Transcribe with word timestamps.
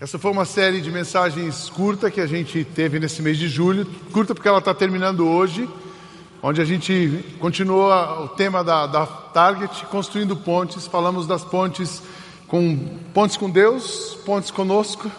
Essa 0.00 0.18
foi 0.18 0.30
uma 0.30 0.46
série 0.46 0.80
de 0.80 0.90
mensagens 0.90 1.68
curta 1.68 2.10
que 2.10 2.22
a 2.22 2.26
gente 2.26 2.64
teve 2.64 2.98
nesse 2.98 3.20
mês 3.20 3.36
de 3.36 3.48
julho, 3.48 3.86
curta 4.10 4.34
porque 4.34 4.48
ela 4.48 4.56
está 4.56 4.72
terminando 4.72 5.28
hoje, 5.28 5.68
onde 6.42 6.58
a 6.58 6.64
gente 6.64 7.22
continuou 7.38 7.92
o 8.24 8.28
tema 8.28 8.64
da, 8.64 8.86
da 8.86 9.04
Target, 9.04 9.84
construindo 9.90 10.34
pontes. 10.34 10.86
Falamos 10.86 11.26
das 11.26 11.44
pontes 11.44 12.02
com 12.48 12.78
pontes 13.12 13.36
com 13.36 13.50
Deus, 13.50 14.16
pontes 14.24 14.50
conosco, 14.50 15.12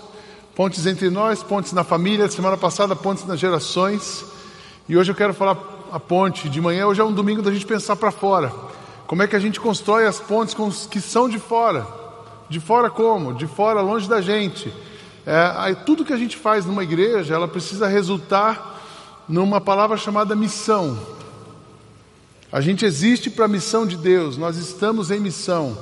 pontes 0.55 0.87
entre 0.87 1.11
nós, 1.11 1.43
pontes 1.43 1.73
na 1.73 1.83
família. 1.83 2.27
Semana 2.27 2.57
passada, 2.57 2.95
pontes 2.95 3.23
nas 3.27 3.39
gerações. 3.39 4.25
E 4.89 4.97
hoje 4.97 5.11
eu 5.11 5.15
quero 5.15 5.35
falar 5.35 5.59
a 5.91 5.99
ponte 5.99 6.49
de 6.49 6.59
manhã. 6.59 6.87
Hoje 6.87 7.01
é 7.01 7.03
um 7.03 7.13
domingo 7.13 7.43
da 7.43 7.51
gente 7.51 7.67
pensar 7.67 7.97
para 7.97 8.09
fora. 8.09 8.51
Como 9.05 9.21
é 9.21 9.27
que 9.27 9.35
a 9.35 9.39
gente 9.39 9.59
constrói 9.59 10.07
as 10.07 10.19
pontes 10.19 10.55
com 10.55 10.65
os 10.65 10.87
que 10.87 10.99
são 10.99 11.29
de 11.29 11.37
fora? 11.37 12.00
De 12.51 12.59
fora 12.59 12.89
como? 12.89 13.33
De 13.33 13.47
fora, 13.47 13.79
longe 13.79 14.09
da 14.09 14.19
gente. 14.19 14.73
É, 15.25 15.73
tudo 15.73 16.03
que 16.03 16.11
a 16.11 16.17
gente 16.17 16.35
faz 16.35 16.65
numa 16.65 16.83
igreja, 16.83 17.33
ela 17.33 17.47
precisa 17.47 17.87
resultar 17.87 18.77
numa 19.25 19.61
palavra 19.61 19.95
chamada 19.95 20.35
missão. 20.35 20.99
A 22.51 22.59
gente 22.59 22.85
existe 22.85 23.29
para 23.29 23.45
a 23.45 23.47
missão 23.47 23.87
de 23.87 23.95
Deus, 23.95 24.35
nós 24.35 24.57
estamos 24.57 25.09
em 25.11 25.19
missão. 25.21 25.77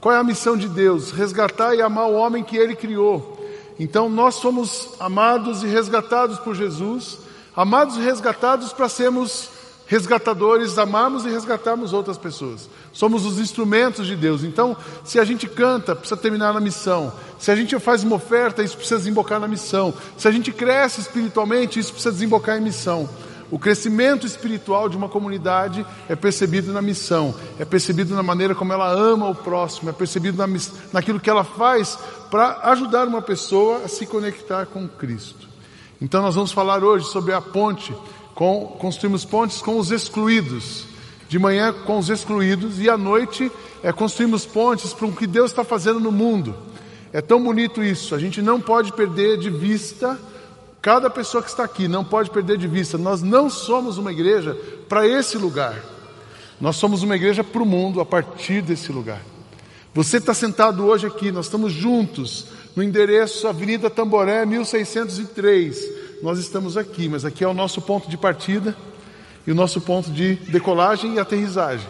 Qual 0.00 0.14
é 0.14 0.18
a 0.18 0.22
missão 0.22 0.56
de 0.56 0.68
Deus? 0.68 1.10
Resgatar 1.10 1.74
e 1.74 1.82
amar 1.82 2.06
o 2.06 2.14
homem 2.14 2.44
que 2.44 2.56
ele 2.56 2.76
criou. 2.76 3.44
Então 3.76 4.08
nós 4.08 4.36
somos 4.36 4.90
amados 5.00 5.64
e 5.64 5.66
resgatados 5.66 6.38
por 6.38 6.54
Jesus, 6.54 7.18
amados 7.56 7.96
e 7.96 8.00
resgatados 8.00 8.72
para 8.72 8.88
sermos 8.88 9.48
resgatadores, 9.88 10.78
amarmos 10.78 11.24
e 11.24 11.30
resgatarmos 11.30 11.92
outras 11.92 12.16
pessoas. 12.16 12.70
Somos 12.92 13.24
os 13.24 13.38
instrumentos 13.38 14.06
de 14.06 14.14
Deus. 14.14 14.44
Então, 14.44 14.76
se 15.02 15.18
a 15.18 15.24
gente 15.24 15.48
canta, 15.48 15.96
precisa 15.96 16.20
terminar 16.20 16.52
na 16.52 16.60
missão. 16.60 17.12
Se 17.38 17.50
a 17.50 17.56
gente 17.56 17.78
faz 17.78 18.04
uma 18.04 18.16
oferta, 18.16 18.62
isso 18.62 18.76
precisa 18.76 18.98
desembocar 18.98 19.40
na 19.40 19.48
missão. 19.48 19.94
Se 20.16 20.28
a 20.28 20.30
gente 20.30 20.52
cresce 20.52 21.00
espiritualmente, 21.00 21.80
isso 21.80 21.92
precisa 21.92 22.12
desembocar 22.12 22.58
em 22.58 22.60
missão. 22.60 23.08
O 23.50 23.58
crescimento 23.58 24.26
espiritual 24.26 24.88
de 24.88 24.96
uma 24.96 25.08
comunidade 25.08 25.84
é 26.08 26.16
percebido 26.16 26.72
na 26.72 26.80
missão, 26.80 27.34
é 27.58 27.66
percebido 27.66 28.14
na 28.14 28.22
maneira 28.22 28.54
como 28.54 28.72
ela 28.72 28.90
ama 28.90 29.28
o 29.28 29.34
próximo, 29.34 29.90
é 29.90 29.92
percebido 29.92 30.38
na, 30.38 30.46
naquilo 30.90 31.20
que 31.20 31.28
ela 31.28 31.44
faz 31.44 31.98
para 32.30 32.60
ajudar 32.70 33.06
uma 33.06 33.20
pessoa 33.20 33.82
a 33.84 33.88
se 33.88 34.06
conectar 34.06 34.64
com 34.64 34.88
Cristo. 34.88 35.48
Então, 36.00 36.22
nós 36.22 36.34
vamos 36.34 36.50
falar 36.50 36.82
hoje 36.82 37.06
sobre 37.06 37.34
a 37.34 37.40
ponte 37.40 37.94
com, 38.34 38.74
construímos 38.78 39.24
pontes 39.24 39.60
com 39.60 39.78
os 39.78 39.90
excluídos. 39.90 40.91
De 41.32 41.38
manhã 41.38 41.72
com 41.72 41.96
os 41.96 42.10
excluídos 42.10 42.78
e 42.78 42.90
à 42.90 42.98
noite 42.98 43.50
é, 43.82 43.90
construímos 43.90 44.44
pontes 44.44 44.92
para 44.92 45.06
o 45.06 45.16
que 45.16 45.26
Deus 45.26 45.50
está 45.50 45.64
fazendo 45.64 45.98
no 45.98 46.12
mundo. 46.12 46.54
É 47.10 47.22
tão 47.22 47.42
bonito 47.42 47.82
isso. 47.82 48.14
A 48.14 48.18
gente 48.18 48.42
não 48.42 48.60
pode 48.60 48.92
perder 48.92 49.38
de 49.38 49.48
vista 49.48 50.20
cada 50.82 51.08
pessoa 51.08 51.42
que 51.42 51.48
está 51.48 51.64
aqui, 51.64 51.88
não 51.88 52.04
pode 52.04 52.28
perder 52.28 52.58
de 52.58 52.68
vista. 52.68 52.98
Nós 52.98 53.22
não 53.22 53.48
somos 53.48 53.96
uma 53.96 54.12
igreja 54.12 54.54
para 54.90 55.08
esse 55.08 55.38
lugar. 55.38 55.82
Nós 56.60 56.76
somos 56.76 57.02
uma 57.02 57.16
igreja 57.16 57.42
para 57.42 57.62
o 57.62 57.66
mundo 57.66 57.98
a 58.02 58.04
partir 58.04 58.60
desse 58.60 58.92
lugar. 58.92 59.22
Você 59.94 60.18
está 60.18 60.34
sentado 60.34 60.84
hoje 60.84 61.06
aqui, 61.06 61.32
nós 61.32 61.46
estamos 61.46 61.72
juntos 61.72 62.48
no 62.76 62.82
endereço 62.82 63.48
Avenida 63.48 63.88
Tamboré, 63.88 64.44
1603 64.44 66.02
nós 66.22 66.38
estamos 66.38 66.76
aqui, 66.76 67.08
mas 67.08 67.24
aqui 67.24 67.42
é 67.42 67.48
o 67.48 67.54
nosso 67.54 67.82
ponto 67.82 68.08
de 68.08 68.16
partida 68.16 68.76
e 69.46 69.50
o 69.50 69.54
nosso 69.54 69.80
ponto 69.80 70.10
de 70.10 70.34
decolagem 70.34 71.14
e 71.14 71.18
aterrissagem. 71.18 71.88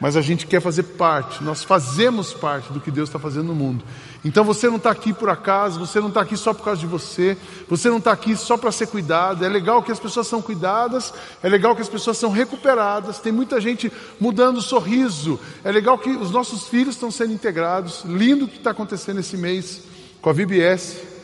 Mas 0.00 0.16
a 0.16 0.20
gente 0.20 0.46
quer 0.46 0.60
fazer 0.60 0.84
parte, 0.84 1.42
nós 1.42 1.64
fazemos 1.64 2.32
parte 2.32 2.72
do 2.72 2.80
que 2.80 2.88
Deus 2.88 3.08
está 3.08 3.18
fazendo 3.18 3.48
no 3.48 3.54
mundo. 3.54 3.84
Então 4.24 4.44
você 4.44 4.68
não 4.68 4.76
está 4.76 4.90
aqui 4.90 5.12
por 5.12 5.28
acaso, 5.28 5.80
você 5.80 5.98
não 6.00 6.06
está 6.06 6.20
aqui 6.20 6.36
só 6.36 6.54
por 6.54 6.64
causa 6.64 6.80
de 6.80 6.86
você, 6.86 7.36
você 7.68 7.88
não 7.90 7.98
está 7.98 8.12
aqui 8.12 8.36
só 8.36 8.56
para 8.56 8.70
ser 8.70 8.86
cuidado. 8.86 9.44
É 9.44 9.48
legal 9.48 9.82
que 9.82 9.90
as 9.90 9.98
pessoas 9.98 10.28
são 10.28 10.40
cuidadas, 10.40 11.12
é 11.42 11.48
legal 11.48 11.74
que 11.74 11.82
as 11.82 11.88
pessoas 11.88 12.16
são 12.16 12.30
recuperadas, 12.30 13.18
tem 13.18 13.32
muita 13.32 13.60
gente 13.60 13.92
mudando 14.20 14.58
o 14.58 14.62
sorriso, 14.62 15.38
é 15.64 15.72
legal 15.72 15.98
que 15.98 16.10
os 16.10 16.30
nossos 16.30 16.68
filhos 16.68 16.94
estão 16.94 17.10
sendo 17.10 17.32
integrados. 17.32 18.04
Lindo 18.04 18.44
o 18.44 18.48
que 18.48 18.58
está 18.58 18.70
acontecendo 18.70 19.18
esse 19.18 19.36
mês 19.36 19.82
com 20.22 20.30
a 20.30 20.32
VBS. 20.32 21.17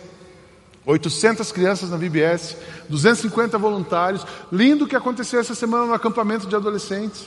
800 0.87 1.51
crianças 1.51 1.91
na 1.91 1.97
VBS, 1.97 2.57
250 2.89 3.57
voluntários. 3.57 4.27
Lindo 4.53 4.85
o 4.85 4.89
que 4.89 4.97
aconteceu 4.97 5.41
essa 5.41 5.55
semana 5.55 5.87
no 5.87 5.95
acampamento 5.95 6.47
de 6.47 6.55
adolescentes. 6.55 7.27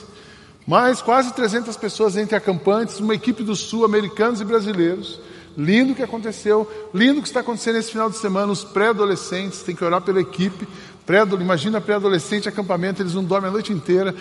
Mais 0.66 1.02
quase 1.02 1.32
300 1.32 1.76
pessoas 1.76 2.16
entre 2.16 2.36
acampantes, 2.36 3.00
uma 3.00 3.14
equipe 3.14 3.42
do 3.42 3.56
Sul, 3.56 3.84
americanos 3.84 4.40
e 4.40 4.44
brasileiros. 4.44 5.20
Lindo 5.56 5.92
o 5.92 5.96
que 5.96 6.02
aconteceu, 6.02 6.70
lindo 6.94 7.18
o 7.18 7.22
que 7.22 7.28
está 7.28 7.40
acontecendo 7.40 7.78
esse 7.78 7.90
final 7.90 8.08
de 8.08 8.16
semana. 8.16 8.52
Os 8.52 8.62
pré-adolescentes, 8.62 9.62
tem 9.62 9.74
que 9.74 9.84
orar 9.84 10.02
pela 10.02 10.20
equipe. 10.20 10.68
Pré 11.04 11.22
Imagina 11.22 11.80
pré-adolescente, 11.80 12.48
acampamento, 12.48 13.02
eles 13.02 13.14
não 13.14 13.24
dormem 13.24 13.48
a 13.48 13.52
noite 13.52 13.72
inteira. 13.72 14.14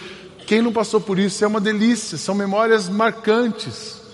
Quem 0.48 0.62
não 0.62 0.72
passou 0.72 1.02
por 1.02 1.20
isso 1.20 1.44
é 1.44 1.48
uma 1.48 1.60
delícia, 1.60 2.18
são 2.18 2.34
memórias 2.34 2.88
marcantes 2.88 4.07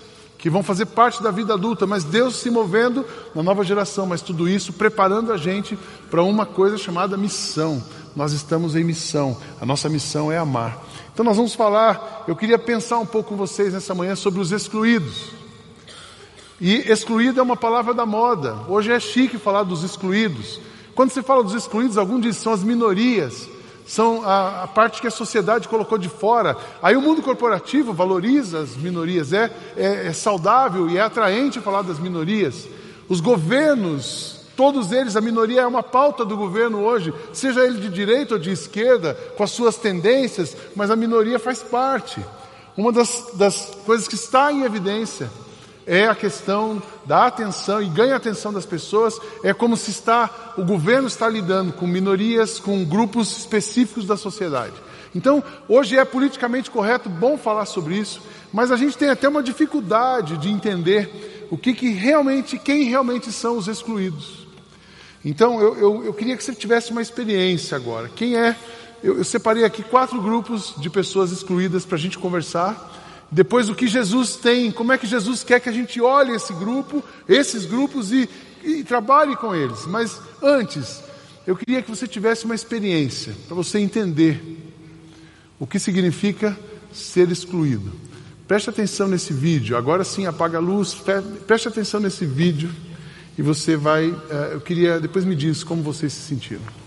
que 0.43 0.49
vão 0.49 0.61
fazer 0.61 0.87
parte 0.87 1.23
da 1.23 1.31
vida 1.31 1.53
adulta, 1.53 1.87
mas 1.87 2.03
Deus 2.03 2.35
se 2.35 2.49
movendo 2.49 3.05
na 3.33 3.41
nova 3.41 3.63
geração, 3.63 4.05
mas 4.05 4.21
tudo 4.21 4.45
isso 4.45 4.73
preparando 4.73 5.31
a 5.31 5.37
gente 5.37 5.79
para 6.11 6.21
uma 6.21 6.45
coisa 6.45 6.77
chamada 6.77 7.15
missão. 7.15 7.81
Nós 8.13 8.33
estamos 8.33 8.75
em 8.75 8.83
missão, 8.83 9.37
a 9.61 9.65
nossa 9.65 9.87
missão 9.87 10.29
é 10.29 10.37
amar. 10.37 10.83
Então 11.13 11.23
nós 11.23 11.37
vamos 11.37 11.55
falar, 11.55 12.25
eu 12.27 12.35
queria 12.35 12.59
pensar 12.59 12.99
um 12.99 13.05
pouco 13.05 13.29
com 13.29 13.37
vocês 13.37 13.71
nessa 13.71 13.95
manhã 13.95 14.17
sobre 14.17 14.41
os 14.41 14.51
excluídos. 14.51 15.29
E 16.59 16.91
excluído 16.91 17.39
é 17.39 17.43
uma 17.43 17.55
palavra 17.55 17.93
da 17.93 18.05
moda. 18.05 18.53
Hoje 18.67 18.91
é 18.91 18.99
chique 18.99 19.37
falar 19.37 19.63
dos 19.63 19.81
excluídos. 19.81 20.59
Quando 20.93 21.11
se 21.11 21.21
fala 21.21 21.41
dos 21.41 21.53
excluídos, 21.53 21.97
alguns 21.97 22.21
dizem 22.21 22.41
são 22.41 22.51
as 22.51 22.65
minorias 22.65 23.47
são 23.85 24.23
a, 24.23 24.63
a, 24.63 24.67
parte 24.67 25.01
que 25.01 25.07
a 25.07 25.11
sociedade 25.11 25.67
colocou 25.67 25.97
de 25.97 26.09
fora. 26.09 26.57
Aí 26.81 26.95
o 26.95 27.01
mundo 27.01 27.21
corporativo 27.21 27.93
valoriza 27.93 28.59
as 28.59 28.75
minorias, 28.75 29.33
é, 29.33 29.51
é, 29.75 30.07
é 30.07 30.13
saudável 30.13 30.89
e 30.89 30.97
é 30.97 31.01
atraente 31.01 31.59
falar 31.59 31.81
das 31.81 31.99
minorias. 31.99 32.67
Os 33.09 33.19
governos, 33.19 34.41
todos 34.55 34.91
eles, 34.91 35.15
a 35.15 35.21
minoria 35.21 35.61
é 35.61 35.67
uma 35.67 35.83
pauta 35.83 36.23
do 36.23 36.37
governo 36.37 36.83
hoje, 36.83 37.13
seja 37.33 37.65
ele 37.65 37.79
de 37.79 37.89
direita 37.89 38.35
ou 38.35 38.39
de 38.39 38.51
esquerda, 38.51 39.13
com 39.35 39.43
as 39.43 39.51
suas 39.51 39.75
tendências, 39.75 40.55
mas 40.75 40.89
a 40.89 40.95
minoria 40.95 41.39
faz 41.39 41.61
parte. 41.61 42.23
Uma 42.75 42.91
das, 42.91 43.31
das 43.35 43.71
coisas 43.85 44.07
que 44.07 44.15
está 44.15 44.51
em 44.51 44.63
evidência 44.63 45.29
é 45.85 46.07
a 46.07 46.15
questão 46.15 46.81
da 47.05 47.25
atenção 47.25 47.81
e 47.81 47.87
ganha 47.87 48.13
a 48.13 48.17
atenção 48.17 48.53
das 48.53 48.65
pessoas, 48.65 49.19
é 49.43 49.53
como 49.53 49.75
se 49.75 49.91
está, 49.91 50.53
o 50.57 50.63
governo 50.63 51.07
está 51.07 51.27
lidando 51.27 51.73
com 51.73 51.85
minorias, 51.85 52.59
com 52.59 52.83
grupos 52.85 53.37
específicos 53.37 54.05
da 54.05 54.17
sociedade. 54.17 54.73
Então, 55.15 55.43
hoje 55.67 55.97
é 55.97 56.03
politicamente 56.03 56.71
correto, 56.71 57.09
bom 57.09 57.37
falar 57.37 57.65
sobre 57.65 57.95
isso, 57.97 58.21
mas 58.51 58.71
a 58.71 58.75
gente 58.75 58.97
tem 58.97 59.09
até 59.09 59.27
uma 59.27 59.43
dificuldade 59.43 60.37
de 60.37 60.49
entender 60.49 61.47
o 61.51 61.57
que, 61.57 61.73
que 61.73 61.89
realmente, 61.89 62.57
quem 62.57 62.83
realmente 62.85 63.31
são 63.31 63.57
os 63.57 63.67
excluídos. 63.67 64.47
Então, 65.23 65.61
eu, 65.61 65.77
eu, 65.77 66.05
eu 66.05 66.13
queria 66.13 66.35
que 66.35 66.43
você 66.43 66.53
tivesse 66.53 66.91
uma 66.91 67.01
experiência 67.01 67.77
agora. 67.77 68.09
Quem 68.09 68.35
é? 68.35 68.55
Eu, 69.03 69.17
eu 69.17 69.23
separei 69.23 69.63
aqui 69.63 69.83
quatro 69.83 70.21
grupos 70.21 70.73
de 70.77 70.89
pessoas 70.89 71.31
excluídas 71.31 71.85
para 71.85 71.95
a 71.95 71.99
gente 71.99 72.17
conversar. 72.17 73.02
Depois 73.33 73.67
o 73.67 73.73
que 73.73 73.87
Jesus 73.87 74.35
tem, 74.35 74.71
como 74.71 74.93
é 74.93 74.97
que 74.97 75.07
Jesus 75.07 75.43
quer 75.43 75.59
que 75.59 75.67
a 75.67 75.71
gente 75.71 75.99
olhe 75.99 76.35
esse 76.35 76.53
grupo, 76.53 77.03
esses 77.27 77.65
grupos 77.65 78.11
e, 78.11 78.29
e 78.63 78.83
trabalhe 78.83 79.35
com 79.35 79.55
eles. 79.55 79.87
Mas 79.87 80.21
antes, 80.39 81.01
eu 81.47 81.55
queria 81.55 81.81
que 81.81 81.89
você 81.89 82.07
tivesse 82.07 82.45
uma 82.45 82.53
experiência 82.53 83.33
para 83.47 83.55
você 83.55 83.79
entender 83.79 84.39
o 85.59 85.65
que 85.65 85.79
significa 85.79 86.55
ser 86.93 87.31
excluído. 87.31 87.91
Preste 88.47 88.69
atenção 88.69 89.07
nesse 89.07 89.33
vídeo. 89.33 89.75
Agora 89.75 90.03
sim, 90.03 90.27
apaga 90.27 90.59
a 90.59 90.61
luz. 90.61 90.95
Preste 91.47 91.67
atenção 91.67 91.99
nesse 91.99 92.27
vídeo 92.27 92.69
e 93.35 93.41
você 93.41 93.75
vai. 93.75 94.13
Eh, 94.29 94.49
eu 94.53 94.61
queria 94.61 94.99
depois 94.99 95.25
me 95.25 95.35
diz 95.35 95.63
como 95.63 95.81
vocês 95.81 96.13
se 96.13 96.21
sentiram. 96.21 96.82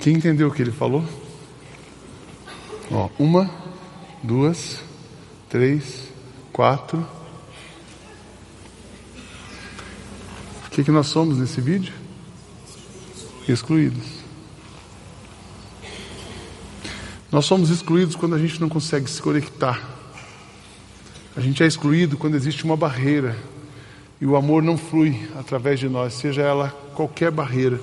Quem 0.00 0.14
entendeu 0.14 0.48
o 0.48 0.50
que 0.50 0.62
ele 0.62 0.72
falou? 0.72 1.04
Ó, 2.90 3.10
uma, 3.18 3.50
duas, 4.22 4.82
três, 5.50 6.08
quatro. 6.50 7.06
O 10.66 10.70
que, 10.70 10.82
que 10.82 10.90
nós 10.90 11.06
somos 11.08 11.36
nesse 11.36 11.60
vídeo? 11.60 11.92
Excluídos. 13.46 14.06
Nós 17.30 17.44
somos 17.44 17.68
excluídos 17.68 18.16
quando 18.16 18.34
a 18.34 18.38
gente 18.38 18.58
não 18.58 18.70
consegue 18.70 19.08
se 19.08 19.20
conectar. 19.20 19.86
A 21.36 21.40
gente 21.42 21.62
é 21.62 21.66
excluído 21.66 22.16
quando 22.16 22.36
existe 22.36 22.64
uma 22.64 22.76
barreira 22.76 23.36
e 24.18 24.24
o 24.24 24.34
amor 24.34 24.62
não 24.62 24.78
flui 24.78 25.28
através 25.38 25.78
de 25.78 25.90
nós, 25.90 26.14
seja 26.14 26.40
ela 26.40 26.70
qualquer 26.94 27.30
barreira. 27.30 27.78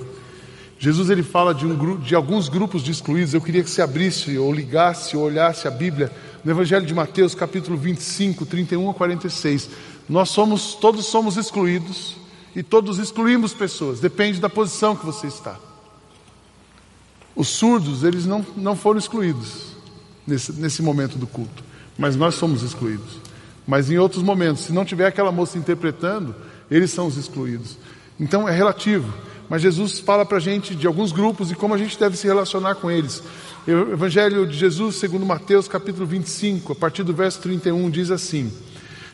Jesus 0.78 1.10
ele 1.10 1.22
fala 1.22 1.52
de, 1.52 1.66
um, 1.66 1.96
de 1.98 2.14
alguns 2.14 2.48
grupos 2.48 2.82
de 2.82 2.92
excluídos. 2.92 3.34
Eu 3.34 3.40
queria 3.40 3.64
que 3.64 3.70
você 3.70 3.82
abrisse 3.82 4.38
ou 4.38 4.52
ligasse 4.52 5.16
ou 5.16 5.24
olhasse 5.24 5.66
a 5.66 5.70
Bíblia 5.70 6.12
no 6.44 6.50
Evangelho 6.50 6.86
de 6.86 6.94
Mateus, 6.94 7.34
capítulo 7.34 7.76
25, 7.76 8.46
31 8.46 8.90
a 8.90 8.94
46. 8.94 9.70
Nós 10.08 10.30
somos, 10.30 10.74
todos 10.74 11.06
somos 11.06 11.36
excluídos 11.36 12.16
e 12.54 12.62
todos 12.62 12.98
excluímos 12.98 13.52
pessoas, 13.52 14.00
depende 14.00 14.40
da 14.40 14.48
posição 14.48 14.96
que 14.96 15.04
você 15.04 15.26
está. 15.26 15.56
Os 17.34 17.48
surdos, 17.48 18.04
eles 18.04 18.24
não, 18.24 18.44
não 18.56 18.74
foram 18.74 18.98
excluídos 18.98 19.76
nesse, 20.26 20.52
nesse 20.52 20.82
momento 20.82 21.18
do 21.18 21.26
culto, 21.26 21.62
mas 21.96 22.16
nós 22.16 22.34
somos 22.34 22.62
excluídos. 22.62 23.20
Mas 23.66 23.90
em 23.90 23.98
outros 23.98 24.22
momentos, 24.22 24.64
se 24.64 24.72
não 24.72 24.84
tiver 24.84 25.06
aquela 25.06 25.30
moça 25.30 25.58
interpretando, 25.58 26.34
eles 26.70 26.90
são 26.90 27.06
os 27.06 27.16
excluídos. 27.16 27.76
Então 28.18 28.48
é 28.48 28.52
relativo. 28.52 29.12
Mas 29.48 29.62
Jesus 29.62 29.98
fala 29.98 30.26
para 30.26 30.36
a 30.36 30.40
gente 30.40 30.74
de 30.74 30.86
alguns 30.86 31.10
grupos 31.10 31.50
e 31.50 31.54
como 31.54 31.74
a 31.74 31.78
gente 31.78 31.98
deve 31.98 32.16
se 32.16 32.26
relacionar 32.26 32.74
com 32.74 32.90
eles. 32.90 33.22
O 33.66 33.92
Evangelho 33.92 34.46
de 34.46 34.56
Jesus, 34.56 34.96
segundo 34.96 35.24
Mateus, 35.24 35.66
capítulo 35.66 36.06
25, 36.06 36.72
a 36.72 36.76
partir 36.76 37.02
do 37.02 37.14
verso 37.14 37.40
31, 37.40 37.88
diz 37.88 38.10
assim: 38.10 38.52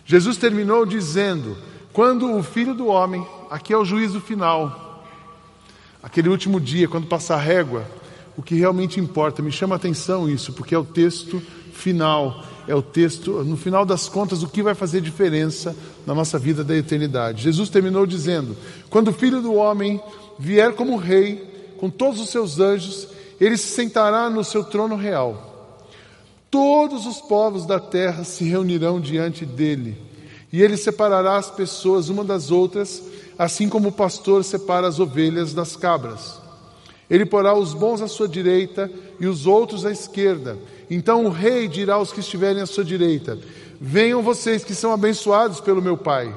Jesus 0.05 0.37
terminou 0.37 0.85
dizendo: 0.85 1.57
Quando 1.93 2.37
o 2.37 2.43
filho 2.43 2.75
do 2.75 2.87
homem, 2.87 3.25
aqui 3.49 3.73
é 3.73 3.77
o 3.77 3.85
juízo 3.85 4.21
final, 4.21 5.05
aquele 6.03 6.29
último 6.29 6.61
dia, 6.61 6.89
quando 6.89 7.07
passar 7.07 7.37
a 7.37 7.41
régua, 7.41 7.85
o 8.37 8.43
que 8.43 8.57
realmente 8.57 8.99
importa, 8.99 9.41
me 9.41 9.53
chama 9.53 9.75
a 9.75 9.77
atenção 9.77 10.29
isso, 10.29 10.53
porque 10.53 10.75
é 10.75 10.79
o 10.79 10.85
texto 10.85 11.41
final, 11.73 12.45
é 12.67 12.75
o 12.75 12.83
texto, 12.83 13.45
no 13.45 13.57
final 13.57 13.85
das 13.85 14.09
contas, 14.09 14.43
o 14.43 14.49
que 14.49 14.63
vai 14.63 14.75
fazer 14.75 15.01
diferença 15.01 15.77
na 16.07 16.15
nossa 16.15 16.39
vida 16.39 16.65
da 16.65 16.77
eternidade. 16.77 17.43
Jesus 17.43 17.69
terminou 17.69 18.07
dizendo: 18.07 18.57
Quando 18.91 19.09
o 19.09 19.13
filho 19.13 19.41
do 19.41 19.55
homem 19.55 20.01
vier 20.39 20.73
como 20.75 20.97
rei, 20.97 21.75
com 21.79 21.91
todos 21.91 22.21
os 22.21 22.31
seus 22.31 22.61
anjos, 22.61 23.09
ele 23.41 23.57
se 23.57 23.69
sentará 23.69 24.31
no 24.31 24.45
seu 24.45 24.65
trono 24.65 24.97
real. 24.97 25.79
Todos 26.51 27.07
os 27.07 27.21
povos 27.21 27.67
da 27.67 27.81
terra 27.81 28.25
se 28.25 28.45
reunirão 28.45 29.01
diante 29.01 29.45
dele, 29.45 29.97
e 30.53 30.63
ele 30.63 30.77
separará 30.77 31.37
as 31.37 31.51
pessoas 31.51 32.09
uma 32.09 32.23
das 32.23 32.51
outras, 32.51 33.03
assim 33.39 33.69
como 33.69 33.89
o 33.89 33.93
pastor 33.93 34.45
separa 34.45 34.87
as 34.87 35.01
ovelhas 35.01 35.53
das 35.53 35.75
cabras. 35.75 36.39
Ele 37.11 37.27
porá 37.27 37.57
os 37.57 37.75
bons 37.75 38.01
à 38.01 38.09
sua 38.09 38.29
direita 38.29 38.91
e 39.21 39.27
os 39.27 39.47
outros 39.47 39.85
à 39.85 39.91
esquerda. 39.91 40.57
Então 40.89 41.27
o 41.27 41.31
rei 41.31 41.69
dirá 41.69 41.95
aos 41.95 42.13
que 42.13 42.21
estiverem 42.21 42.63
à 42.63 42.67
sua 42.67 42.85
direita: 42.85 43.39
Venham 43.81 44.23
vocês 44.23 44.65
que 44.65 44.75
são 44.75 44.93
abençoados 44.93 45.61
pelo 45.61 45.83
meu 45.83 45.97
Pai. 45.97 46.35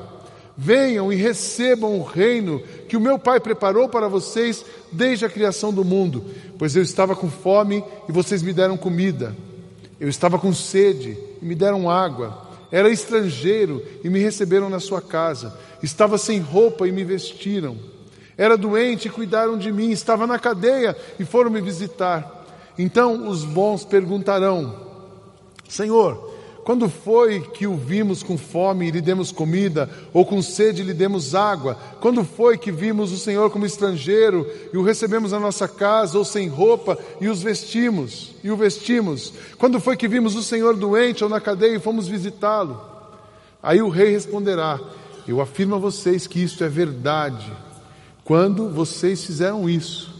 Venham 0.57 1.13
e 1.13 1.15
recebam 1.15 1.99
o 1.99 2.03
reino 2.03 2.63
que 2.89 2.97
o 2.97 3.01
meu 3.01 3.19
Pai 3.19 3.39
preparou 3.39 3.87
para 3.87 4.07
vocês 4.07 4.65
desde 4.91 5.23
a 5.23 5.29
criação 5.29 5.71
do 5.71 5.85
mundo. 5.85 6.25
Pois 6.57 6.75
eu 6.75 6.81
estava 6.81 7.15
com 7.15 7.29
fome 7.29 7.83
e 8.09 8.11
vocês 8.11 8.41
me 8.41 8.51
deram 8.51 8.75
comida. 8.75 9.35
Eu 9.99 10.09
estava 10.09 10.39
com 10.39 10.51
sede 10.51 11.15
e 11.39 11.45
me 11.45 11.53
deram 11.53 11.89
água. 11.89 12.47
Era 12.71 12.89
estrangeiro 12.89 13.83
e 14.03 14.09
me 14.09 14.19
receberam 14.19 14.67
na 14.67 14.79
sua 14.79 15.01
casa. 15.01 15.55
Estava 15.83 16.17
sem 16.17 16.39
roupa 16.39 16.87
e 16.87 16.91
me 16.91 17.03
vestiram. 17.03 17.77
Era 18.35 18.57
doente 18.57 19.07
e 19.07 19.11
cuidaram 19.11 19.59
de 19.59 19.71
mim. 19.71 19.91
Estava 19.91 20.25
na 20.25 20.39
cadeia 20.39 20.97
e 21.19 21.25
foram 21.25 21.51
me 21.51 21.61
visitar. 21.61 22.45
Então 22.77 23.27
os 23.27 23.43
bons 23.43 23.85
perguntarão: 23.85 24.75
Senhor, 25.67 26.36
quando 26.67 26.89
foi 26.89 27.39
que 27.39 27.65
o 27.65 27.77
vimos 27.77 28.21
com 28.21 28.37
fome 28.37 28.89
e 28.89 28.91
lhe 28.91 28.99
demos 28.99 29.31
comida, 29.31 29.89
ou 30.11 30.25
com 30.25 30.41
sede 30.41 30.81
e 30.81 30.85
lhe 30.85 30.93
demos 30.93 31.33
água? 31.33 31.75
Quando 32.01 32.25
foi 32.25 32.57
que 32.57 32.73
vimos 32.73 33.13
o 33.13 33.17
Senhor 33.17 33.49
como 33.49 33.65
estrangeiro 33.65 34.45
e 34.73 34.77
o 34.77 34.83
recebemos 34.83 35.31
na 35.31 35.39
nossa 35.39 35.65
casa, 35.65 36.17
ou 36.17 36.25
sem 36.25 36.49
roupa 36.49 36.99
e 37.21 37.29
os 37.29 37.41
vestimos 37.41 38.35
e 38.43 38.51
o 38.51 38.57
vestimos? 38.57 39.31
Quando 39.57 39.79
foi 39.79 39.95
que 39.95 40.09
vimos 40.09 40.35
o 40.35 40.43
Senhor 40.43 40.75
doente 40.75 41.23
ou 41.23 41.29
na 41.29 41.39
cadeia 41.39 41.77
e 41.77 41.79
fomos 41.79 42.05
visitá-lo? 42.05 42.81
Aí 43.63 43.81
o 43.81 43.87
rei 43.87 44.11
responderá: 44.11 44.77
Eu 45.25 45.39
afirmo 45.39 45.75
a 45.75 45.79
vocês 45.79 46.27
que 46.27 46.43
isto 46.43 46.65
é 46.65 46.67
verdade. 46.67 47.49
Quando 48.25 48.67
vocês 48.67 49.23
fizeram 49.25 49.69
isso, 49.69 50.13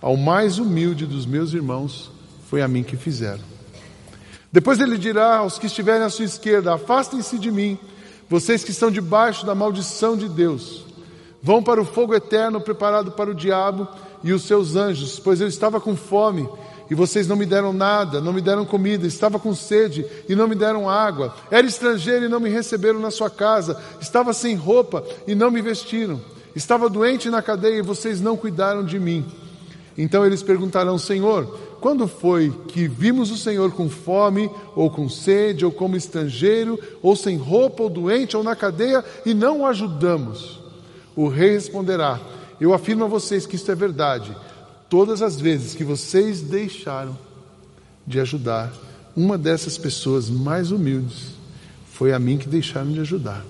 ao 0.00 0.16
mais 0.16 0.60
humilde 0.60 1.04
dos 1.04 1.26
meus 1.26 1.52
irmãos, 1.52 2.12
foi 2.48 2.62
a 2.62 2.68
mim 2.68 2.84
que 2.84 2.96
fizeram. 2.96 3.53
Depois 4.54 4.78
ele 4.78 4.96
dirá 4.96 5.38
aos 5.38 5.58
que 5.58 5.66
estiverem 5.66 6.04
à 6.04 6.08
sua 6.08 6.24
esquerda: 6.24 6.74
Afastem-se 6.74 7.40
de 7.40 7.50
mim, 7.50 7.76
vocês 8.28 8.62
que 8.62 8.70
estão 8.70 8.88
debaixo 8.88 9.44
da 9.44 9.52
maldição 9.52 10.16
de 10.16 10.28
Deus. 10.28 10.84
Vão 11.42 11.60
para 11.60 11.82
o 11.82 11.84
fogo 11.84 12.14
eterno 12.14 12.60
preparado 12.60 13.10
para 13.10 13.32
o 13.32 13.34
diabo 13.34 13.88
e 14.22 14.32
os 14.32 14.44
seus 14.44 14.76
anjos, 14.76 15.18
pois 15.18 15.40
eu 15.40 15.48
estava 15.48 15.80
com 15.80 15.96
fome 15.96 16.48
e 16.88 16.94
vocês 16.94 17.26
não 17.26 17.34
me 17.34 17.44
deram 17.44 17.72
nada, 17.72 18.20
não 18.20 18.32
me 18.32 18.40
deram 18.40 18.64
comida, 18.64 19.08
estava 19.08 19.40
com 19.40 19.52
sede 19.56 20.06
e 20.28 20.36
não 20.36 20.46
me 20.46 20.54
deram 20.54 20.88
água, 20.88 21.34
era 21.50 21.66
estrangeiro 21.66 22.26
e 22.26 22.28
não 22.28 22.38
me 22.38 22.48
receberam 22.48 23.00
na 23.00 23.10
sua 23.10 23.28
casa, 23.28 23.76
estava 24.00 24.32
sem 24.32 24.54
roupa 24.54 25.04
e 25.26 25.34
não 25.34 25.50
me 25.50 25.60
vestiram, 25.60 26.20
estava 26.54 26.88
doente 26.88 27.28
na 27.28 27.42
cadeia 27.42 27.78
e 27.78 27.82
vocês 27.82 28.20
não 28.20 28.36
cuidaram 28.36 28.84
de 28.84 29.00
mim. 29.00 29.26
Então 29.96 30.24
eles 30.24 30.42
perguntarão: 30.42 30.98
Senhor, 30.98 31.58
quando 31.84 32.08
foi 32.08 32.50
que 32.68 32.88
vimos 32.88 33.30
o 33.30 33.36
Senhor 33.36 33.70
com 33.72 33.90
fome, 33.90 34.50
ou 34.74 34.88
com 34.88 35.06
sede, 35.06 35.66
ou 35.66 35.70
como 35.70 35.98
estrangeiro, 35.98 36.80
ou 37.02 37.14
sem 37.14 37.36
roupa, 37.36 37.82
ou 37.82 37.90
doente, 37.90 38.34
ou 38.34 38.42
na 38.42 38.56
cadeia, 38.56 39.04
e 39.26 39.34
não 39.34 39.60
o 39.60 39.66
ajudamos? 39.66 40.60
O 41.14 41.28
rei 41.28 41.50
responderá: 41.50 42.18
Eu 42.58 42.72
afirmo 42.72 43.04
a 43.04 43.06
vocês 43.06 43.44
que 43.44 43.56
isto 43.56 43.70
é 43.70 43.74
verdade. 43.74 44.34
Todas 44.88 45.20
as 45.20 45.38
vezes 45.38 45.74
que 45.74 45.84
vocês 45.84 46.40
deixaram 46.40 47.18
de 48.06 48.18
ajudar 48.18 48.72
uma 49.14 49.36
dessas 49.36 49.76
pessoas 49.76 50.30
mais 50.30 50.70
humildes, 50.70 51.34
foi 51.92 52.14
a 52.14 52.18
mim 52.18 52.38
que 52.38 52.48
deixaram 52.48 52.92
de 52.92 53.00
ajudar. 53.00 53.44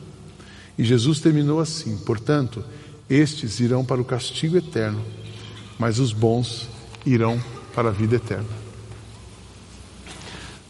E 0.77 0.83
Jesus 0.83 1.21
terminou 1.21 1.61
assim: 1.61 1.97
Portanto, 1.99 2.65
estes 3.09 3.61
irão 3.61 3.85
para 3.85 4.01
o 4.01 4.05
castigo 4.05 4.57
eterno, 4.57 5.05
mas 5.79 6.01
os 6.01 6.13
bons 6.13 6.67
irão 7.07 7.39
para 7.39 7.54
a 7.81 7.91
vida 7.91 8.17
eterna. 8.17 8.65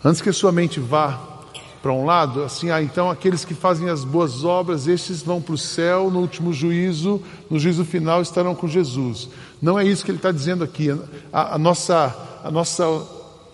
Antes 0.04 0.20
que 0.20 0.28
a 0.28 0.32
sua 0.32 0.52
mente 0.52 0.78
vá 0.80 1.34
para 1.82 1.92
um 1.92 2.04
lado, 2.04 2.42
assim, 2.42 2.70
ah, 2.70 2.82
então 2.82 3.10
aqueles 3.10 3.44
que 3.44 3.54
fazem 3.54 3.90
as 3.90 4.04
boas 4.04 4.42
obras, 4.42 4.86
estes 4.86 5.22
vão 5.22 5.40
para 5.40 5.54
o 5.54 5.58
céu 5.58 6.10
no 6.10 6.20
último 6.20 6.50
juízo, 6.50 7.22
no 7.50 7.58
juízo 7.58 7.84
final 7.84 8.22
estarão 8.22 8.54
com 8.54 8.66
Jesus. 8.66 9.28
Não 9.60 9.78
é 9.78 9.84
isso 9.84 10.02
que 10.04 10.10
ele 10.10 10.18
está 10.18 10.32
dizendo 10.32 10.64
aqui. 10.64 10.88
A, 11.30 11.56
a 11.56 11.58
nossa, 11.58 12.40
a 12.42 12.50
nossa, 12.50 12.84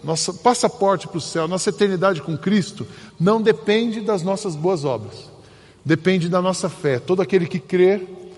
nossa 0.04 0.32
passaporte 0.32 1.08
para 1.08 1.18
o 1.18 1.20
céu, 1.20 1.48
nossa 1.48 1.70
eternidade 1.70 2.22
com 2.22 2.38
Cristo, 2.38 2.86
não 3.18 3.42
depende 3.42 4.00
das 4.00 4.22
nossas 4.22 4.54
boas 4.54 4.84
obras, 4.84 5.28
depende 5.84 6.28
da 6.28 6.40
nossa 6.40 6.68
fé. 6.68 7.00
Todo 7.00 7.22
aquele 7.22 7.46
que 7.46 7.58
crer 7.58 8.29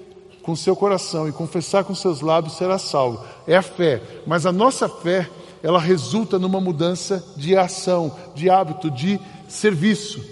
com 0.42 0.56
seu 0.56 0.74
coração 0.74 1.28
e 1.28 1.32
confessar 1.32 1.84
com 1.84 1.94
seus 1.94 2.20
lábios 2.20 2.56
será 2.56 2.78
salvo. 2.78 3.24
É 3.46 3.56
a 3.56 3.62
fé. 3.62 4.02
Mas 4.26 4.44
a 4.44 4.52
nossa 4.52 4.88
fé, 4.88 5.28
ela 5.62 5.78
resulta 5.78 6.38
numa 6.38 6.60
mudança 6.60 7.24
de 7.36 7.56
ação, 7.56 8.16
de 8.34 8.50
hábito, 8.50 8.90
de 8.90 9.20
serviço. 9.48 10.22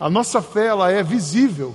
A 0.00 0.08
nossa 0.08 0.40
fé, 0.40 0.66
ela 0.66 0.90
é 0.90 1.02
visível 1.02 1.74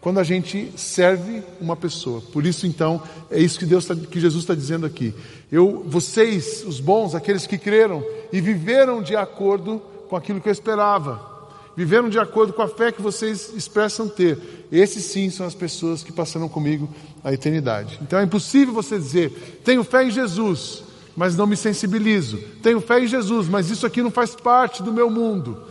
quando 0.00 0.18
a 0.18 0.24
gente 0.24 0.72
serve 0.76 1.42
uma 1.60 1.76
pessoa. 1.76 2.20
Por 2.32 2.44
isso, 2.44 2.66
então, 2.66 3.00
é 3.30 3.40
isso 3.40 3.58
que 3.58 3.64
Deus, 3.64 3.86
tá, 3.86 3.94
que 3.94 4.20
Jesus 4.20 4.42
está 4.42 4.54
dizendo 4.54 4.84
aqui. 4.84 5.14
Eu, 5.50 5.84
vocês, 5.86 6.64
os 6.66 6.80
bons, 6.80 7.14
aqueles 7.14 7.46
que 7.46 7.56
creram 7.56 8.04
e 8.32 8.40
viveram 8.40 9.00
de 9.00 9.14
acordo 9.14 9.80
com 10.08 10.16
aquilo 10.16 10.40
que 10.40 10.48
eu 10.48 10.52
esperava 10.52 11.31
viveram 11.76 12.08
de 12.08 12.18
acordo 12.18 12.52
com 12.52 12.62
a 12.62 12.68
fé 12.68 12.92
que 12.92 13.02
vocês 13.02 13.52
expressam 13.54 14.08
ter. 14.08 14.66
Esses 14.70 15.04
sim 15.04 15.30
são 15.30 15.46
as 15.46 15.54
pessoas 15.54 16.02
que 16.02 16.12
passaram 16.12 16.48
comigo 16.48 16.88
a 17.22 17.32
eternidade. 17.32 17.98
Então 18.02 18.18
é 18.18 18.22
impossível 18.22 18.74
você 18.74 18.98
dizer: 18.98 19.60
tenho 19.64 19.84
fé 19.84 20.04
em 20.04 20.10
Jesus, 20.10 20.82
mas 21.16 21.36
não 21.36 21.46
me 21.46 21.56
sensibilizo. 21.56 22.38
Tenho 22.62 22.80
fé 22.80 23.00
em 23.00 23.06
Jesus, 23.06 23.48
mas 23.48 23.70
isso 23.70 23.86
aqui 23.86 24.02
não 24.02 24.10
faz 24.10 24.34
parte 24.34 24.82
do 24.82 24.92
meu 24.92 25.10
mundo. 25.10 25.62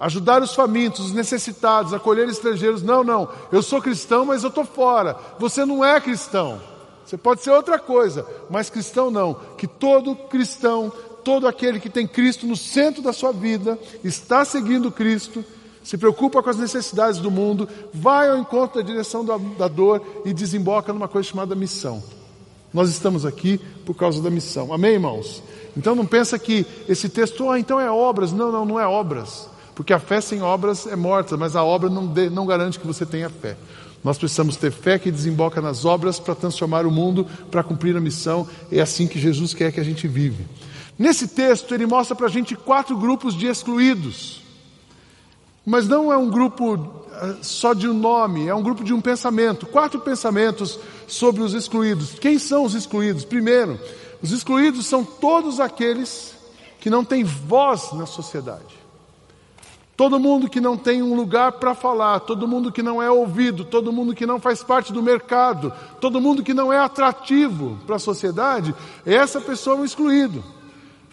Ajudar 0.00 0.42
os 0.42 0.54
famintos, 0.54 1.06
os 1.06 1.12
necessitados, 1.12 1.92
acolher 1.92 2.28
estrangeiros. 2.28 2.82
Não, 2.82 3.02
não. 3.02 3.28
Eu 3.50 3.62
sou 3.62 3.82
cristão, 3.82 4.24
mas 4.24 4.44
eu 4.44 4.48
estou 4.48 4.64
fora. 4.64 5.16
Você 5.40 5.64
não 5.64 5.84
é 5.84 6.00
cristão. 6.00 6.60
Você 7.04 7.16
pode 7.16 7.42
ser 7.42 7.50
outra 7.50 7.78
coisa, 7.78 8.24
mas 8.50 8.68
cristão 8.68 9.10
não. 9.10 9.34
Que 9.56 9.66
todo 9.66 10.14
cristão, 10.14 10.92
todo 11.24 11.46
aquele 11.46 11.80
que 11.80 11.90
tem 11.90 12.06
Cristo 12.06 12.46
no 12.46 12.56
centro 12.56 13.02
da 13.02 13.12
sua 13.12 13.32
vida, 13.32 13.78
está 14.02 14.44
seguindo 14.44 14.90
Cristo, 14.90 15.44
se 15.82 15.96
preocupa 15.96 16.42
com 16.42 16.50
as 16.50 16.56
necessidades 16.56 17.18
do 17.18 17.30
mundo, 17.30 17.68
vai 17.92 18.28
ao 18.28 18.38
encontro 18.38 18.82
da 18.82 18.86
direção 18.86 19.24
da, 19.24 19.36
da 19.36 19.68
dor 19.68 20.02
e 20.24 20.32
desemboca 20.32 20.92
numa 20.92 21.08
coisa 21.08 21.28
chamada 21.28 21.54
missão. 21.54 22.02
Nós 22.72 22.90
estamos 22.90 23.24
aqui 23.24 23.58
por 23.86 23.94
causa 23.94 24.20
da 24.20 24.28
missão. 24.28 24.72
Amém, 24.72 24.92
irmãos? 24.92 25.42
Então 25.76 25.94
não 25.94 26.04
pensa 26.04 26.38
que 26.38 26.66
esse 26.88 27.08
texto, 27.08 27.48
ah, 27.50 27.58
então 27.58 27.80
é 27.80 27.90
obras. 27.90 28.32
Não, 28.32 28.52
não, 28.52 28.64
não 28.64 28.78
é 28.78 28.86
obras. 28.86 29.48
Porque 29.74 29.92
a 29.92 29.98
fé 29.98 30.20
sem 30.20 30.42
obras 30.42 30.86
é 30.86 30.96
morta, 30.96 31.36
mas 31.36 31.56
a 31.56 31.62
obra 31.62 31.88
não, 31.88 32.06
de, 32.06 32.28
não 32.28 32.44
garante 32.44 32.78
que 32.78 32.86
você 32.86 33.06
tenha 33.06 33.30
fé. 33.30 33.56
Nós 34.02 34.18
precisamos 34.18 34.56
ter 34.56 34.70
fé 34.70 34.98
que 34.98 35.10
desemboca 35.10 35.60
nas 35.60 35.84
obras 35.84 36.20
para 36.20 36.34
transformar 36.34 36.84
o 36.86 36.90
mundo, 36.90 37.26
para 37.50 37.62
cumprir 37.62 37.96
a 37.96 38.00
missão. 38.00 38.46
É 38.70 38.80
assim 38.80 39.06
que 39.06 39.18
Jesus 39.18 39.54
quer 39.54 39.72
que 39.72 39.80
a 39.80 39.84
gente 39.84 40.06
vive. 40.06 40.46
Nesse 40.98 41.28
texto, 41.28 41.72
ele 41.72 41.86
mostra 41.86 42.16
para 42.16 42.26
a 42.26 42.30
gente 42.30 42.56
quatro 42.56 42.96
grupos 42.96 43.34
de 43.34 43.46
excluídos. 43.46 44.42
Mas 45.64 45.86
não 45.86 46.12
é 46.12 46.16
um 46.16 46.28
grupo 46.28 47.04
ah, 47.12 47.36
só 47.40 47.72
de 47.72 47.86
um 47.86 47.94
nome, 47.94 48.48
é 48.48 48.54
um 48.54 48.62
grupo 48.62 48.82
de 48.82 48.92
um 48.92 49.00
pensamento. 49.00 49.66
Quatro 49.66 50.00
pensamentos 50.00 50.78
sobre 51.06 51.42
os 51.42 51.54
excluídos. 51.54 52.18
Quem 52.18 52.38
são 52.38 52.64
os 52.64 52.74
excluídos? 52.74 53.24
Primeiro, 53.24 53.78
os 54.20 54.32
excluídos 54.32 54.86
são 54.86 55.04
todos 55.04 55.60
aqueles 55.60 56.34
que 56.80 56.90
não 56.90 57.04
têm 57.04 57.22
voz 57.22 57.92
na 57.92 58.06
sociedade. 58.06 58.78
Todo 59.96 60.20
mundo 60.20 60.48
que 60.48 60.60
não 60.60 60.76
tem 60.76 61.02
um 61.02 61.14
lugar 61.14 61.52
para 61.52 61.74
falar, 61.74 62.20
todo 62.20 62.46
mundo 62.46 62.70
que 62.70 62.84
não 62.84 63.02
é 63.02 63.10
ouvido, 63.10 63.64
todo 63.64 63.92
mundo 63.92 64.14
que 64.14 64.24
não 64.24 64.38
faz 64.40 64.62
parte 64.62 64.92
do 64.92 65.02
mercado, 65.02 65.72
todo 66.00 66.20
mundo 66.20 66.42
que 66.42 66.54
não 66.54 66.72
é 66.72 66.78
atrativo 66.78 67.78
para 67.84 67.96
a 67.96 68.00
sociedade, 68.00 68.74
essa 69.04 69.40
pessoa 69.40 69.76
é 69.76 69.80
um 69.80 69.84
excluído. 69.84 70.42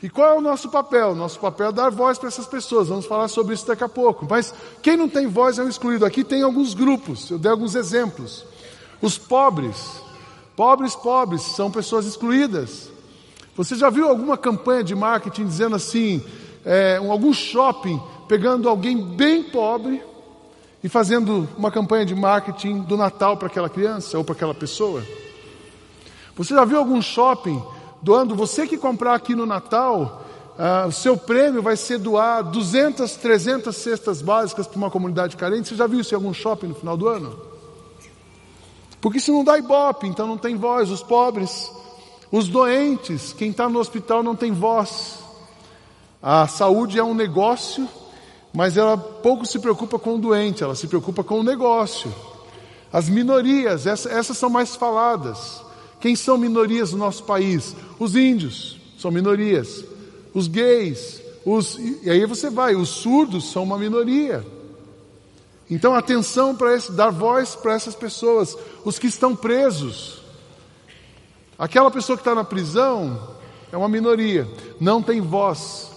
E 0.06 0.10
qual 0.10 0.36
é 0.36 0.38
o 0.38 0.42
nosso 0.42 0.70
papel? 0.70 1.16
Nosso 1.16 1.40
papel 1.40 1.70
é 1.70 1.72
dar 1.72 1.90
voz 1.90 2.20
para 2.20 2.28
essas 2.28 2.46
pessoas. 2.46 2.90
Vamos 2.90 3.08
falar 3.08 3.28
sobre 3.28 3.56
isso 3.56 3.66
daqui 3.66 3.84
a 3.84 3.90
pouco. 3.90 4.28
Mas 4.30 4.54
quem 4.80 4.96
não 4.96 5.10
tem 5.10 5.26
voz 5.26 5.58
é 5.58 5.64
um 5.64 5.68
excluído. 5.68 6.06
Aqui 6.06 6.24
tem 6.24 6.44
alguns 6.44 6.76
grupos, 6.76 7.32
eu 7.32 7.40
dei 7.40 7.50
alguns 7.50 7.74
exemplos. 7.74 8.46
Os 9.02 9.18
pobres, 9.18 10.00
pobres, 10.56 10.96
pobres, 10.96 11.42
são 11.42 11.72
pessoas 11.72 12.06
excluídas. 12.06 12.88
Você 13.58 13.74
já 13.74 13.90
viu 13.90 14.08
alguma 14.08 14.38
campanha 14.38 14.84
de 14.84 14.94
marketing 14.94 15.48
dizendo 15.48 15.76
assim, 15.76 16.24
é, 16.64 16.98
algum 16.98 17.34
shopping 17.34 18.00
pegando 18.28 18.70
alguém 18.70 19.02
bem 19.02 19.42
pobre 19.42 20.04
e 20.84 20.88
fazendo 20.88 21.50
uma 21.58 21.72
campanha 21.72 22.06
de 22.06 22.14
marketing 22.14 22.82
do 22.82 22.96
Natal 22.96 23.38
para 23.38 23.48
aquela 23.48 23.70
criança 23.70 24.20
ou 24.20 24.24
para 24.24 24.36
aquela 24.36 24.54
pessoa? 24.54 25.04
Você 26.36 26.54
já 26.54 26.64
viu 26.64 26.78
algum 26.78 27.02
shopping 27.02 27.60
doando, 28.06 28.36
você 28.36 28.68
que 28.68 28.78
comprar 28.78 29.16
aqui 29.16 29.34
no 29.34 29.48
Natal, 29.48 30.24
uh, 30.60 30.88
o 30.88 30.92
seu 30.92 31.18
prêmio 31.18 31.64
vai 31.64 31.76
ser 31.76 31.98
doar 31.98 32.44
200, 32.44 33.16
300 33.16 33.76
cestas 33.76 34.22
básicas 34.22 34.68
para 34.68 34.78
uma 34.78 34.92
comunidade 34.92 35.36
carente. 35.36 35.70
Você 35.70 35.76
já 35.76 35.88
viu 35.88 36.02
isso 36.02 36.14
em 36.14 36.18
algum 36.18 36.32
shopping 36.32 36.68
no 36.68 36.76
final 36.76 36.96
do 36.96 37.08
ano? 37.08 37.36
Porque 39.02 39.18
isso 39.18 39.32
não 39.32 39.44
dá 39.44 39.58
ibope, 39.58 40.06
então 40.06 40.28
não 40.28 40.38
tem 40.38 40.56
voz. 40.56 40.92
Os 40.92 41.02
pobres, 41.02 41.72
os 42.32 42.48
doentes, 42.48 43.34
quem 43.34 43.50
está 43.50 43.68
no 43.68 43.80
hospital 43.80 44.22
não 44.22 44.36
tem 44.36 44.52
voz. 44.52 45.18
A 46.22 46.48
saúde 46.48 47.00
é 47.00 47.04
um 47.04 47.16
negócio, 47.16 47.90
mas 48.54 48.78
ela 48.78 48.96
pouco 48.96 49.48
se 49.48 49.58
preocupa 49.58 49.98
com 49.98 50.14
o 50.14 50.20
doente, 50.20 50.64
ela 50.64 50.76
se 50.76 50.88
preocupa 50.88 51.24
com 51.24 51.40
o 51.40 51.44
negócio. 51.44 52.14
As 52.94 53.10
minorias, 53.10 53.88
essa, 53.88 54.12
essas 54.12 54.38
são 54.38 54.50
mais 54.50 54.76
faladas. 54.76 55.66
Quem 56.00 56.16
são 56.16 56.38
minorias 56.38 56.92
no 56.92 57.00
nosso 57.00 57.24
país? 57.24 57.76
Os 58.00 58.16
índios 58.16 58.80
são 58.98 59.12
minorias. 59.12 59.84
Os 60.34 60.48
gays, 60.48 61.22
os, 61.46 61.78
e 61.78 62.10
aí 62.10 62.26
você 62.26 62.50
vai, 62.50 62.76
os 62.76 62.90
surdos 62.90 63.52
são 63.52 63.64
uma 63.64 63.78
minoria. 63.78 64.46
Então, 65.70 65.96
atenção 65.96 66.56
para 66.56 66.78
dar 66.92 67.10
voz 67.10 67.56
para 67.56 67.74
essas 67.74 67.96
pessoas, 67.96 68.56
os 68.84 69.00
que 69.00 69.08
estão 69.08 69.36
presos. 69.36 70.22
Aquela 71.58 71.90
pessoa 71.90 72.18
que 72.18 72.22
está 72.22 72.36
na 72.36 72.44
prisão 72.44 73.36
é 73.72 73.78
uma 73.78 73.90
minoria, 73.90 74.48
não 74.80 75.02
tem 75.02 75.22
voz. 75.22 75.92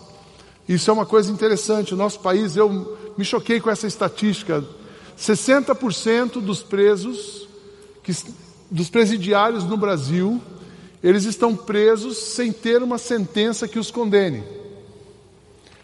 Isso 0.69 0.91
é 0.91 0.93
uma 0.93 1.07
coisa 1.07 1.31
interessante. 1.33 1.95
O 1.95 1.97
nosso 1.97 2.21
país, 2.21 2.57
eu 2.57 2.97
me 3.17 3.25
choquei 3.25 3.61
com 3.61 3.71
essa 3.71 3.87
estatística: 3.87 4.65
60% 5.19 6.41
dos 6.41 6.63
presos 6.63 7.49
que 8.03 8.13
dos 8.71 8.91
presidiários 8.91 9.65
no 9.65 9.77
Brasil, 9.77 10.41
eles 11.03 11.25
estão 11.25 11.55
presos 11.55 12.19
sem 12.19 12.53
ter 12.53 12.83
uma 12.83 12.99
sentença 12.99 13.69
que 13.69 13.79
os 13.79 13.91
condene. 13.91 14.43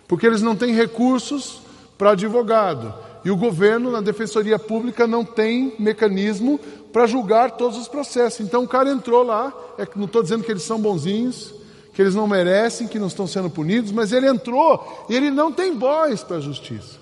Porque 0.08 0.26
eles 0.26 0.42
não 0.42 0.56
têm 0.56 0.74
recursos 0.74 1.60
para 1.96 2.10
advogado. 2.10 2.92
E 3.24 3.30
o 3.30 3.36
governo, 3.36 3.90
na 3.90 4.00
defensoria 4.00 4.58
pública, 4.58 5.06
não 5.06 5.24
tem 5.24 5.74
mecanismo 5.78 6.60
para 6.92 7.06
julgar 7.06 7.52
todos 7.52 7.78
os 7.78 7.88
processos. 7.88 8.40
Então 8.40 8.64
o 8.64 8.68
cara 8.68 8.90
entrou 8.90 9.22
lá, 9.22 9.52
é, 9.78 9.88
não 9.96 10.04
estou 10.04 10.22
dizendo 10.22 10.44
que 10.44 10.50
eles 10.50 10.62
são 10.62 10.78
bonzinhos, 10.78 11.54
que 11.94 12.02
eles 12.02 12.14
não 12.14 12.26
merecem, 12.26 12.88
que 12.88 12.98
não 12.98 13.06
estão 13.06 13.26
sendo 13.26 13.48
punidos, 13.48 13.92
mas 13.92 14.12
ele 14.12 14.28
entrou 14.28 15.06
e 15.08 15.14
ele 15.16 15.30
não 15.30 15.50
tem 15.50 15.78
voz 15.78 16.22
para 16.22 16.36
a 16.36 16.40
justiça. 16.40 16.98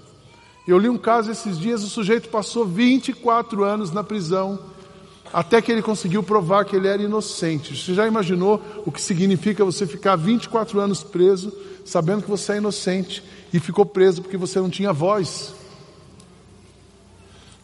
Eu 0.68 0.78
li 0.78 0.88
um 0.88 0.98
caso 0.98 1.30
esses 1.30 1.58
dias, 1.58 1.82
o 1.82 1.88
sujeito 1.88 2.28
passou 2.28 2.64
24 2.64 3.64
anos 3.64 3.90
na 3.90 4.04
prisão 4.04 4.58
até 5.32 5.62
que 5.62 5.72
ele 5.72 5.82
conseguiu 5.82 6.22
provar 6.22 6.64
que 6.64 6.76
ele 6.76 6.88
era 6.88 7.02
inocente. 7.02 7.76
Você 7.76 7.94
já 7.94 8.06
imaginou 8.06 8.60
o 8.84 8.92
que 8.92 9.00
significa 9.00 9.64
você 9.64 9.86
ficar 9.86 10.16
24 10.16 10.78
anos 10.78 11.02
preso, 11.02 11.52
sabendo 11.84 12.22
que 12.22 12.30
você 12.30 12.52
é 12.52 12.56
inocente 12.58 13.24
e 13.52 13.58
ficou 13.58 13.86
preso 13.86 14.20
porque 14.20 14.36
você 14.36 14.60
não 14.60 14.68
tinha 14.68 14.92
voz? 14.92 15.54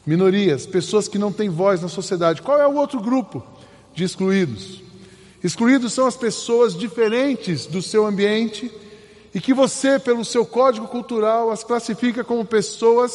Minorias, 0.06 0.64
pessoas 0.64 1.06
que 1.06 1.18
não 1.18 1.30
têm 1.30 1.50
voz 1.50 1.82
na 1.82 1.88
sociedade. 1.88 2.40
Qual 2.40 2.58
é 2.58 2.66
o 2.66 2.76
outro 2.76 3.00
grupo 3.00 3.44
de 3.94 4.04
excluídos? 4.04 4.80
Excluídos 5.44 5.92
são 5.92 6.06
as 6.06 6.16
pessoas 6.16 6.74
diferentes 6.74 7.66
do 7.66 7.82
seu 7.82 8.06
ambiente 8.06 8.72
e 9.34 9.40
que 9.40 9.52
você, 9.52 9.98
pelo 9.98 10.24
seu 10.24 10.46
código 10.46 10.88
cultural, 10.88 11.50
as 11.50 11.62
classifica 11.62 12.24
como 12.24 12.44
pessoas 12.44 13.12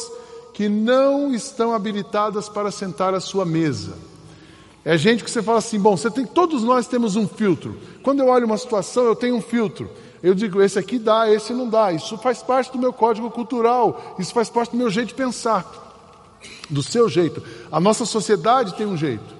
que 0.52 0.68
não 0.68 1.34
estão 1.34 1.74
habilitadas 1.74 2.48
para 2.48 2.70
sentar 2.70 3.12
à 3.12 3.18
sua 3.18 3.44
mesa. 3.44 4.13
É 4.84 4.98
gente 4.98 5.24
que 5.24 5.30
você 5.30 5.42
fala 5.42 5.58
assim, 5.58 5.80
bom, 5.80 5.96
você 5.96 6.10
tem, 6.10 6.26
todos 6.26 6.62
nós 6.62 6.86
temos 6.86 7.16
um 7.16 7.26
filtro. 7.26 7.78
Quando 8.02 8.20
eu 8.20 8.28
olho 8.28 8.44
uma 8.44 8.58
situação, 8.58 9.04
eu 9.04 9.16
tenho 9.16 9.36
um 9.36 9.40
filtro. 9.40 9.88
Eu 10.22 10.34
digo, 10.34 10.60
esse 10.60 10.78
aqui 10.78 10.98
dá, 10.98 11.30
esse 11.30 11.54
não 11.54 11.68
dá. 11.68 11.92
Isso 11.92 12.18
faz 12.18 12.42
parte 12.42 12.72
do 12.72 12.78
meu 12.78 12.92
código 12.92 13.30
cultural. 13.30 14.14
Isso 14.18 14.32
faz 14.32 14.50
parte 14.50 14.72
do 14.72 14.76
meu 14.76 14.90
jeito 14.90 15.08
de 15.08 15.14
pensar. 15.14 15.66
Do 16.68 16.82
seu 16.82 17.08
jeito. 17.08 17.42
A 17.72 17.80
nossa 17.80 18.04
sociedade 18.04 18.74
tem 18.74 18.86
um 18.86 18.96
jeito. 18.96 19.34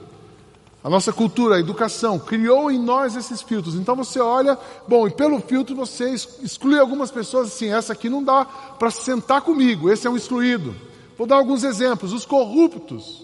A 0.83 0.91
nossa 0.91 1.13
cultura, 1.13 1.57
a 1.57 1.61
educação, 1.61 2.19
criou 2.19 2.71
em 2.71 2.79
nós 2.79 3.17
esses 3.17 3.41
filtros. 3.41 3.75
Então 3.75 3.97
você 3.97 4.21
olha, 4.21 4.59
bom, 4.87 5.07
e 5.07 5.11
pelo 5.11 5.41
filtro 5.41 5.75
você 5.75 6.11
exclui 6.11 6.79
algumas 6.79 7.11
pessoas 7.11 7.49
assim, 7.49 7.73
essa 7.73 7.95
aqui 7.95 8.11
não 8.11 8.23
dá 8.23 8.45
para 8.45 8.91
sentar 8.91 9.41
comigo, 9.41 9.91
esse 9.91 10.07
é 10.07 10.11
um 10.11 10.17
excluído. 10.17 10.75
Vou 11.17 11.27
dar 11.27 11.37
alguns 11.37 11.65
exemplos. 11.65 12.13
Os 12.13 12.27
corruptos. 12.27 13.24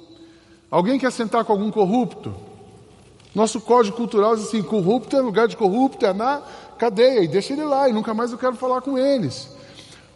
Alguém 0.71 1.01
quer 1.01 1.11
sentar 1.11 1.45
com 1.45 1.53
algum 1.53 1.71
corrupto? 1.71 2.33
Nosso 3.35 3.61
código 3.61 3.97
cultural 3.97 4.37
diz 4.37 4.47
assim: 4.47 4.63
corrupto 4.63 5.17
é 5.17 5.21
lugar 5.21 5.49
de 5.49 5.57
corrupto, 5.57 6.07
é 6.07 6.13
na 6.13 6.43
cadeia, 6.79 7.25
e 7.25 7.29
deixa 7.29 7.53
ele 7.53 7.65
lá, 7.65 7.89
e 7.89 7.93
nunca 7.93 8.15
mais 8.15 8.31
eu 8.31 8.39
quero 8.39 8.55
falar 8.55 8.81
com 8.81 8.97
eles. 8.97 9.51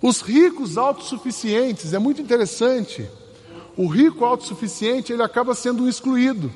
Os 0.01 0.21
ricos 0.21 0.79
autossuficientes, 0.79 1.93
é 1.93 1.99
muito 1.99 2.23
interessante. 2.23 3.09
O 3.77 3.89
rico 3.89 4.25
autossuficiente, 4.25 5.13
ele 5.13 5.23
acaba 5.23 5.55
sendo 5.55 5.89
excluído. 5.89 6.53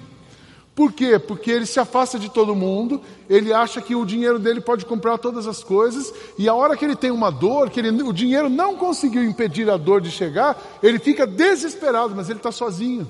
Por 0.75 0.93
quê? 0.93 1.19
Porque 1.19 1.51
ele 1.51 1.67
se 1.67 1.81
afasta 1.81 2.21
de 2.21 2.29
todo 2.29 2.55
mundo, 2.55 3.01
ele 3.29 3.53
acha 3.53 3.81
que 3.81 3.97
o 3.97 4.05
dinheiro 4.05 4.39
dele 4.39 4.61
pode 4.61 4.87
comprar 4.87 5.19
todas 5.19 5.49
as 5.49 5.65
coisas, 5.65 6.15
e 6.39 6.49
a 6.49 6.55
hora 6.55 6.77
que 6.77 6.85
ele 6.85 6.95
tem 6.95 7.11
uma 7.11 7.31
dor, 7.31 7.69
que 7.69 7.81
ele, 7.81 8.03
o 8.03 8.13
dinheiro 8.13 8.49
não 8.49 8.77
conseguiu 8.77 9.25
impedir 9.25 9.69
a 9.69 9.77
dor 9.77 10.01
de 10.01 10.11
chegar, 10.11 10.57
ele 10.81 11.01
fica 11.01 11.27
desesperado, 11.27 12.15
mas 12.15 12.31
ele 12.31 12.39
está 12.39 12.53
sozinho 12.53 13.09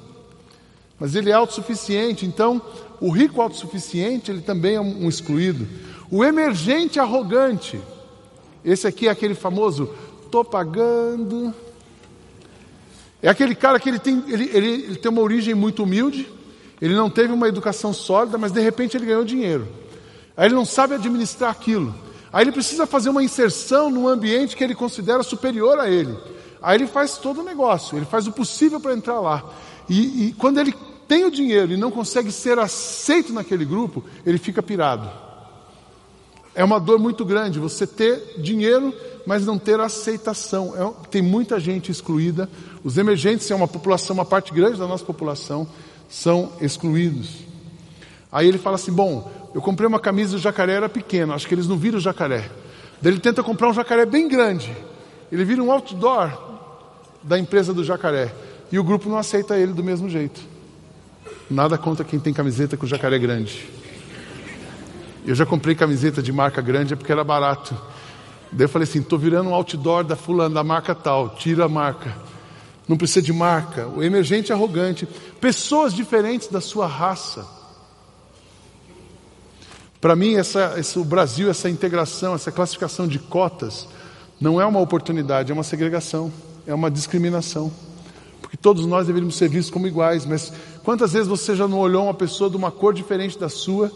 mas 0.99 1.15
ele 1.15 1.31
é 1.31 1.35
autossuficiente. 1.35 2.27
Então, 2.27 2.61
o 3.01 3.11
rico 3.11 3.41
autossuficiente, 3.41 4.31
ele 4.31 4.41
também 4.41 4.77
é 4.77 4.81
um 4.81 5.09
excluído. 5.09 5.67
O 6.11 6.25
emergente 6.25 6.99
arrogante, 6.99 7.81
esse 8.65 8.87
aqui 8.87 9.09
é 9.09 9.11
aquele 9.11 9.35
famoso, 9.35 9.91
estou 10.25 10.45
pagando. 10.45 11.55
É 13.23 13.29
aquele 13.29 13.55
cara 13.55 13.79
que 13.79 13.89
ele 13.89 13.99
tem, 13.99 14.23
ele, 14.29 14.51
ele, 14.53 14.69
ele 14.69 14.97
tem 14.97 15.11
uma 15.11 15.23
origem 15.23 15.55
muito 15.55 15.83
humilde, 15.83 16.29
ele 16.81 16.95
não 16.95 17.11
teve 17.11 17.33
uma 17.33 17.49
educação 17.49 17.93
sólida, 17.93 18.39
mas 18.39 18.53
de 18.53 18.61
repente 18.61 18.97
ele 18.97 19.07
ganhou 19.07 19.25
dinheiro. 19.25 19.69
Aí 20.37 20.47
ele 20.47 20.55
não 20.55 20.65
sabe 20.65 20.95
administrar 20.95 21.51
aquilo. 21.51 21.95
Aí 22.33 22.45
ele 22.45 22.53
precisa 22.53 22.87
fazer 22.87 23.11
uma 23.11 23.23
inserção 23.23 23.91
num 23.91 24.07
ambiente 24.07 24.57
que 24.57 24.63
ele 24.63 24.75
considera 24.75 25.23
superior 25.23 25.79
a 25.81 25.91
ele. 25.91 26.17
Aí 26.63 26.77
ele 26.77 26.87
faz 26.87 27.17
todo 27.17 27.41
o 27.41 27.45
negócio, 27.45 27.97
ele 27.97 28.07
faz 28.07 28.27
o 28.27 28.33
possível 28.33 28.81
para 28.81 28.93
entrar 28.93 29.21
lá. 29.21 29.45
E, 29.89 30.27
e, 30.27 30.33
quando 30.33 30.59
ele 30.59 30.75
tem 31.09 31.25
o 31.25 31.31
dinheiro 31.31 31.73
e 31.73 31.77
não 31.77 31.91
consegue 31.91 32.31
ser 32.31 32.59
aceito 32.59 33.33
naquele 33.33 33.65
grupo, 33.65 34.05
ele 34.27 34.37
fica 34.37 34.63
pirado. 34.63 35.11
É 36.55 36.63
uma 36.63 36.79
dor 36.79 36.99
muito 36.99 37.25
grande 37.25 37.59
você 37.59 37.87
ter 37.87 38.35
dinheiro, 38.39 38.93
mas 39.27 39.47
não 39.47 39.59
ter 39.59 39.81
aceitação. 39.81 40.75
É, 40.77 41.09
tem 41.09 41.23
muita 41.23 41.59
gente 41.59 41.91
excluída. 41.91 42.49
Os 42.85 42.99
emergentes 42.99 43.51
é 43.51 43.55
uma 43.55 43.67
população, 43.67 44.13
uma 44.15 44.25
parte 44.25 44.53
grande 44.53 44.79
da 44.79 44.87
nossa 44.87 45.05
população, 45.05 45.67
são 46.11 46.53
excluídos. 46.61 47.31
Aí 48.31 48.47
ele 48.47 48.59
fala 48.59 48.75
assim: 48.75 48.93
Bom, 48.93 49.31
eu 49.55 49.63
comprei 49.63 49.87
uma 49.87 50.01
camisa 50.01 50.33
do 50.33 50.39
jacaré, 50.39 50.75
era 50.75 50.89
pequena, 50.89 51.35
acho 51.35 51.47
que 51.49 51.55
eles 51.55 51.67
não 51.67 51.79
viram 51.79 51.99
o 51.99 52.01
jacaré. 52.01 52.51
Daí 53.01 53.13
ele 53.13 53.21
tenta 53.21 53.43
comprar 53.43 53.71
um 53.71 53.73
jacaré 53.75 54.05
bem 54.05 54.29
grande. 54.29 54.77
Ele 55.33 55.45
vira 55.45 55.63
um 55.63 55.71
outdoor 55.73 56.37
da 57.23 57.39
empresa 57.39 57.73
do 57.73 57.85
jacaré. 57.85 58.35
E 58.71 58.79
o 58.79 58.85
grupo 58.85 59.09
não 59.09 59.17
aceita 59.17 59.57
ele 59.57 59.73
do 59.73 59.85
mesmo 59.85 60.11
jeito. 60.11 60.58
Nada 61.51 61.79
contra 61.79 62.05
quem 62.05 62.19
tem 62.19 62.33
camiseta 62.33 62.77
com 62.77 62.87
jacaré 62.87 63.19
grande. 63.19 63.69
Eu 65.27 65.35
já 65.35 65.47
comprei 65.47 65.75
camiseta 65.75 66.23
de 66.23 66.33
marca 66.33 66.61
grande 66.61 66.93
é 66.93 66.97
porque 66.97 67.13
era 67.13 67.25
barato. 67.25 67.77
Daí 68.53 68.65
eu 68.65 68.69
falei 68.69 68.89
assim: 68.89 69.01
estou 69.01 69.19
virando 69.19 69.51
um 69.51 69.55
outdoor 69.55 70.05
da 70.05 70.17
fulana, 70.17 70.55
da 70.55 70.65
marca 70.65 70.95
tal, 70.95 71.31
tira 71.31 71.65
a 71.65 71.69
marca. 71.69 72.15
Não 72.87 72.97
precisa 72.97 73.23
de 73.23 73.33
marca. 73.33 73.87
O 73.89 74.03
emergente 74.03 74.53
é 74.53 74.55
arrogante. 74.55 75.07
Pessoas 75.41 75.93
diferentes 75.93 76.49
da 76.49 76.61
sua 76.61 76.87
raça. 76.87 77.47
Para 80.01 80.15
mim, 80.15 80.37
essa, 80.37 80.75
esse, 80.79 80.99
o 80.99 81.05
Brasil, 81.05 81.51
essa 81.51 81.69
integração, 81.69 82.35
essa 82.35 82.53
classificação 82.53 83.07
de 83.07 83.19
cotas, 83.19 83.89
não 84.41 84.61
é 84.61 84.65
uma 84.65 84.81
oportunidade, 84.81 85.51
é 85.51 85.55
uma 85.55 85.65
segregação, 85.65 86.33
é 86.67 86.73
uma 86.73 86.91
discriminação. 86.91 87.73
Porque 88.41 88.57
todos 88.57 88.87
nós 88.87 89.07
deveríamos 89.07 89.37
ser 89.37 89.49
vistos 89.49 89.71
como 89.71 89.87
iguais, 89.87 90.25
mas 90.25 90.53
quantas 90.85 91.13
vezes 91.13 91.29
você 91.29 91.55
já 91.55 91.67
não 91.69 91.79
olhou 91.79 92.05
uma 92.05 92.15
pessoa 92.15 92.49
de 92.49 92.57
uma 92.57 92.71
cor 92.71 92.95
diferente 92.95 93.39
da 93.39 93.49
sua? 93.49 93.93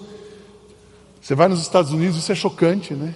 Você 1.20 1.34
vai 1.34 1.48
nos 1.48 1.60
Estados 1.60 1.92
Unidos, 1.92 2.16
isso 2.16 2.32
é 2.32 2.34
chocante, 2.34 2.94
né? 2.94 3.14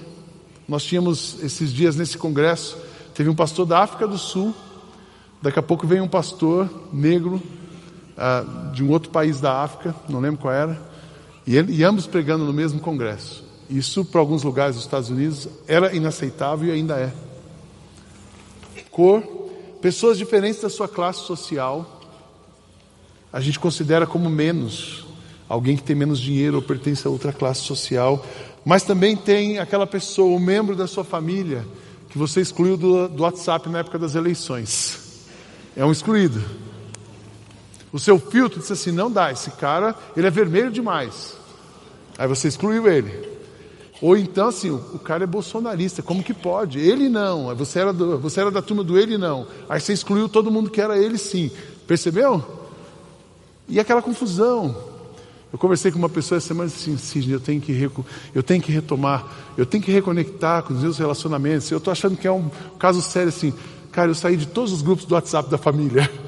Nós 0.69 0.85
tínhamos 0.85 1.43
esses 1.43 1.73
dias 1.73 1.97
nesse 1.97 2.17
congresso, 2.17 2.79
teve 3.15 3.29
um 3.29 3.35
pastor 3.35 3.67
da 3.67 3.81
África 3.81 4.07
do 4.07 4.19
Sul, 4.19 4.55
daqui 5.43 5.59
a 5.59 5.63
pouco 5.63 5.87
vem 5.87 6.01
um 6.01 6.09
pastor 6.09 6.69
negro 6.93 7.43
uh, 8.17 8.73
de 8.73 8.83
um 8.83 8.91
outro 8.91 9.11
país 9.11 9.41
da 9.41 9.63
África, 9.63 9.95
não 10.09 10.21
lembro 10.21 10.41
qual 10.41 10.55
era, 10.55 10.81
e, 11.47 11.57
ele, 11.57 11.73
e 11.73 11.85
ambos 11.85 12.07
pregando 12.07 12.45
no 12.45 12.53
mesmo 12.53 12.81
congresso. 12.81 13.45
Isso, 13.69 14.05
para 14.05 14.21
alguns 14.21 14.43
lugares 14.43 14.77
dos 14.77 14.85
Estados 14.85 15.11
Unidos, 15.11 15.49
era 15.67 15.95
inaceitável 15.95 16.69
e 16.69 16.73
ainda 16.73 16.97
é. 16.99 17.13
Cor, 18.91 19.23
pessoas 19.87 20.19
diferentes 20.19 20.61
da 20.61 20.69
sua 20.69 20.89
classe 20.89 21.21
social, 21.21 22.01
a 23.33 23.41
gente 23.41 23.57
considera 23.57 24.05
como 24.05 24.29
menos. 24.29 25.07
Alguém 25.49 25.77
que 25.77 25.83
tem 25.85 25.95
menos 25.95 26.19
dinheiro 26.19 26.57
ou 26.57 26.63
pertence 26.63 27.07
a 27.07 27.11
outra 27.11 27.33
classe 27.33 27.61
social. 27.61 28.27
Mas 28.65 28.83
também 28.83 29.17
tem 29.17 29.61
aquela 29.61 29.87
pessoa, 29.87 30.27
o 30.27 30.39
um 30.39 30.41
membro 30.41 30.75
da 30.75 30.89
sua 30.89 31.05
família, 31.05 31.65
que 32.09 32.19
você 32.19 32.41
excluiu 32.41 32.77
do, 32.77 33.09
do 33.09 33.23
WhatsApp 33.23 33.69
na 33.69 33.79
época 33.79 33.97
das 33.97 34.17
eleições. 34.17 34.99
É 35.77 35.85
um 35.85 35.93
excluído. 35.93 36.43
O 37.93 38.01
seu 38.01 38.19
filtro 38.19 38.59
disse 38.59 38.73
assim: 38.73 38.91
não 38.91 39.09
dá, 39.09 39.31
esse 39.31 39.53
cara, 39.53 39.95
ele 40.17 40.27
é 40.27 40.31
vermelho 40.31 40.73
demais. 40.73 41.37
Aí 42.19 42.27
você 42.27 42.49
excluiu 42.49 42.89
ele. 42.89 43.36
Ou 44.01 44.17
então, 44.17 44.49
assim, 44.49 44.71
o, 44.71 44.99
cara 44.99 45.25
é 45.25 45.27
bolsonarista, 45.27 46.03
como 46.03 46.23
que 46.23 46.35
pode? 46.35 46.79
Ele 46.79 47.09
não, 47.09 47.55
você 47.55 47.81
era, 47.81 47.93
do, 47.93 48.19
você 48.19 48.41
era 48.41 48.51
da 48.51 48.61
turma 48.61 48.85
do 48.85 48.99
ele 48.99 49.17
não. 49.17 49.47
Aí 49.69 49.81
você 49.81 49.93
excluiu 49.93 50.29
todo 50.29 50.51
mundo 50.51 50.71
que 50.71 50.81
era 50.81 50.99
ele 50.99 51.17
sim. 51.17 51.51
Percebeu? 51.87 52.45
E 53.69 53.81
aquela 53.81 54.03
confusão. 54.03 54.77
Eu 55.53 55.59
conversei 55.59 55.91
com 55.91 55.99
uma 55.99 56.09
pessoa 56.09 56.37
essa 56.37 56.49
semana 56.49 56.69
assim, 56.69 56.99
Sidney, 56.99 57.35
eu 57.35 57.41
tenho 57.41 57.61
que, 57.61 57.91
eu 58.35 58.43
tenho 58.43 58.61
que 58.61 58.71
retomar, 58.71 59.25
eu 59.57 59.65
tenho 59.65 59.83
que 59.83 59.91
reconectar 59.91 60.63
com 60.63 60.75
os 60.75 60.83
meus 60.83 60.99
relacionamentos. 60.99 61.71
Eu 61.71 61.79
estou 61.79 61.91
achando 61.91 62.17
que 62.17 62.27
é 62.27 62.33
um 62.33 62.51
caso 62.79 63.01
sério 63.01 63.31
assim. 63.31 63.55
Cara, 63.91 64.11
eu 64.11 64.15
saí 64.15 64.37
de 64.37 64.47
todos 64.47 64.73
os 64.73 64.83
grupos 64.83 65.07
do 65.07 65.15
WhatsApp 65.15 65.49
da 65.49 65.57
família. 65.57 66.11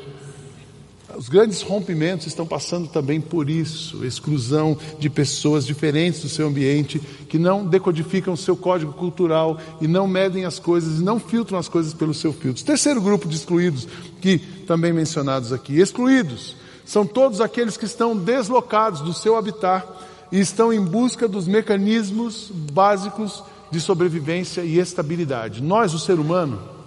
Os 1.19 1.29
grandes 1.29 1.63
rompimentos 1.63 2.29
estão 2.29 2.47
passando 2.47 2.87
também 2.87 3.21
por 3.21 3.51
isso, 3.51 4.05
exclusão 4.05 4.79
de 5.01 5.11
pessoas 5.11 5.67
diferentes 5.67 6.23
do 6.23 6.29
seu 6.29 6.47
ambiente, 6.47 7.01
que 7.29 7.41
não 7.41 7.67
decodificam 7.67 8.35
o 8.35 8.37
seu 8.37 8.57
código 8.57 8.93
cultural 8.93 9.59
e 9.81 9.89
não 9.89 10.07
medem 10.07 10.45
as 10.45 10.61
coisas 10.61 11.01
e 11.01 11.03
não 11.03 11.19
filtram 11.19 11.59
as 11.59 11.69
coisas 11.69 11.93
pelo 11.93 12.15
seu 12.15 12.33
filtro. 12.33 12.65
Terceiro 12.65 13.01
grupo 13.01 13.27
de 13.27 13.35
excluídos, 13.35 13.89
que 14.21 14.39
também 14.39 14.93
mencionados 14.93 15.53
aqui, 15.53 15.81
excluídos, 15.81 16.55
são 16.85 17.05
todos 17.05 17.41
aqueles 17.41 17.77
que 17.77 17.85
estão 17.85 18.17
deslocados 18.17 19.01
do 19.01 19.13
seu 19.13 19.37
habitat 19.37 19.89
e 20.31 20.39
estão 20.39 20.73
em 20.73 20.81
busca 20.81 21.27
dos 21.27 21.49
mecanismos 21.49 22.49
básicos 22.73 23.43
de 23.73 23.81
sobrevivência 23.81 24.61
e 24.61 24.79
estabilidade. 24.79 25.65
Nós, 25.65 25.93
o 25.95 25.99
ser 25.99 26.21
humano, 26.21 26.78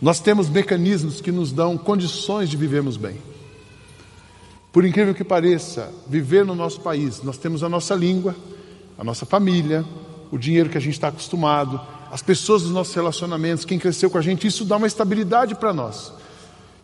nós 0.00 0.20
temos 0.20 0.48
mecanismos 0.48 1.20
que 1.20 1.32
nos 1.32 1.52
dão 1.52 1.76
condições 1.76 2.48
de 2.48 2.56
vivermos 2.56 2.96
bem. 2.96 3.16
Por 4.72 4.84
incrível 4.84 5.14
que 5.14 5.24
pareça, 5.24 5.92
viver 6.06 6.44
no 6.44 6.54
nosso 6.54 6.80
país, 6.80 7.22
nós 7.22 7.38
temos 7.38 7.62
a 7.62 7.68
nossa 7.68 7.94
língua, 7.94 8.36
a 8.96 9.02
nossa 9.02 9.26
família, 9.26 9.84
o 10.30 10.38
dinheiro 10.38 10.68
que 10.68 10.78
a 10.78 10.80
gente 10.80 10.94
está 10.94 11.08
acostumado, 11.08 11.80
as 12.10 12.22
pessoas 12.22 12.62
dos 12.62 12.70
nossos 12.70 12.94
relacionamentos, 12.94 13.64
quem 13.64 13.78
cresceu 13.78 14.10
com 14.10 14.18
a 14.18 14.22
gente, 14.22 14.46
isso 14.46 14.64
dá 14.64 14.76
uma 14.76 14.86
estabilidade 14.86 15.54
para 15.54 15.72
nós. 15.72 16.12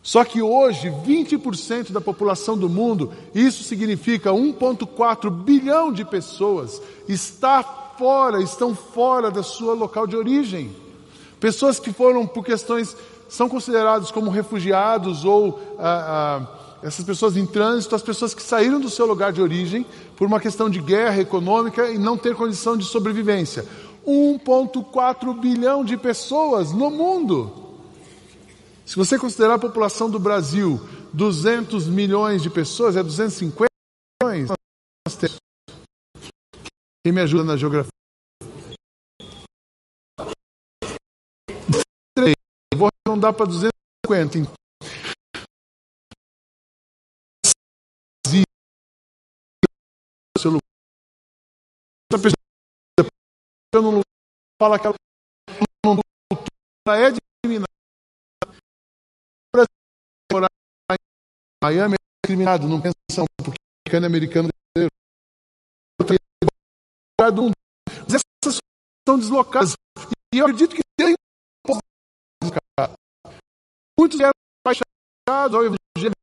Só 0.03 0.23
que 0.25 0.43
hoje, 0.43 0.91
20% 0.91 1.93
da 1.93 2.01
população 2.01 2.59
do 2.59 2.69
mundo, 2.69 3.13
isso 3.35 3.63
significa 3.65 4.31
1,4 4.31 5.31
bilhão 5.31 5.93
de 5.93 6.05
pessoas, 6.05 6.81
está 7.09 7.63
fora, 7.63 8.43
estão 8.43 8.75
fora 8.75 9.31
da 9.31 9.43
sua 9.43 9.73
local 9.73 10.07
de 10.07 10.17
origem. 10.17 10.84
Pessoas 11.41 11.79
que 11.79 11.93
foram 11.93 12.27
por 12.27 12.45
questões, 12.45 12.97
são 13.29 13.49
considerados 13.49 14.11
como 14.11 14.31
refugiados 14.31 15.25
ou 15.25 15.61
ah, 15.79 16.41
ah, 16.41 16.65
essas 16.83 17.05
pessoas 17.05 17.37
em 17.37 17.47
trânsito, 17.47 17.95
as 17.95 18.03
pessoas 18.03 18.35
que 18.35 18.43
saíram 18.43 18.79
do 18.79 18.91
seu 18.91 19.07
lugar 19.07 19.33
de 19.33 19.41
origem 19.41 19.87
por 20.17 20.27
uma 20.27 20.39
questão 20.39 20.69
de 20.69 20.81
guerra 20.81 21.21
econômica 21.21 21.91
e 21.91 21.99
não 21.99 22.17
ter 22.17 22.35
condição 22.35 22.77
de 22.77 22.85
sobrevivência. 22.85 23.67
1,4 24.07 25.41
bilhão 25.41 25.85
de 25.85 25.97
pessoas 25.97 26.73
no 26.73 26.91
mundo. 26.91 27.51
Se 28.85 28.97
você 28.97 29.19
considerar 29.19 29.55
a 29.55 29.59
população 29.59 30.11
do 30.11 30.19
Brasil 30.19 30.79
200 31.13 31.89
milhões 31.89 32.43
de 32.43 32.51
pessoas, 32.51 32.97
é 32.97 33.03
250 33.03 33.67
milhões. 34.23 34.51
Quem 37.03 37.13
me 37.13 37.21
ajuda 37.21 37.45
na 37.45 37.57
geografia? 37.57 37.94
Vou 43.15 43.21
arredondar 43.21 43.35
para 43.35 43.47
250. 43.47 44.39
Então, 50.37 50.59
outra 52.13 52.19
pessoa 52.19 53.93
não 53.93 54.03
fala 54.61 54.79
que 54.79 54.87
ela 54.87 54.95
não 55.87 56.95
é 56.95 57.11
discriminada. 57.13 57.69
Morar 60.33 60.49
em 60.91 60.97
Miami 61.63 61.95
é 61.95 61.99
discriminado, 62.27 62.69
não 62.69 62.81
pensa 62.81 62.97
porque 63.39 63.59
americano 63.97 64.07
é 64.07 64.09
americano 64.09 64.49
brasileiro. 64.49 64.91
Mas 67.21 68.15
essas 68.15 68.59
são 69.09 69.19
deslocadas. 69.19 69.75
E 70.35 70.39
eu 70.39 70.47
acredito 70.47 70.75
que 70.75 70.83
tem 70.99 71.15
Muitos 73.99 74.19
vieram 74.19 74.35
fechados 74.67 74.93
ao 75.29 75.65
evangelho, 75.65 76.15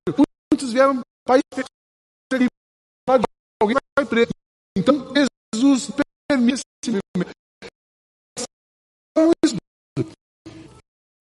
muitos 0.52 0.74
vieram 0.74 1.02
país 1.26 1.42
fechado, 1.54 3.24
alguém 3.62 3.78
vai 3.98 4.06
preto. 4.06 4.32
Então 4.78 5.12
Jesus 5.54 5.92
permite 6.30 6.62
esse 6.84 6.92
movimento. 6.92 7.32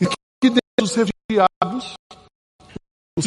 E 0.01 0.07
que 0.41 0.51
Deus 0.51 0.91
os 0.91 0.97
refugiados, 0.97 1.95
os 3.19 3.27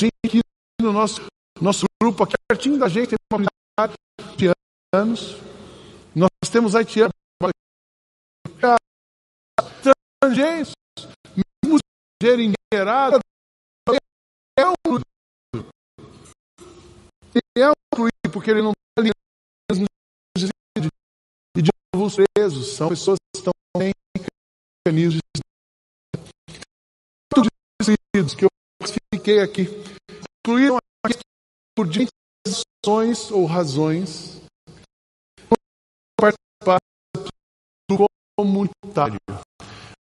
vem 0.00 0.10
aqui 0.24 0.40
no 0.80 0.92
nosso, 0.92 1.20
nosso 1.60 1.86
grupo, 2.00 2.24
aqui 2.24 2.34
pertinho 2.48 2.78
da 2.78 2.88
gente, 2.88 3.08
tem 3.08 3.18
uma 3.30 3.46
comunidade 3.78 3.94
de 4.36 4.52
anos. 4.94 5.36
Nós 6.14 6.50
temos 6.50 6.74
haitianos, 6.74 7.12
estrangeiros, 10.22 10.72
geringueirada 12.22 13.18
é 14.58 14.66
um 14.66 15.00
é 17.56 17.68
um 17.68 18.30
porque 18.32 18.50
ele 18.50 18.62
não 18.62 18.72
está 18.72 19.00
ali 19.00 19.10
e 21.56 21.62
de 21.62 21.70
novo 21.94 22.06
os 22.06 22.16
presos 22.34 22.74
são 22.74 22.88
pessoas 22.88 23.18
que 23.34 23.38
estão 23.38 23.52
em 23.80 23.92
mecanismos 24.86 25.20
que 28.36 28.44
eu 28.44 28.48
coloquei 29.12 29.40
aqui. 29.40 29.62
Excluíram 30.46 30.78
por 31.76 31.86
diferentes 31.86 33.30
ou 33.30 33.46
razões 33.46 34.40
participar 36.18 36.78
do 37.88 38.06
comunitário. 38.36 39.18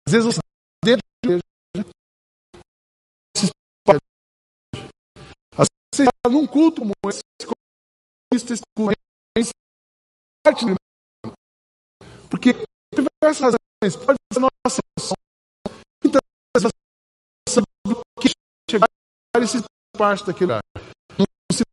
Às 0.07 0.11
vezes 0.13 0.25
você 0.25 0.39
dentro 0.83 1.01
da 1.23 1.29
igreja 1.29 1.41
às 5.57 5.67
vezes 5.67 5.84
você 5.95 6.03
está 6.03 6.29
num 6.29 6.45
culto 6.45 6.81
como 6.81 6.91
esse, 7.07 7.21
parte 10.43 10.65
porque 12.29 12.53
diversas 12.93 13.55
razões 13.81 14.05
pode 14.05 14.17
ser 14.33 14.39
nossa 14.41 14.81
emoção. 14.83 15.15
Então, 16.03 16.19
sabe 16.59 17.65
que 18.19 18.29
chegar 18.69 18.89
e 19.41 19.47
se 19.47 19.63
parte 19.97 20.25
daquele 20.25 20.51
lugar. 20.51 20.61
Não 21.17 21.25
se 21.53 21.63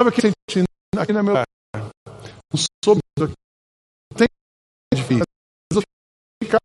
o 0.00 0.12
que 0.12 0.20
sentindo 0.20 0.66
aqui 0.98 1.12
no 1.12 1.22
meu 1.22 1.34
lugar? 1.34 1.46
Não 1.74 2.58
sou 2.84 2.98
aqui. 3.22 3.34
Tem 4.16 4.26
difícil. 4.92 5.24
Eu 5.72 5.82
fico, 6.42 6.56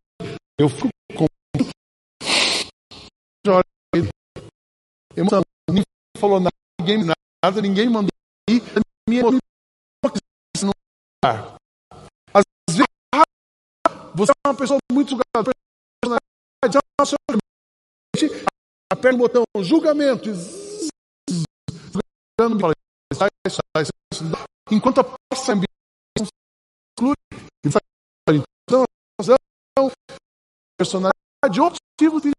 eu 0.58 0.68
fico 0.68 0.88
com 1.16 1.26
emoção. 5.16 5.42
Ninguém 5.68 5.84
falou 6.18 6.40
nada, 6.40 6.54
ninguém 6.80 7.04
nada, 7.04 7.62
ninguém 7.62 7.88
mandou 7.88 8.10
ir. 8.48 8.62
Minha 9.08 9.20
emoção 9.20 9.40
não 10.62 10.72
Às 12.32 12.44
vezes, 12.68 12.86
você 14.14 14.32
é 14.32 14.48
uma 14.48 14.56
pessoa 14.56 14.78
muito 14.92 15.10
julgada, 15.10 15.50
aperta 18.92 19.14
o 19.14 19.18
botão 19.18 19.44
julgamento, 19.62 20.30
enquanto 24.70 25.00
a 25.00 25.04
passa 25.04 25.52
ambiente 25.52 25.68
exclui, 26.96 27.14
então, 28.66 28.84
personalidade, 30.78 31.60
outros 31.60 31.80
tipos 31.98 32.22
de 32.22 32.30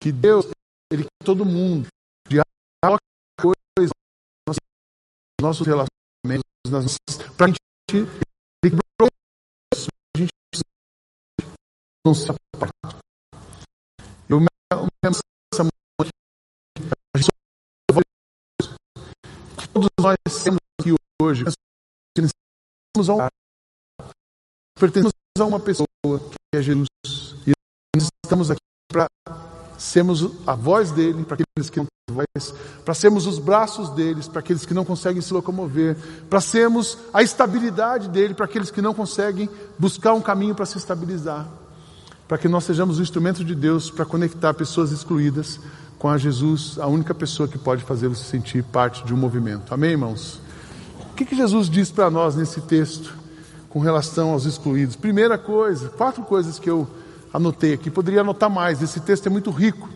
que 0.00 0.12
Deus, 0.12 0.46
Ele 0.92 1.04
quer 1.04 1.24
todo 1.24 1.44
mundo, 1.44 1.88
dialoga 2.28 2.98
coisas, 3.40 3.92
nossos 5.40 5.66
relacionamentos, 5.66 6.44
para 7.36 7.46
a 7.46 7.48
gente, 7.48 7.58
ele 8.64 8.76
a 9.00 10.18
gente 10.18 10.32
não 12.04 12.14
se 12.14 12.30
aparte. 12.30 12.72
Eu 14.28 14.40
me 14.40 14.46
essa 15.04 15.20
a 17.14 17.18
gente 17.18 17.28
todos 19.72 19.88
nós 20.00 20.16
temos 20.42 20.58
aqui 20.80 20.94
hoje, 21.22 21.44
pertencemos 24.78 25.12
a 25.40 25.44
uma 25.44 25.60
pessoa 25.60 25.86
que 25.96 26.56
é 26.56 26.62
Jesus. 26.62 26.88
E 27.46 27.52
nós 27.94 28.08
estamos 28.24 28.50
aqui 28.50 28.60
para 28.90 29.06
sermos 29.78 30.28
a 30.44 30.54
voz 30.54 30.90
dele 30.90 31.24
para 31.24 31.34
aqueles 31.34 31.70
que 31.70 31.78
não 31.78 31.86
têm 31.86 32.14
voz, 32.14 32.54
para 32.84 32.94
sermos 32.94 33.26
os 33.26 33.38
braços 33.38 33.88
deles 33.90 34.26
para 34.26 34.40
aqueles 34.40 34.66
que 34.66 34.74
não 34.74 34.84
conseguem 34.84 35.22
se 35.22 35.32
locomover, 35.32 35.96
para 36.28 36.40
sermos 36.40 36.98
a 37.14 37.22
estabilidade 37.22 38.08
dele 38.08 38.34
para 38.34 38.44
aqueles 38.44 38.70
que 38.70 38.82
não 38.82 38.92
conseguem 38.92 39.48
buscar 39.78 40.14
um 40.14 40.20
caminho 40.20 40.54
para 40.54 40.66
se 40.66 40.76
estabilizar, 40.76 41.48
para 42.26 42.36
que 42.36 42.48
nós 42.48 42.64
sejamos 42.64 42.98
o 42.98 43.02
instrumento 43.02 43.44
de 43.44 43.54
Deus 43.54 43.88
para 43.88 44.04
conectar 44.04 44.52
pessoas 44.52 44.90
excluídas 44.90 45.60
com 45.96 46.08
a 46.08 46.18
Jesus, 46.18 46.76
a 46.78 46.86
única 46.86 47.14
pessoa 47.14 47.48
que 47.48 47.58
pode 47.58 47.84
fazê-los 47.84 48.18
se 48.18 48.24
sentir 48.24 48.62
parte 48.64 49.04
de 49.04 49.14
um 49.14 49.16
movimento. 49.16 49.72
Amém, 49.72 49.92
irmãos? 49.92 50.40
O 51.10 51.14
que, 51.14 51.24
que 51.24 51.36
Jesus 51.36 51.68
diz 51.68 51.90
para 51.90 52.10
nós 52.10 52.36
nesse 52.36 52.60
texto 52.60 53.16
com 53.68 53.80
relação 53.80 54.30
aos 54.30 54.44
excluídos? 54.44 54.94
Primeira 54.96 55.36
coisa, 55.36 55.88
quatro 55.88 56.22
coisas 56.22 56.58
que 56.58 56.70
eu 56.70 56.88
anotei 57.32 57.74
aqui, 57.74 57.90
poderia 57.90 58.20
anotar 58.20 58.50
mais, 58.50 58.82
esse 58.82 59.00
texto 59.00 59.26
é 59.26 59.30
muito 59.30 59.50
rico. 59.50 59.88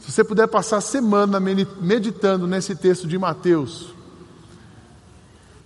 Se 0.00 0.10
você 0.10 0.24
puder 0.24 0.48
passar 0.48 0.78
a 0.78 0.80
semana 0.80 1.38
meditando 1.38 2.46
nesse 2.46 2.74
texto 2.74 3.06
de 3.06 3.16
Mateus, 3.16 3.94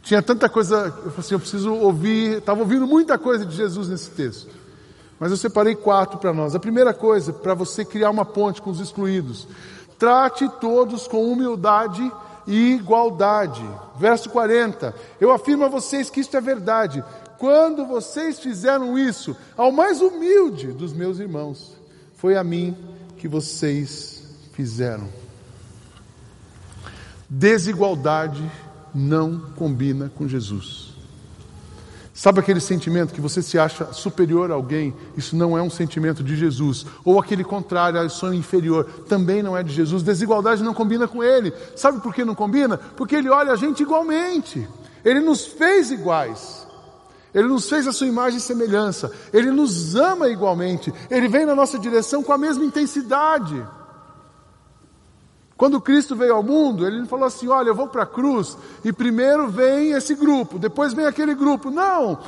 tinha 0.03 0.23
tanta 0.23 0.49
coisa, 0.49 0.87
eu 1.05 1.11
falei 1.11 1.19
assim, 1.19 1.35
eu 1.35 1.41
preciso 1.41 1.75
ouvir, 1.75 2.39
estava 2.39 2.61
ouvindo 2.61 2.87
muita 2.87 3.19
coisa 3.19 3.45
de 3.45 3.57
Jesus 3.57 3.89
nesse 3.89 4.11
texto. 4.11 4.51
Mas 5.19 5.31
eu 5.31 5.37
separei 5.37 5.75
quatro 5.75 6.19
para 6.19 6.33
nós. 6.33 6.55
A 6.55 6.61
primeira 6.61 6.93
coisa, 6.93 7.33
para 7.33 7.55
você 7.55 7.85
criar 7.85 8.11
uma 8.11 8.25
ponte 8.25 8.63
com 8.63 8.71
os 8.71 8.79
excluídos. 8.79 9.49
Trate 9.99 10.49
todos 10.61 11.09
com 11.09 11.33
humildade 11.33 12.13
e 12.47 12.75
igualdade. 12.75 13.65
Verso 13.99 14.29
40. 14.31 14.95
Eu 15.21 15.33
afirmo 15.33 15.65
a 15.65 15.69
vocês 15.69 16.11
que 16.11 16.21
isto 16.21 16.37
é 16.37 16.41
verdade. 16.41 17.03
Quando 17.39 17.87
vocês 17.87 18.39
fizeram 18.39 18.99
isso 18.99 19.37
ao 19.57 19.71
mais 19.71 20.01
humilde 20.01 20.69
dos 20.69 20.93
meus 20.93 21.19
irmãos, 21.19 21.77
foi 22.15 22.37
a 22.37 22.45
mim 22.45 22.77
que 23.19 23.29
vocês 23.29 24.23
fizeram. 24.53 25.09
Desigualdade 27.29 28.43
não 28.95 29.41
combina 29.57 30.11
com 30.15 30.27
Jesus. 30.27 30.87
Sabe 32.17 32.41
aquele 32.41 32.61
sentimento 32.61 33.13
que 33.13 33.21
você 33.21 33.43
se 33.43 33.59
acha 33.59 33.93
superior 33.93 34.51
a 34.51 34.55
alguém? 34.55 34.95
Isso 35.19 35.37
não 35.37 35.59
é 35.59 35.61
um 35.61 35.69
sentimento 35.69 36.25
de 36.25 36.35
Jesus. 36.35 36.87
Ou 37.05 37.21
aquele 37.21 37.45
contrário, 37.45 37.99
eu 38.01 38.09
sou 38.09 38.33
inferior, 38.33 38.87
também 39.07 39.43
não 39.43 39.55
é 39.55 39.63
de 39.63 39.75
Jesus. 39.75 40.03
Desigualdade 40.03 40.63
não 40.63 40.73
combina 40.73 41.07
com 41.07 41.23
ele. 41.23 41.53
Sabe 41.77 42.01
por 42.01 42.15
que 42.15 42.25
não 42.25 42.35
combina? 42.35 42.79
Porque 42.79 43.17
ele 43.17 43.29
olha 43.29 43.53
a 43.53 43.57
gente 43.57 43.83
igualmente. 43.83 44.67
Ele 45.05 45.21
nos 45.21 45.45
fez 45.45 45.91
iguais. 45.91 46.66
Ele 47.37 47.49
nos 47.49 47.69
fez 47.69 47.87
a 47.87 47.93
sua 47.93 48.07
imagem 48.07 48.39
e 48.39 48.41
semelhança. 48.41 49.13
Ele 49.31 49.51
nos 49.51 49.95
ama 49.95 50.27
igualmente. 50.27 50.91
Ele 51.11 51.29
vem 51.29 51.45
na 51.45 51.55
nossa 51.55 51.79
direção 51.79 52.23
com 52.23 52.33
a 52.33 52.39
mesma 52.39 52.65
intensidade. 52.65 53.63
Quando 55.55 55.79
Cristo 55.79 56.17
veio 56.17 56.35
ao 56.35 56.43
mundo, 56.43 56.87
ele 56.87 57.05
falou 57.05 57.27
assim: 57.27 57.47
Olha, 57.49 57.69
eu 57.69 57.75
vou 57.75 57.89
para 57.89 58.05
a 58.05 58.07
cruz 58.07 58.57
e 58.83 58.91
primeiro 58.91 59.49
vem 59.49 59.91
esse 59.91 60.15
grupo, 60.15 60.59
depois 60.59 60.95
vem 60.95 61.05
aquele 61.05 61.35
grupo. 61.35 61.71
Não! 61.71 62.19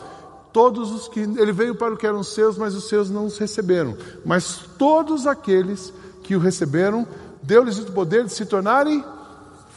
Todos 0.52 0.92
os 0.92 1.08
que. 1.08 1.20
Ele 1.20 1.52
veio 1.52 1.74
para 1.74 1.94
o 1.94 1.96
que 1.96 2.06
eram 2.06 2.22
seus, 2.22 2.58
mas 2.58 2.74
os 2.74 2.86
seus 2.86 3.08
não 3.08 3.24
os 3.24 3.38
receberam. 3.38 3.96
Mas 4.26 4.58
todos 4.76 5.26
aqueles 5.26 5.90
que 6.22 6.36
o 6.36 6.38
receberam, 6.38 7.08
deu-lhes 7.42 7.78
o 7.78 7.92
poder 7.92 8.26
de 8.26 8.32
se 8.34 8.44
tornarem 8.44 9.02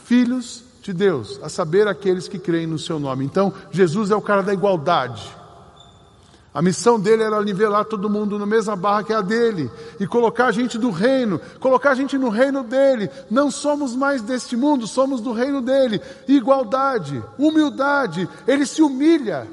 filhos 0.04 0.62
de 0.82 0.92
Deus, 0.92 1.38
a 1.42 1.48
saber, 1.48 1.86
aqueles 1.86 2.26
que 2.26 2.38
creem 2.38 2.66
no 2.66 2.78
seu 2.78 2.98
nome. 2.98 3.24
Então, 3.24 3.54
Jesus 3.70 4.10
é 4.10 4.16
o 4.16 4.20
cara 4.20 4.42
da 4.42 4.52
igualdade. 4.52 5.22
A 6.52 6.60
missão 6.60 7.00
dele 7.00 7.22
era 7.22 7.42
nivelar 7.42 7.86
todo 7.86 8.10
mundo 8.10 8.38
na 8.38 8.44
mesma 8.44 8.76
barra 8.76 9.04
que 9.04 9.12
a 9.12 9.22
dele 9.22 9.70
e 9.98 10.06
colocar 10.06 10.46
a 10.46 10.52
gente 10.52 10.76
do 10.76 10.90
reino, 10.90 11.40
colocar 11.58 11.92
a 11.92 11.94
gente 11.94 12.18
no 12.18 12.28
reino 12.28 12.62
dele. 12.62 13.08
Não 13.30 13.50
somos 13.50 13.96
mais 13.96 14.20
deste 14.20 14.54
mundo, 14.54 14.86
somos 14.86 15.22
do 15.22 15.32
reino 15.32 15.62
dele. 15.62 15.98
Igualdade, 16.28 17.24
humildade, 17.38 18.28
ele 18.46 18.66
se 18.66 18.82
humilha. 18.82 19.48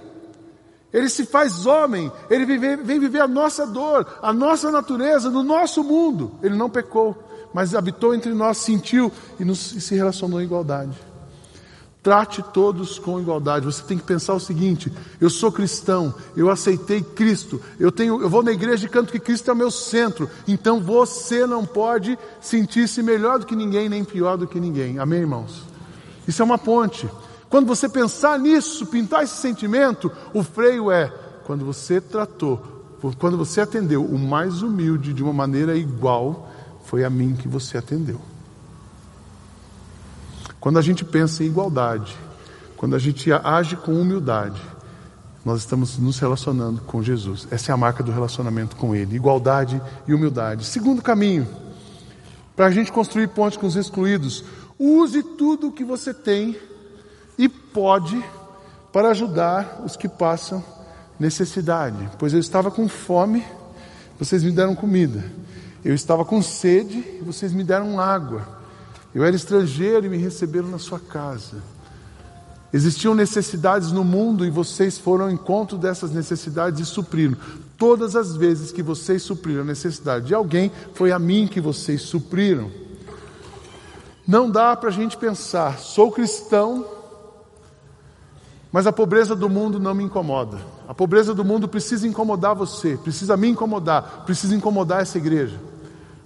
Ele 0.91 1.07
se 1.07 1.23
faz 1.23 1.67
homem, 1.67 2.11
ele 2.31 2.45
vive, 2.45 2.75
vem 2.77 2.99
viver 2.99 3.21
a 3.21 3.27
nossa 3.27 3.65
dor, 3.65 4.07
a 4.23 4.33
nossa 4.33 4.71
natureza, 4.71 5.29
no 5.29 5.43
nosso 5.43 5.83
mundo. 5.83 6.31
Ele 6.41 6.55
não 6.55 6.67
pecou, 6.67 7.15
mas 7.53 7.75
habitou 7.75 8.13
entre 8.13 8.33
nós, 8.33 8.57
sentiu 8.57 9.11
e, 9.39 9.45
nos, 9.45 9.71
e 9.73 9.79
se 9.79 9.93
relacionou 9.93 10.41
em 10.41 10.45
igualdade. 10.45 11.08
Trate 12.01 12.41
todos 12.53 12.97
com 12.97 13.19
igualdade. 13.19 13.65
Você 13.65 13.83
tem 13.83 13.97
que 13.97 14.05
pensar 14.05 14.33
o 14.33 14.39
seguinte: 14.39 14.91
eu 15.19 15.29
sou 15.29 15.51
cristão, 15.51 16.13
eu 16.35 16.49
aceitei 16.49 17.01
Cristo, 17.01 17.61
eu 17.77 17.91
tenho, 17.91 18.21
eu 18.21 18.29
vou 18.29 18.41
na 18.41 18.51
igreja 18.51 18.85
e 18.85 18.89
canto 18.89 19.11
que 19.11 19.19
Cristo 19.19 19.49
é 19.49 19.53
o 19.53 19.57
meu 19.57 19.69
centro. 19.69 20.29
Então 20.47 20.79
você 20.79 21.45
não 21.45 21.65
pode 21.65 22.17
sentir-se 22.39 23.03
melhor 23.03 23.39
do 23.39 23.45
que 23.45 23.55
ninguém 23.55 23.89
nem 23.89 24.03
pior 24.05 24.37
do 24.37 24.47
que 24.47 24.59
ninguém. 24.59 24.97
Amém, 24.97 25.19
irmãos? 25.19 25.63
Isso 26.25 26.41
é 26.41 26.45
uma 26.45 26.57
ponte. 26.57 27.09
Quando 27.49 27.65
você 27.65 27.89
pensar 27.89 28.39
nisso, 28.39 28.85
pintar 28.85 29.23
esse 29.23 29.35
sentimento, 29.35 30.11
o 30.33 30.43
freio 30.43 30.91
é 30.91 31.11
quando 31.43 31.65
você 31.65 31.99
tratou, 31.99 32.61
quando 33.17 33.35
você 33.35 33.59
atendeu 33.59 34.05
o 34.05 34.19
mais 34.19 34.61
humilde 34.61 35.13
de 35.13 35.23
uma 35.23 35.33
maneira 35.33 35.75
igual, 35.75 36.49
foi 36.85 37.03
a 37.03 37.09
mim 37.09 37.35
que 37.35 37.47
você 37.47 37.77
atendeu. 37.77 38.21
Quando 40.59 40.77
a 40.77 40.81
gente 40.81 41.05
pensa 41.05 41.43
em 41.43 41.47
igualdade, 41.47 42.15
quando 42.75 42.95
a 42.95 42.99
gente 42.99 43.31
age 43.31 43.75
com 43.75 43.93
humildade, 43.93 44.61
nós 45.43 45.59
estamos 45.59 45.97
nos 45.97 46.19
relacionando 46.19 46.81
com 46.81 47.01
Jesus. 47.01 47.47
Essa 47.49 47.71
é 47.71 47.73
a 47.73 47.77
marca 47.77 48.03
do 48.03 48.11
relacionamento 48.11 48.75
com 48.75 48.95
Ele: 48.95 49.15
igualdade 49.15 49.81
e 50.07 50.13
humildade. 50.13 50.65
Segundo 50.65 51.01
caminho, 51.01 51.47
para 52.55 52.67
a 52.67 52.71
gente 52.71 52.91
construir 52.91 53.29
pontes 53.29 53.57
com 53.57 53.67
os 53.67 53.75
excluídos, 53.75 54.43
use 54.77 55.23
tudo 55.23 55.67
o 55.67 55.71
que 55.71 55.83
você 55.83 56.13
tem 56.13 56.57
e 57.37 57.47
pode 57.47 58.21
para 58.91 59.09
ajudar 59.09 59.81
os 59.85 59.95
que 59.95 60.09
passam 60.09 60.63
necessidade, 61.19 62.09
pois 62.17 62.33
eu 62.33 62.39
estava 62.39 62.71
com 62.71 62.87
fome, 62.87 63.45
vocês 64.17 64.43
me 64.43 64.51
deram 64.51 64.75
comida. 64.75 65.23
Eu 65.83 65.93
estava 65.93 66.25
com 66.25 66.41
sede, 66.41 67.01
vocês 67.21 67.53
me 67.53 67.63
deram 67.63 67.99
água. 67.99 68.58
Eu 69.13 69.23
era 69.23 69.35
estrangeiro 69.35 70.05
e 70.05 70.09
me 70.09 70.17
receberam 70.17 70.67
na 70.67 70.77
sua 70.77 70.99
casa. 70.99 71.57
Existiam 72.71 73.15
necessidades 73.15 73.91
no 73.91 74.03
mundo 74.03 74.45
e 74.45 74.49
vocês 74.49 74.97
foram 74.97 75.25
ao 75.25 75.31
encontro 75.31 75.77
dessas 75.77 76.11
necessidades 76.11 76.79
e 76.79 76.85
supriram. 76.85 77.35
Todas 77.77 78.15
as 78.15 78.35
vezes 78.35 78.71
que 78.71 78.83
vocês 78.83 79.23
supriram 79.23 79.61
a 79.61 79.65
necessidade 79.65 80.27
de 80.27 80.35
alguém, 80.35 80.71
foi 80.93 81.11
a 81.11 81.17
mim 81.17 81.47
que 81.47 81.59
vocês 81.59 82.03
supriram. 82.03 82.69
Não 84.27 84.51
dá 84.51 84.75
para 84.75 84.89
a 84.89 84.91
gente 84.91 85.17
pensar, 85.17 85.79
sou 85.79 86.11
cristão, 86.11 86.85
mas 88.71 88.85
a 88.85 88.91
pobreza 88.91 89.35
do 89.35 89.49
mundo 89.49 89.79
não 89.79 89.95
me 89.95 90.03
incomoda. 90.03 90.59
A 90.87 90.93
pobreza 90.93 91.33
do 91.33 91.43
mundo 91.43 91.67
precisa 91.67 92.07
incomodar 92.07 92.53
você, 92.53 92.95
precisa 92.97 93.35
me 93.35 93.47
incomodar, 93.47 94.23
precisa 94.25 94.55
incomodar 94.55 95.01
essa 95.01 95.17
igreja. 95.17 95.59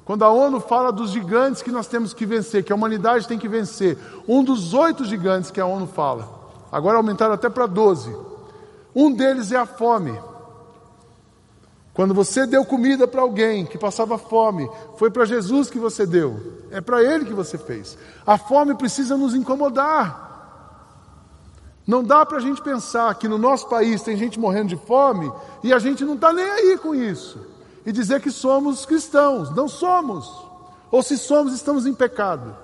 Quando 0.06 0.24
a 0.24 0.30
ONU 0.30 0.60
fala 0.60 0.92
dos 0.92 1.12
gigantes 1.12 1.62
que 1.62 1.72
nós 1.72 1.88
temos 1.88 2.14
que 2.14 2.26
vencer, 2.26 2.64
que 2.64 2.74
a 2.74 2.76
humanidade 2.76 3.28
tem 3.28 3.40
que 3.40 3.48
vencer, 3.48 3.98
um 4.28 4.44
dos 4.44 4.74
oito 4.74 5.06
gigantes 5.06 5.50
que 5.50 5.62
a 5.62 5.66
ONU 5.66 5.88
fala, 5.88 6.28
agora 6.72 6.98
aumentaram 6.98 7.34
até 7.34 7.50
para 7.50 7.66
doze. 7.66 8.14
Um 8.94 9.12
deles 9.12 9.52
é 9.52 9.58
a 9.58 9.66
fome. 9.66 10.20
Quando 11.94 12.14
você 12.14 12.46
deu 12.46 12.66
comida 12.66 13.08
para 13.08 13.22
alguém 13.22 13.66
que 13.66 13.78
passava 13.78 14.18
fome, 14.18 14.70
foi 14.98 15.10
para 15.10 15.26
Jesus 15.26 15.70
que 15.70 15.80
você 15.80 16.06
deu, 16.06 16.60
é 16.72 16.82
para 16.82 17.02
Ele 17.02 17.24
que 17.24 17.34
você 17.34 17.58
fez. 17.58 17.98
A 18.26 18.38
fome 18.38 18.76
precisa 18.76 19.16
nos 19.16 19.34
incomodar. 19.34 20.32
Não 21.86 22.04
dá 22.04 22.26
para 22.26 22.38
a 22.38 22.42
gente 22.42 22.62
pensar 22.62 23.14
que 23.16 23.28
no 23.28 23.38
nosso 23.38 23.70
país 23.70 24.02
tem 24.02 24.18
gente 24.18 24.40
morrendo 24.40 24.70
de 24.70 24.78
fome 24.78 25.32
e 25.64 25.72
a 25.72 25.80
gente 25.80 26.04
não 26.04 26.16
está 26.16 26.34
nem 26.34 26.46
aí 26.46 26.78
com 26.78 26.96
isso 26.96 27.53
e 27.86 27.92
dizer 27.92 28.22
que 28.22 28.32
somos 28.32 28.86
cristãos. 28.86 29.50
Não 29.56 29.68
somos. 29.68 30.30
Ou 30.92 31.02
se 31.02 31.18
somos, 31.18 31.54
estamos 31.54 31.86
em 31.86 31.94
pecado. 31.94 32.56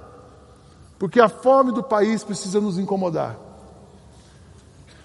Porque 0.98 1.20
a 1.20 1.30
fome 1.30 1.72
do 1.72 1.82
país 1.82 2.24
precisa 2.24 2.60
nos 2.60 2.78
incomodar. 2.78 3.38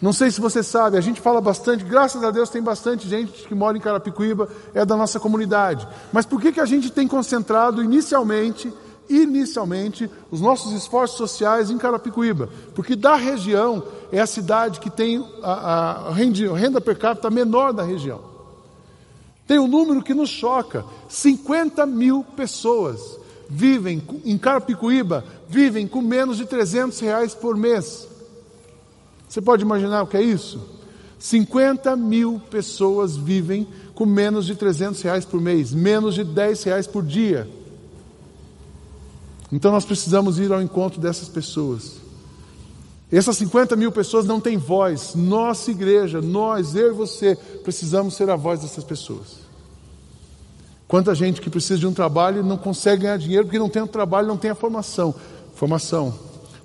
Não 0.04 0.12
sei 0.12 0.30
se 0.30 0.38
você 0.40 0.62
sabe, 0.62 0.98
a 0.98 1.00
gente 1.00 1.18
fala 1.18 1.40
bastante, 1.40 1.82
graças 1.82 2.22
a 2.22 2.30
Deus 2.30 2.50
tem 2.50 2.60
bastante 2.60 3.08
gente 3.08 3.48
que 3.48 3.54
mora 3.54 3.78
em 3.78 3.80
Carapicuíba, 3.80 4.48
é 4.74 4.84
da 4.84 4.96
nossa 4.96 5.18
comunidade. 5.18 5.88
Mas 6.12 6.26
por 6.26 6.40
que, 6.42 6.52
que 6.52 6.60
a 6.60 6.66
gente 6.66 6.90
tem 6.90 7.08
concentrado 7.08 7.82
inicialmente, 7.82 8.70
inicialmente, 9.08 10.10
os 10.30 10.42
nossos 10.42 10.72
esforços 10.72 11.16
sociais 11.16 11.70
em 11.70 11.78
Carapicuíba? 11.78 12.50
Porque 12.74 12.94
da 12.94 13.14
região 13.14 13.82
é 14.12 14.20
a 14.20 14.26
cidade 14.26 14.78
que 14.78 14.90
tem 14.90 15.26
a, 15.42 16.08
a 16.08 16.12
renda 16.12 16.80
per 16.82 16.98
capita 16.98 17.30
menor 17.30 17.72
da 17.72 17.82
região. 17.82 18.33
Tem 19.46 19.58
um 19.58 19.68
número 19.68 20.02
que 20.02 20.14
nos 20.14 20.30
choca: 20.30 20.84
50 21.08 21.84
mil 21.86 22.24
pessoas 22.36 23.18
vivem 23.48 24.02
em 24.24 24.38
Carapicuíba, 24.38 25.24
vivem 25.48 25.86
com 25.86 26.00
menos 26.00 26.38
de 26.38 26.46
300 26.46 26.98
reais 27.00 27.34
por 27.34 27.56
mês. 27.56 28.08
Você 29.28 29.40
pode 29.40 29.62
imaginar 29.62 30.02
o 30.02 30.06
que 30.06 30.16
é 30.16 30.22
isso? 30.22 30.60
50 31.18 31.96
mil 31.96 32.40
pessoas 32.50 33.16
vivem 33.16 33.66
com 33.94 34.04
menos 34.04 34.46
de 34.46 34.54
300 34.54 35.00
reais 35.02 35.24
por 35.24 35.40
mês, 35.40 35.72
menos 35.72 36.14
de 36.14 36.24
10 36.24 36.62
reais 36.64 36.86
por 36.86 37.04
dia. 37.04 37.48
Então 39.50 39.70
nós 39.70 39.84
precisamos 39.84 40.38
ir 40.38 40.52
ao 40.52 40.60
encontro 40.60 41.00
dessas 41.00 41.28
pessoas. 41.28 42.03
Essas 43.12 43.36
50 43.38 43.76
mil 43.76 43.92
pessoas 43.92 44.24
não 44.24 44.40
têm 44.40 44.56
voz. 44.56 45.14
Nossa 45.14 45.70
igreja, 45.70 46.20
nós, 46.20 46.74
eu 46.74 46.88
e 46.88 46.92
você, 46.92 47.36
precisamos 47.62 48.14
ser 48.14 48.28
a 48.30 48.36
voz 48.36 48.60
dessas 48.60 48.82
pessoas. 48.82 49.44
Quanta 50.88 51.14
gente 51.14 51.40
que 51.40 51.50
precisa 51.50 51.78
de 51.78 51.86
um 51.86 51.92
trabalho 51.92 52.40
e 52.40 52.44
não 52.44 52.56
consegue 52.56 53.02
ganhar 53.02 53.16
dinheiro 53.16 53.44
porque 53.44 53.58
não 53.58 53.68
tem 53.68 53.82
o 53.82 53.86
um 53.86 53.88
trabalho, 53.88 54.28
não 54.28 54.36
tem 54.36 54.50
a 54.50 54.54
formação. 54.54 55.14
Formação. 55.54 56.14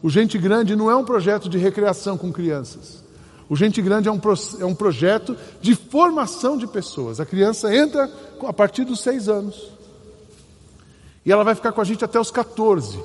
O 0.02 0.10
Gente 0.10 0.38
Grande 0.38 0.76
não 0.76 0.90
é 0.90 0.96
um 0.96 1.04
projeto 1.04 1.50
de 1.50 1.58
recreação 1.58 2.18
com 2.18 2.32
crianças. 2.32 3.04
O 3.50 3.56
Gente 3.56 3.82
Grande 3.82 4.08
é 4.08 4.12
um, 4.12 4.22
é 4.60 4.66
um 4.66 4.76
projeto 4.76 5.36
de 5.62 5.76
formação 5.76 6.58
de 6.58 6.68
pessoas. 6.68 7.20
A 7.20 7.26
criança 7.26 7.76
entra 7.76 8.10
a 8.48 8.54
partir 8.54 8.86
dos 8.86 9.02
seis 9.02 9.28
anos. 9.28 9.72
E 11.26 11.32
ela 11.32 11.44
vai 11.44 11.56
ficar 11.56 11.72
com 11.72 11.82
a 11.82 11.84
gente 11.84 12.06
até 12.06 12.20
os 12.20 12.32
14. 12.32 13.00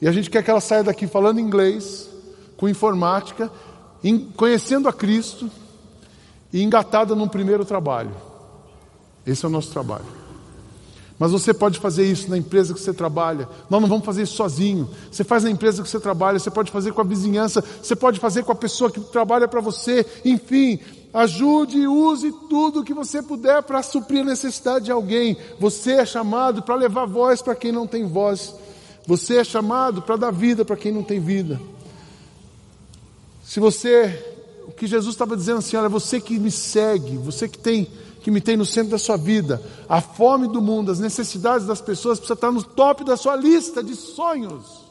E 0.00 0.08
a 0.08 0.12
gente 0.12 0.28
quer 0.28 0.42
que 0.42 0.50
ela 0.50 0.60
saia 0.60 0.82
daqui 0.82 1.06
falando 1.06 1.40
inglês, 1.40 2.08
com 2.62 2.68
informática, 2.68 3.50
conhecendo 4.36 4.88
a 4.88 4.92
Cristo 4.92 5.50
e 6.52 6.62
engatada 6.62 7.12
num 7.12 7.26
primeiro 7.26 7.64
trabalho. 7.64 8.12
Esse 9.26 9.44
é 9.44 9.48
o 9.48 9.50
nosso 9.50 9.72
trabalho. 9.72 10.04
Mas 11.18 11.32
você 11.32 11.52
pode 11.52 11.80
fazer 11.80 12.04
isso 12.04 12.30
na 12.30 12.38
empresa 12.38 12.72
que 12.72 12.78
você 12.78 12.94
trabalha. 12.94 13.48
Nós 13.68 13.80
não 13.80 13.88
vamos 13.88 14.04
fazer 14.04 14.22
isso 14.22 14.36
sozinho. 14.36 14.88
Você 15.10 15.24
faz 15.24 15.42
na 15.42 15.50
empresa 15.50 15.82
que 15.82 15.88
você 15.88 15.98
trabalha, 15.98 16.38
você 16.38 16.52
pode 16.52 16.70
fazer 16.70 16.92
com 16.92 17.00
a 17.00 17.04
vizinhança, 17.04 17.64
você 17.82 17.96
pode 17.96 18.20
fazer 18.20 18.44
com 18.44 18.52
a 18.52 18.54
pessoa 18.54 18.92
que 18.92 19.00
trabalha 19.00 19.48
para 19.48 19.60
você. 19.60 20.06
Enfim, 20.24 20.78
ajude 21.12 21.78
e 21.78 21.88
use 21.88 22.30
tudo 22.48 22.84
que 22.84 22.94
você 22.94 23.20
puder 23.24 23.64
para 23.64 23.82
suprir 23.82 24.20
a 24.20 24.26
necessidade 24.26 24.84
de 24.84 24.92
alguém. 24.92 25.36
Você 25.58 25.94
é 25.94 26.06
chamado 26.06 26.62
para 26.62 26.76
levar 26.76 27.06
voz 27.06 27.42
para 27.42 27.56
quem 27.56 27.72
não 27.72 27.88
tem 27.88 28.06
voz. 28.06 28.54
Você 29.04 29.38
é 29.38 29.42
chamado 29.42 30.00
para 30.00 30.16
dar 30.16 30.30
vida 30.30 30.64
para 30.64 30.76
quem 30.76 30.92
não 30.92 31.02
tem 31.02 31.18
vida. 31.18 31.60
Se 33.52 33.60
você, 33.60 34.34
o 34.66 34.72
que 34.72 34.86
Jesus 34.86 35.14
estava 35.14 35.36
dizendo 35.36 35.58
assim, 35.58 35.76
olha, 35.76 35.86
você 35.86 36.18
que 36.18 36.38
me 36.38 36.50
segue, 36.50 37.18
você 37.18 37.46
que 37.46 37.58
tem, 37.58 37.86
que 38.22 38.30
me 38.30 38.40
tem 38.40 38.56
no 38.56 38.64
centro 38.64 38.92
da 38.92 38.98
sua 38.98 39.18
vida, 39.18 39.62
a 39.86 40.00
fome 40.00 40.48
do 40.48 40.62
mundo, 40.62 40.90
as 40.90 40.98
necessidades 40.98 41.66
das 41.66 41.78
pessoas 41.78 42.18
precisa 42.18 42.32
estar 42.32 42.50
no 42.50 42.62
top 42.62 43.04
da 43.04 43.14
sua 43.14 43.36
lista 43.36 43.84
de 43.84 43.94
sonhos. 43.94 44.86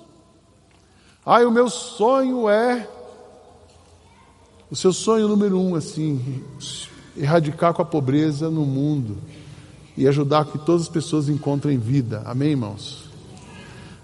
Ai, 1.25 1.43
o 1.43 1.49
meu 1.49 1.71
sonho 1.71 2.47
é 2.47 2.87
o 4.69 4.75
seu 4.75 4.93
sonho 4.93 5.27
número 5.27 5.59
um, 5.59 5.73
assim, 5.73 6.43
erradicar 7.17 7.73
com 7.73 7.81
a 7.81 7.85
pobreza 7.85 8.51
no 8.51 8.63
mundo 8.63 9.17
e 9.97 10.07
ajudar 10.07 10.45
que 10.45 10.59
todas 10.59 10.83
as 10.83 10.89
pessoas 10.89 11.29
encontrem 11.29 11.79
vida. 11.79 12.21
Amém, 12.27 12.51
irmãos? 12.51 13.09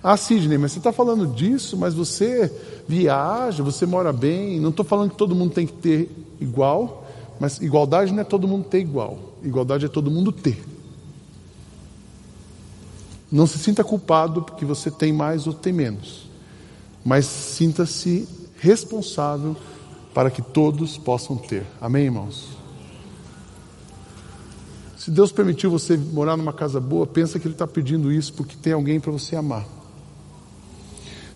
Ah, 0.02 0.17
Sidney, 0.17 0.58
mas 0.58 0.72
você 0.72 0.80
está 0.80 0.91
falando 0.91 1.28
disso, 1.28 1.78
mas 1.78 1.93
você 1.93 2.52
viaja, 2.88 3.62
você 3.63 3.86
mora 3.86 4.13
bem. 4.13 4.60
Não 4.60 4.69
estou 4.69 4.86
falando 4.86 5.12
que 5.12 5.17
todo 5.17 5.36
mundo 5.36 5.54
tem 5.54 5.67
que 5.67 5.73
ter 5.73 6.10
igual, 6.39 7.06
mas 7.39 7.60
igualdade 7.60 8.13
não 8.13 8.21
é 8.21 8.23
todo 8.23 8.47
mundo 8.47 8.65
ter 8.65 8.80
igual. 8.80 9.19
Igualdade 9.43 9.86
é 9.86 9.89
todo 9.89 10.10
mundo 10.10 10.32
ter. 10.32 10.63
Não 13.32 13.45
se 13.45 13.60
sinta 13.60 13.84
culpado 13.84 14.41
porque 14.41 14.63
você 14.63 14.89
tem 14.89 15.12
mais 15.12 15.47
ou 15.47 15.54
tem 15.54 15.73
menos, 15.73 16.30
mas 17.04 17.26
sinta-se 17.26 18.28
responsável 18.60 19.56
para 20.13 20.32
que 20.32 20.41
todos 20.41 20.97
possam 20.97 21.36
ter. 21.36 21.65
Amém, 21.82 22.06
irmãos? 22.06 22.47
Se 24.97 25.12
Deus 25.12 25.32
permitiu 25.32 25.69
você 25.69 25.95
morar 25.95 26.36
numa 26.36 26.54
casa 26.54 26.80
boa, 26.80 27.06
pensa 27.06 27.38
que 27.38 27.47
Ele 27.47 27.54
está 27.54 27.67
pedindo 27.67 28.12
isso 28.12 28.34
porque 28.34 28.56
tem 28.56 28.73
alguém 28.73 29.00
para 29.00 29.12
você 29.12 29.36
amar. 29.36 29.77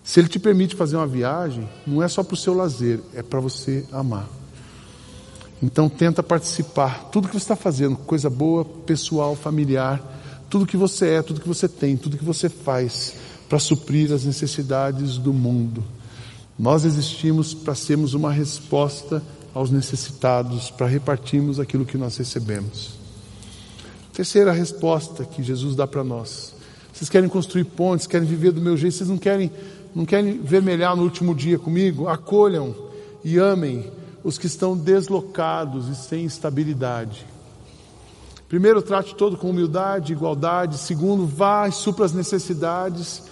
Se 0.04 0.20
Ele 0.20 0.28
te 0.28 0.38
permite 0.38 0.74
fazer 0.74 0.96
uma 0.96 1.06
viagem, 1.06 1.68
não 1.86 2.02
é 2.02 2.08
só 2.08 2.22
para 2.22 2.34
o 2.34 2.36
seu 2.36 2.54
lazer, 2.54 3.00
é 3.14 3.22
para 3.22 3.40
você 3.40 3.84
amar. 3.92 4.28
Então 5.62 5.88
tenta 5.88 6.22
participar. 6.22 7.04
Tudo 7.10 7.28
que 7.28 7.34
você 7.34 7.44
está 7.44 7.56
fazendo, 7.56 7.96
coisa 7.96 8.28
boa, 8.28 8.64
pessoal, 8.64 9.36
familiar, 9.36 10.02
tudo 10.50 10.66
que 10.66 10.76
você 10.76 11.10
é, 11.10 11.22
tudo 11.22 11.40
que 11.40 11.48
você 11.48 11.68
tem, 11.68 11.96
tudo 11.96 12.18
que 12.18 12.24
você 12.24 12.48
faz 12.48 13.14
para 13.48 13.58
suprir 13.58 14.12
as 14.12 14.24
necessidades 14.24 15.18
do 15.18 15.32
mundo. 15.32 15.84
Nós 16.58 16.84
existimos 16.84 17.54
para 17.54 17.74
sermos 17.74 18.12
uma 18.12 18.32
resposta 18.32 19.22
aos 19.54 19.70
necessitados, 19.70 20.70
para 20.70 20.86
repartirmos 20.86 21.60
aquilo 21.60 21.84
que 21.84 21.96
nós 21.96 22.16
recebemos. 22.16 22.94
Terceira 24.12 24.52
resposta 24.52 25.24
que 25.24 25.42
Jesus 25.42 25.76
dá 25.76 25.86
para 25.86 26.02
nós. 26.02 26.54
Vocês 26.92 27.08
querem 27.08 27.28
construir 27.28 27.64
pontes, 27.64 28.06
querem 28.06 28.28
viver 28.28 28.52
do 28.52 28.60
meu 28.60 28.76
jeito, 28.76 28.96
vocês 28.96 29.08
não 29.08 29.16
querem 29.16 29.50
não 29.94 30.04
querem 30.04 30.38
vermelhar 30.38 30.96
no 30.96 31.02
último 31.02 31.34
dia 31.34 31.58
comigo? 31.58 32.08
Acolham 32.08 32.74
e 33.22 33.38
amem 33.38 33.90
os 34.24 34.38
que 34.38 34.46
estão 34.46 34.76
deslocados 34.76 35.88
e 35.88 35.94
sem 35.94 36.24
estabilidade. 36.24 37.26
Primeiro, 38.48 38.82
trate 38.82 39.14
todo 39.14 39.36
com 39.36 39.50
humildade, 39.50 40.12
igualdade. 40.12 40.76
Segundo, 40.78 41.26
vá 41.26 41.66
e 41.68 41.72
supra 41.72 42.04
as 42.04 42.12
necessidades. 42.12 43.22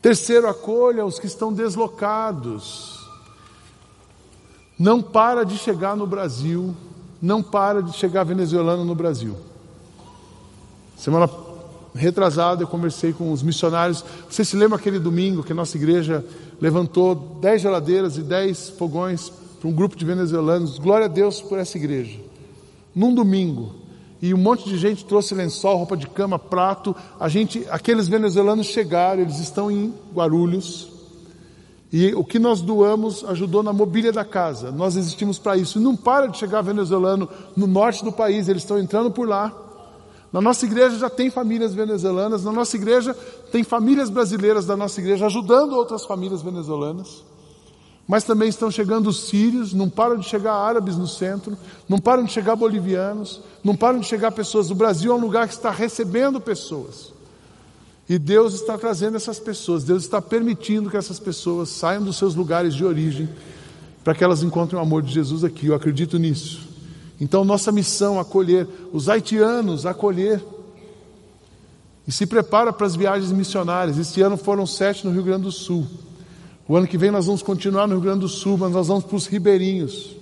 Terceiro, 0.00 0.48
acolha 0.48 1.04
os 1.04 1.18
que 1.18 1.26
estão 1.26 1.52
deslocados. 1.52 2.98
Não 4.78 5.02
para 5.02 5.44
de 5.44 5.58
chegar 5.58 5.96
no 5.96 6.06
Brasil, 6.06 6.74
não 7.20 7.42
para 7.42 7.82
de 7.82 7.92
chegar 7.92 8.24
venezuelano 8.24 8.84
no 8.84 8.94
Brasil. 8.94 9.36
Semana 10.96 11.28
retrasado, 11.94 12.62
eu 12.62 12.66
conversei 12.66 13.12
com 13.12 13.32
os 13.32 13.42
missionários. 13.42 14.04
Você 14.28 14.44
se 14.44 14.56
lembra 14.56 14.76
aquele 14.76 14.98
domingo 14.98 15.42
que 15.42 15.52
a 15.52 15.54
nossa 15.54 15.76
igreja 15.76 16.24
levantou 16.60 17.14
dez 17.40 17.60
geladeiras 17.62 18.16
e 18.16 18.22
dez 18.22 18.70
fogões 18.70 19.30
para 19.60 19.68
um 19.68 19.72
grupo 19.72 19.96
de 19.96 20.04
venezuelanos? 20.04 20.78
Glória 20.78 21.06
a 21.06 21.08
Deus 21.08 21.40
por 21.40 21.58
essa 21.58 21.76
igreja. 21.76 22.18
num 22.94 23.14
domingo, 23.14 23.82
e 24.22 24.32
um 24.32 24.38
monte 24.38 24.68
de 24.68 24.78
gente 24.78 25.04
trouxe 25.04 25.34
lençol, 25.34 25.78
roupa 25.78 25.96
de 25.96 26.06
cama, 26.06 26.38
prato. 26.38 26.94
A 27.18 27.28
gente, 27.28 27.66
aqueles 27.68 28.06
venezuelanos 28.06 28.68
chegaram, 28.68 29.20
eles 29.20 29.40
estão 29.40 29.68
em 29.68 29.92
Guarulhos. 30.14 30.92
E 31.92 32.14
o 32.14 32.24
que 32.24 32.38
nós 32.38 32.60
doamos 32.60 33.24
ajudou 33.24 33.64
na 33.64 33.72
mobília 33.72 34.12
da 34.12 34.24
casa. 34.24 34.70
Nós 34.70 34.94
existimos 34.94 35.40
para 35.40 35.56
isso. 35.56 35.80
E 35.80 35.82
não 35.82 35.96
para 35.96 36.28
de 36.28 36.38
chegar 36.38 36.62
venezuelano 36.62 37.28
no 37.56 37.66
norte 37.66 38.04
do 38.04 38.12
país, 38.12 38.48
eles 38.48 38.62
estão 38.62 38.78
entrando 38.78 39.10
por 39.10 39.28
lá. 39.28 39.52
Na 40.32 40.40
nossa 40.40 40.64
igreja 40.64 40.96
já 40.98 41.10
tem 41.10 41.28
famílias 41.30 41.74
venezuelanas, 41.74 42.42
na 42.42 42.52
nossa 42.52 42.74
igreja 42.76 43.14
tem 43.50 43.62
famílias 43.62 44.08
brasileiras 44.08 44.64
da 44.64 44.76
nossa 44.76 44.98
igreja 44.98 45.26
ajudando 45.26 45.74
outras 45.74 46.06
famílias 46.06 46.40
venezuelanas. 46.40 47.22
Mas 48.08 48.24
também 48.24 48.48
estão 48.48 48.70
chegando 48.70 49.08
os 49.08 49.28
sírios, 49.28 49.72
não 49.72 49.88
param 49.88 50.16
de 50.16 50.26
chegar 50.26 50.54
árabes 50.54 50.96
no 50.96 51.06
centro, 51.06 51.56
não 51.88 51.98
param 51.98 52.24
de 52.24 52.32
chegar 52.32 52.56
bolivianos, 52.56 53.42
não 53.62 53.76
param 53.76 54.00
de 54.00 54.06
chegar 54.06 54.32
pessoas. 54.32 54.70
O 54.70 54.74
Brasil 54.74 55.12
é 55.12 55.14
um 55.14 55.20
lugar 55.20 55.46
que 55.46 55.54
está 55.54 55.70
recebendo 55.70 56.40
pessoas. 56.40 57.12
E 58.08 58.18
Deus 58.18 58.54
está 58.54 58.76
trazendo 58.76 59.16
essas 59.16 59.38
pessoas, 59.38 59.84
Deus 59.84 60.02
está 60.02 60.20
permitindo 60.20 60.90
que 60.90 60.96
essas 60.96 61.20
pessoas 61.20 61.68
saiam 61.68 62.02
dos 62.02 62.16
seus 62.16 62.34
lugares 62.34 62.74
de 62.74 62.84
origem 62.84 63.28
para 64.02 64.14
que 64.14 64.24
elas 64.24 64.42
encontrem 64.42 64.78
o 64.78 64.82
amor 64.82 65.02
de 65.02 65.12
Jesus 65.12 65.44
aqui. 65.44 65.66
Eu 65.66 65.74
acredito 65.74 66.18
nisso. 66.18 66.71
Então, 67.22 67.44
nossa 67.44 67.70
missão 67.70 68.18
é 68.18 68.20
acolher 68.20 68.66
os 68.92 69.08
haitianos, 69.08 69.86
acolher. 69.86 70.44
E 72.04 72.10
se 72.10 72.26
prepara 72.26 72.72
para 72.72 72.84
as 72.84 72.96
viagens 72.96 73.30
missionárias. 73.30 73.96
Este 73.96 74.20
ano 74.22 74.36
foram 74.36 74.66
sete 74.66 75.06
no 75.06 75.12
Rio 75.12 75.22
Grande 75.22 75.44
do 75.44 75.52
Sul. 75.52 75.86
O 76.66 76.76
ano 76.76 76.84
que 76.84 76.98
vem 76.98 77.12
nós 77.12 77.26
vamos 77.26 77.40
continuar 77.40 77.86
no 77.86 77.94
Rio 77.94 78.02
Grande 78.02 78.22
do 78.22 78.28
Sul, 78.28 78.58
mas 78.58 78.72
nós 78.72 78.88
vamos 78.88 79.04
para 79.04 79.14
os 79.14 79.26
ribeirinhos. 79.28 80.16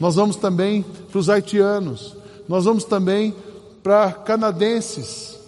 Nós 0.00 0.14
vamos 0.14 0.34
também 0.34 0.82
para 1.10 1.18
os 1.18 1.28
haitianos. 1.28 2.16
Nós 2.48 2.64
vamos 2.64 2.84
também 2.84 3.36
para 3.82 4.10
canadenses. 4.10 5.38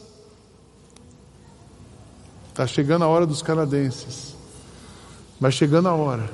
Está 2.50 2.66
chegando 2.66 3.04
a 3.04 3.08
hora 3.08 3.24
dos 3.24 3.40
canadenses. 3.40 4.34
Vai 5.40 5.52
chegando 5.52 5.88
a 5.88 5.94
hora. 5.94 6.30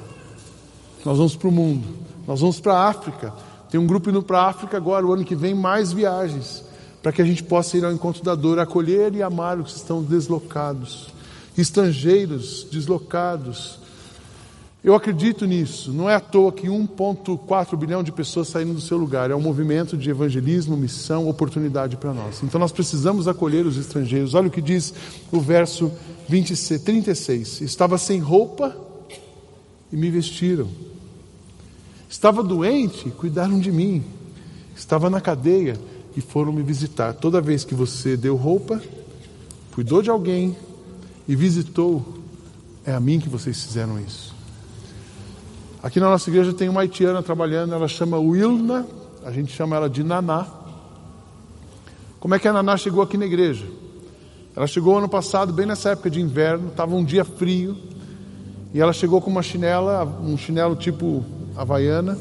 Nós 1.05 1.17
vamos 1.17 1.37
para 1.37 1.47
o 1.47 1.53
mundo. 1.53 1.87
Nós 2.27 2.41
vamos 2.41 2.59
para 2.59 2.75
a 2.75 2.89
África. 2.89 3.33
Tem 3.71 3.79
um 3.79 3.87
grupo 3.87 4.11
indo 4.11 4.23
para 4.23 4.41
a 4.41 4.49
África 4.49 4.77
agora, 4.77 5.07
o 5.07 5.13
ano 5.13 5.25
que 5.25 5.35
vem, 5.35 5.55
mais 5.55 5.93
viagens. 5.93 6.65
Para 7.03 7.13
que 7.13 7.23
a 7.23 7.25
gente 7.25 7.43
possa 7.43 7.77
ir 7.77 7.85
ao 7.85 7.93
encontro 7.93 8.23
da 8.23 8.35
dor, 8.35 8.59
acolher 8.59 9.15
e 9.15 9.23
amar 9.23 9.59
os 9.59 9.73
que 9.73 9.79
estão 9.79 10.03
deslocados. 10.03 11.09
Estrangeiros 11.57 12.67
deslocados 12.71 13.79
eu 14.83 14.95
acredito 14.95 15.45
nisso. 15.45 15.93
Não 15.93 16.09
é 16.09 16.15
à 16.15 16.21
toa 16.21 16.53
que 16.53 16.69
1,4 16.69 17.77
bilhão 17.77 18.03
de 18.03 18.13
pessoas 18.13 18.49
saíram 18.49 18.73
do 18.73 18.81
seu 18.81 18.97
lugar. 18.97 19.31
É 19.31 19.35
um 19.35 19.41
movimento 19.41 19.97
de 19.97 20.09
evangelismo, 20.09 20.77
missão, 20.77 21.29
oportunidade 21.29 21.97
para 21.97 22.15
nós. 22.15 22.43
Então 22.43 22.61
nós 22.61 22.71
precisamos 22.71 23.27
acolher 23.27 23.67
os 23.67 23.77
estrangeiros. 23.77 24.35
Olha 24.35 24.47
o 24.47 24.51
que 24.51 24.63
diz 24.63 24.95
o 25.33 25.41
verso 25.41 25.91
26, 26.29 26.81
36. 26.83 27.61
Estava 27.61 27.99
sem 27.99 28.21
roupa 28.21 28.75
e 29.93 29.97
me 29.97 30.11
vestiram. 30.11 30.69
Estava 32.09 32.43
doente, 32.43 33.11
cuidaram 33.11 33.59
de 33.59 33.71
mim. 33.71 34.03
Estava 34.75 35.11
na 35.11 35.21
cadeia 35.21 35.79
e 36.17 36.21
foram 36.21 36.53
me 36.53 36.63
visitar. 36.63 37.13
Toda 37.13 37.41
vez 37.41 37.65
que 37.65 37.75
você 37.75 38.17
deu 38.17 38.35
roupa, 38.35 38.81
cuidou 39.75 40.01
de 40.01 40.09
alguém 40.09 40.57
e 41.29 41.37
visitou, 41.37 42.15
é 42.85 42.93
a 42.93 43.01
mim 43.01 43.21
que 43.21 43.29
vocês 43.29 43.63
fizeram 43.63 44.01
isso. 44.01 44.35
Aqui 45.83 46.01
na 46.01 46.09
nossa 46.09 46.29
igreja 46.31 46.53
tem 46.53 46.69
uma 46.69 46.81
haitiana 46.81 47.23
trabalhando, 47.23 47.75
ela 47.75 47.87
chama 47.87 48.19
Wilna, 48.19 48.87
a 49.25 49.31
gente 49.31 49.53
chama 49.53 49.77
ela 49.77 49.89
de 49.89 50.03
Naná. 50.03 50.47
Como 52.19 52.35
é 52.35 52.39
que 52.39 52.49
a 52.49 52.53
Naná 52.53 52.77
chegou 52.77 53.03
aqui 53.03 53.17
na 53.17 53.27
igreja? 53.27 53.67
Ela 54.57 54.67
chegou 54.67 54.99
ano 54.99 55.09
passado, 55.09 55.53
bem 55.53 55.67
nessa 55.67 55.91
época 55.91 56.11
de 56.11 56.21
inverno, 56.21 56.69
estava 56.69 56.95
um 56.97 57.05
dia 57.05 57.25
frio, 57.25 57.77
e 58.75 58.81
ela 58.81 58.93
chegou 58.93 59.21
com 59.21 59.31
uma 59.31 59.43
chinela, 59.43 60.05
um 60.21 60.37
chinelo 60.37 60.75
tipo 60.75 61.25
havaiana, 61.59 62.17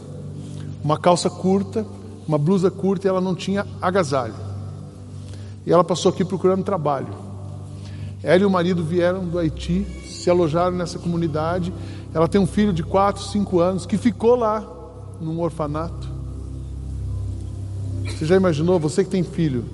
uma 0.84 0.98
calça 0.98 1.30
curta, 1.30 1.86
uma 2.28 2.38
blusa 2.38 2.70
curta 2.70 3.08
e 3.08 3.10
ela 3.10 3.22
não 3.22 3.36
tinha 3.36 3.66
agasalho. 3.82 4.36
E 5.66 5.72
ela 5.72 5.84
passou 5.84 6.12
aqui 6.12 6.26
procurando 6.26 6.64
trabalho. 6.64 7.08
Ela 8.22 8.42
e 8.42 8.46
o 8.46 8.50
marido 8.50 8.84
vieram 8.84 9.24
do 9.26 9.40
Haiti, 9.40 9.86
se 10.06 10.30
alojaram 10.30 10.76
nessa 10.76 11.00
comunidade 11.00 11.72
ela 12.14 12.28
tem 12.28 12.40
um 12.40 12.48
filho 12.48 12.74
de 12.74 12.84
4, 12.84 13.24
5 13.24 13.60
anos 13.60 13.86
que 13.86 13.98
ficou 13.98 14.36
lá, 14.36 14.66
num 15.22 15.40
orfanato. 15.40 16.08
Você 18.06 18.26
já 18.26 18.36
imaginou, 18.36 18.80
você 18.80 19.04
que 19.04 19.10
tem 19.10 19.24
filho, 19.24 19.66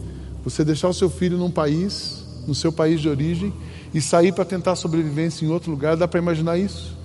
você 0.43 0.63
deixar 0.65 0.89
o 0.89 0.93
seu 0.93 1.09
filho 1.09 1.37
num 1.37 1.51
país, 1.51 2.25
no 2.47 2.53
seu 2.53 2.71
país 2.71 2.99
de 2.99 3.07
origem, 3.07 3.53
e 3.93 4.01
sair 4.01 4.33
para 4.33 4.43
tentar 4.43 4.75
sobrevivência 4.75 5.45
em 5.45 5.49
outro 5.49 5.71
lugar? 5.71 5.95
Dá 5.95 6.07
para 6.07 6.19
imaginar 6.19 6.57
isso? 6.57 6.97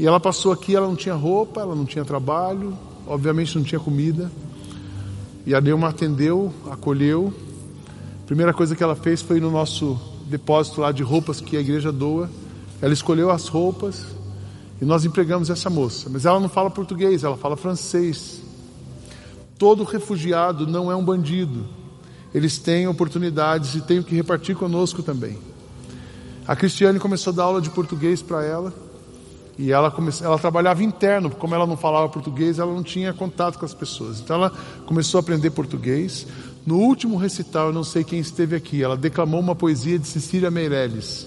E 0.00 0.06
ela 0.06 0.18
passou 0.18 0.50
aqui, 0.50 0.74
ela 0.74 0.86
não 0.86 0.96
tinha 0.96 1.14
roupa, 1.14 1.60
ela 1.60 1.74
não 1.74 1.84
tinha 1.84 2.02
trabalho, 2.06 2.74
obviamente 3.06 3.54
não 3.58 3.62
tinha 3.62 3.78
comida. 3.78 4.32
E 5.44 5.54
a 5.54 5.60
Neuma 5.60 5.90
atendeu, 5.90 6.50
acolheu. 6.70 7.30
A 8.22 8.26
primeira 8.26 8.54
coisa 8.54 8.74
que 8.74 8.82
ela 8.82 8.96
fez 8.96 9.20
foi 9.20 9.36
ir 9.36 9.40
no 9.42 9.50
nosso 9.50 10.00
depósito 10.24 10.80
lá 10.80 10.90
de 10.90 11.02
roupas 11.02 11.42
que 11.42 11.54
a 11.54 11.60
igreja 11.60 11.92
doa. 11.92 12.30
Ela 12.80 12.94
escolheu 12.94 13.30
as 13.30 13.46
roupas 13.46 14.06
e 14.80 14.86
nós 14.86 15.04
empregamos 15.04 15.50
essa 15.50 15.68
moça. 15.68 16.08
Mas 16.10 16.24
ela 16.24 16.40
não 16.40 16.48
fala 16.48 16.70
português, 16.70 17.22
ela 17.22 17.36
fala 17.36 17.54
francês. 17.54 18.40
Todo 19.58 19.84
refugiado 19.84 20.66
não 20.66 20.90
é 20.90 20.96
um 20.96 21.04
bandido. 21.04 21.66
Eles 22.34 22.58
têm 22.58 22.88
oportunidades 22.88 23.74
e 23.74 23.82
têm 23.82 23.98
o 23.98 24.04
que 24.04 24.14
repartir 24.14 24.56
conosco 24.56 25.02
também. 25.02 25.36
A 26.48 26.56
Cristiane 26.56 26.98
começou 26.98 27.34
a 27.34 27.36
dar 27.36 27.42
aula 27.42 27.60
de 27.60 27.68
português 27.68 28.22
para 28.22 28.42
ela. 28.42 28.72
E 29.60 29.70
ela, 29.70 29.90
come... 29.90 30.10
ela 30.22 30.38
trabalhava 30.38 30.82
interno, 30.82 31.28
como 31.28 31.54
ela 31.54 31.66
não 31.66 31.76
falava 31.76 32.08
português, 32.08 32.58
ela 32.58 32.72
não 32.72 32.82
tinha 32.82 33.12
contato 33.12 33.58
com 33.58 33.66
as 33.66 33.74
pessoas. 33.74 34.18
Então 34.18 34.36
ela 34.36 34.52
começou 34.86 35.18
a 35.18 35.20
aprender 35.20 35.50
português. 35.50 36.26
No 36.64 36.78
último 36.78 37.18
recital, 37.18 37.66
eu 37.66 37.72
não 37.72 37.84
sei 37.84 38.02
quem 38.02 38.18
esteve 38.18 38.56
aqui, 38.56 38.82
ela 38.82 38.96
declamou 38.96 39.38
uma 39.38 39.54
poesia 39.54 39.98
de 39.98 40.08
Cecília 40.08 40.50
Meirelles. 40.50 41.26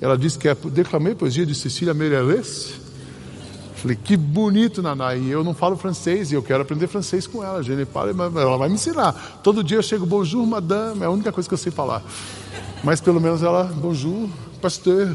Ela 0.00 0.16
disse 0.16 0.38
que 0.38 0.48
é, 0.48 0.54
declamei 0.54 1.14
poesia 1.14 1.44
de 1.44 1.54
Cecília 1.54 1.92
Meirelles. 1.92 2.72
Falei, 3.74 3.98
que 4.02 4.16
bonito, 4.16 4.80
Naná. 4.80 5.14
E 5.14 5.30
eu 5.30 5.44
não 5.44 5.52
falo 5.52 5.76
francês 5.76 6.32
e 6.32 6.34
eu 6.34 6.42
quero 6.42 6.62
aprender 6.62 6.86
francês 6.86 7.26
com 7.26 7.44
ela. 7.44 7.60
Ela 7.60 8.56
vai 8.56 8.68
me 8.70 8.76
ensinar. 8.76 9.40
Todo 9.42 9.62
dia 9.62 9.76
eu 9.76 9.82
chego, 9.82 10.06
bonjour, 10.06 10.46
madame. 10.46 11.02
É 11.02 11.04
a 11.04 11.10
única 11.10 11.30
coisa 11.30 11.46
que 11.46 11.52
eu 11.52 11.58
sei 11.58 11.70
falar. 11.70 12.02
Mas 12.82 13.02
pelo 13.02 13.20
menos 13.20 13.42
ela, 13.42 13.64
bonjour, 13.64 14.26
pasteur. 14.62 15.14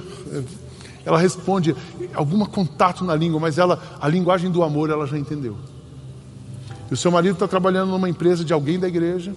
Ela 1.09 1.17
responde, 1.17 1.75
algum 2.13 2.45
contato 2.45 3.03
na 3.03 3.15
língua, 3.15 3.39
mas 3.39 3.57
ela, 3.57 3.81
a 3.99 4.07
linguagem 4.07 4.51
do 4.51 4.61
amor 4.61 4.91
ela 4.91 5.07
já 5.07 5.17
entendeu. 5.17 5.57
E 6.87 6.93
o 6.93 6.97
seu 6.97 7.09
marido 7.09 7.33
está 7.33 7.47
trabalhando 7.47 7.89
numa 7.89 8.07
empresa 8.07 8.45
de 8.45 8.53
alguém 8.53 8.77
da 8.77 8.87
igreja. 8.87 9.35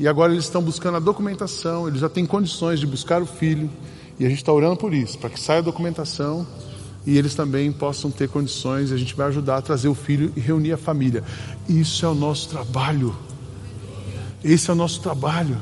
E 0.00 0.08
agora 0.08 0.32
eles 0.32 0.46
estão 0.46 0.60
buscando 0.60 0.96
a 0.96 1.00
documentação, 1.00 1.86
eles 1.86 2.00
já 2.00 2.08
têm 2.08 2.26
condições 2.26 2.80
de 2.80 2.88
buscar 2.88 3.22
o 3.22 3.26
filho. 3.26 3.70
E 4.18 4.26
a 4.26 4.28
gente 4.28 4.38
está 4.38 4.52
orando 4.52 4.76
por 4.76 4.92
isso, 4.92 5.16
para 5.16 5.30
que 5.30 5.38
saia 5.38 5.60
a 5.60 5.62
documentação 5.62 6.44
e 7.06 7.16
eles 7.16 7.36
também 7.36 7.70
possam 7.70 8.10
ter 8.10 8.28
condições. 8.28 8.90
A 8.90 8.96
gente 8.96 9.14
vai 9.14 9.28
ajudar 9.28 9.58
a 9.58 9.62
trazer 9.62 9.86
o 9.86 9.94
filho 9.94 10.32
e 10.34 10.40
reunir 10.40 10.72
a 10.72 10.76
família. 10.76 11.22
Isso 11.68 12.04
é 12.04 12.08
o 12.08 12.14
nosso 12.16 12.48
trabalho. 12.48 13.14
Esse 14.42 14.70
é 14.70 14.72
o 14.72 14.76
nosso 14.76 15.00
trabalho. 15.00 15.56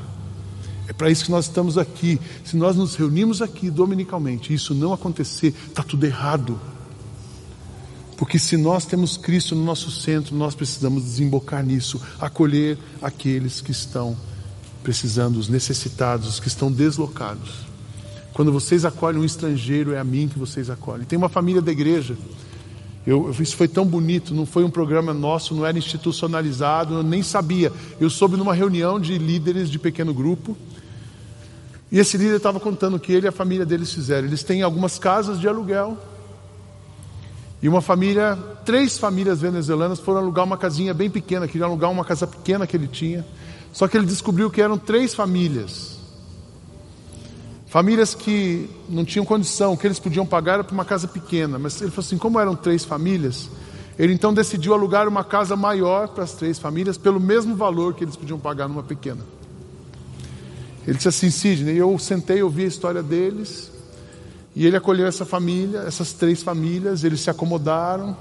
É 0.89 0.93
para 0.93 1.11
isso 1.11 1.27
que 1.27 1.31
nós 1.31 1.45
estamos 1.45 1.77
aqui. 1.77 2.19
Se 2.43 2.57
nós 2.57 2.75
nos 2.75 2.95
reunimos 2.95 3.43
aqui 3.43 3.71
dominicalmente 3.71 4.55
isso 4.55 4.75
não 4.75 4.93
acontecer, 4.93 5.55
está 5.69 5.83
tudo 5.83 6.05
errado. 6.07 6.59
Porque 8.17 8.39
se 8.39 8.57
nós 8.57 8.85
temos 8.85 9.17
Cristo 9.17 9.55
no 9.55 9.65
nosso 9.65 9.91
centro, 9.93 10.35
nós 10.35 10.55
precisamos 10.55 11.05
desembocar 11.05 11.65
nisso, 11.65 12.01
acolher 12.19 12.77
aqueles 13.01 13.61
que 13.61 13.71
estão 13.71 14.17
precisando, 14.83 15.37
os 15.37 15.49
necessitados, 15.49 16.27
os 16.27 16.41
que 16.41 16.49
estão 16.49 16.73
deslocados. 16.73 17.69
Quando 18.33 18.51
vocês 18.51 18.85
acolhem 18.85 19.21
um 19.21 19.25
estrangeiro, 19.25 19.93
é 19.93 19.99
a 19.99 20.05
mim 20.05 20.27
que 20.27 20.39
vocês 20.39 20.71
acolhem. 20.71 21.05
Tem 21.05 21.17
uma 21.17 21.29
família 21.29 21.61
da 21.61 21.71
igreja. 21.71 22.17
Eu, 23.07 23.31
isso 23.41 23.57
foi 23.57 23.69
tão 23.69 23.85
bonito, 23.87 24.35
não 24.35 24.45
foi 24.45 24.65
um 24.65 24.71
programa 24.71 25.15
nosso, 25.15 25.55
não 25.55 25.65
era 25.65 25.79
institucionalizado, 25.79 26.95
eu 26.95 27.03
nem 27.03 27.23
sabia. 27.23 27.73
Eu 28.01 28.11
soube 28.11 28.37
numa 28.37 28.55
reunião 28.55 28.99
de 28.99 29.17
líderes 29.17 29.71
de 29.71 29.79
pequeno 29.79 30.13
grupo. 30.13 30.57
E 31.91 31.99
esse 31.99 32.19
líder 32.19 32.37
estava 32.37 32.61
contando 32.61 32.97
o 32.97 33.01
que 33.01 33.13
ele 33.13 33.27
e 33.27 33.29
a 33.29 33.33
família 33.33 33.65
deles 33.65 33.93
fizeram. 33.93 34.27
Eles 34.27 34.43
têm 34.43 34.63
algumas 34.63 34.99
casas 34.99 35.41
de 35.41 35.49
aluguel. 35.49 35.97
E 37.63 37.69
uma 37.69 37.81
família, 37.81 38.39
três 38.65 38.99
famílias 38.99 39.41
venezuelanas 39.41 39.99
foram 39.99 40.21
alugar 40.21 40.45
uma 40.45 40.57
casinha 40.57 40.93
bem 40.95 41.11
pequena, 41.11 41.49
queriam 41.49 41.69
alugar 41.69 41.91
uma 41.91 42.05
casa 42.05 42.27
pequena 42.27 42.67
que 42.67 42.77
ele 42.77 42.87
tinha. 42.87 43.27
Só 43.73 43.89
que 43.89 43.97
ele 43.97 44.07
descobriu 44.07 44.51
que 44.51 44.61
eram 44.61 44.79
três 44.79 45.15
famílias. 45.15 45.99
Famílias 47.67 48.15
que 48.15 48.69
não 48.89 49.05
tinham 49.05 49.25
condição, 49.25 49.73
o 49.73 49.77
que 49.77 49.87
eles 49.87 49.99
podiam 49.99 50.25
pagar 50.25 50.55
era 50.55 50.65
para 50.65 50.73
uma 50.73 50.85
casa 50.85 51.09
pequena. 51.09 51.59
Mas 51.59 51.81
ele 51.81 51.91
falou 51.91 52.07
assim: 52.07 52.19
como 52.19 52.39
eram 52.39 52.55
três 52.55 52.85
famílias, 52.85 53.51
Ele 53.99 54.13
então 54.13 54.33
decidiu 54.33 54.73
alugar 54.73 55.09
uma 55.09 55.25
casa 55.25 55.57
maior 55.57 56.09
para 56.09 56.23
as 56.23 56.33
três 56.33 56.59
famílias, 56.59 56.97
pelo 56.97 57.19
mesmo 57.19 57.57
valor 57.57 57.95
que 57.95 58.05
eles 58.05 58.15
podiam 58.15 58.39
pagar 58.39 58.69
numa 58.69 58.83
pequena. 58.83 59.38
Ele 60.89 60.97
disse 60.97 61.09
assim: 61.09 61.29
Sidney, 61.29 61.77
eu 61.77 61.99
sentei, 61.99 62.43
ouvi 62.43 62.65
a 62.65 62.67
história 62.67 63.03
deles, 63.03 63.71
e 64.57 64.65
ele 64.65 64.75
acolheu 64.75 65.07
essa 65.07 65.27
família, 65.27 65.81
essas 65.81 66.15
três 66.15 66.43
famílias, 66.43 67.05
eles 67.05 67.21
se 67.21 67.29
acomodaram. 67.29 68.17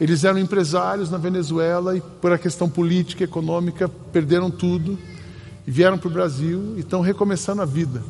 Eles 0.00 0.24
eram 0.24 0.38
empresários 0.38 1.10
na 1.10 1.18
Venezuela 1.18 1.94
e, 1.94 2.00
por 2.00 2.32
a 2.32 2.38
questão 2.38 2.70
política 2.70 3.24
econômica, 3.24 3.86
perderam 4.12 4.50
tudo 4.50 4.98
e 5.66 5.70
vieram 5.70 5.98
para 5.98 6.08
o 6.08 6.10
Brasil 6.10 6.74
e 6.76 6.80
estão 6.80 7.02
recomeçando 7.02 7.60
a 7.60 7.66
vida. 7.66 8.02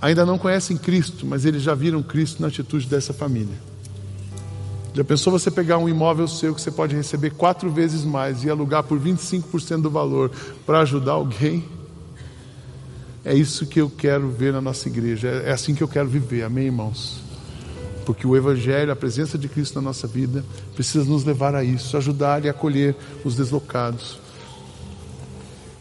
Ainda 0.00 0.24
não 0.24 0.38
conhecem 0.38 0.76
Cristo, 0.78 1.26
mas 1.26 1.44
eles 1.44 1.62
já 1.62 1.74
viram 1.74 2.02
Cristo 2.02 2.40
na 2.40 2.48
atitude 2.48 2.86
dessa 2.86 3.12
família. 3.12 3.56
Já 4.94 5.04
pensou 5.04 5.30
você 5.30 5.50
pegar 5.50 5.76
um 5.76 5.90
imóvel 5.90 6.26
seu 6.26 6.54
que 6.54 6.60
você 6.60 6.70
pode 6.70 6.96
receber 6.96 7.30
quatro 7.30 7.70
vezes 7.70 8.02
mais 8.02 8.44
e 8.44 8.50
alugar 8.50 8.82
por 8.82 8.98
25% 8.98 9.82
do 9.82 9.90
valor 9.90 10.30
para 10.64 10.80
ajudar 10.80 11.12
alguém? 11.12 11.77
É 13.28 13.34
isso 13.34 13.66
que 13.66 13.78
eu 13.78 13.90
quero 13.90 14.30
ver 14.30 14.54
na 14.54 14.60
nossa 14.62 14.88
igreja, 14.88 15.28
é 15.28 15.52
assim 15.52 15.74
que 15.74 15.82
eu 15.82 15.86
quero 15.86 16.08
viver, 16.08 16.44
amém, 16.44 16.64
irmãos? 16.64 17.20
Porque 18.06 18.26
o 18.26 18.34
Evangelho, 18.34 18.90
a 18.90 18.96
presença 18.96 19.36
de 19.36 19.46
Cristo 19.50 19.74
na 19.74 19.82
nossa 19.82 20.06
vida, 20.06 20.42
precisa 20.74 21.04
nos 21.04 21.24
levar 21.24 21.54
a 21.54 21.62
isso, 21.62 21.94
ajudar 21.98 22.46
e 22.46 22.48
acolher 22.48 22.96
os 23.22 23.36
deslocados. 23.36 24.18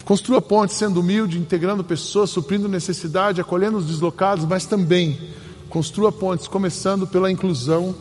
Construa 0.04 0.42
pontes 0.42 0.76
sendo 0.76 1.00
humilde, 1.00 1.40
integrando 1.40 1.86
pessoas, 1.86 2.32
suprindo 2.32 2.68
necessidade, 2.68 3.40
acolhendo 3.40 3.78
os 3.78 3.86
deslocados, 3.86 4.44
mas 4.44 4.66
também 4.66 5.18
construa 5.70 6.12
pontes, 6.12 6.50
começando 6.50 7.08
pela 7.08 7.32
inclusão, 7.32 7.96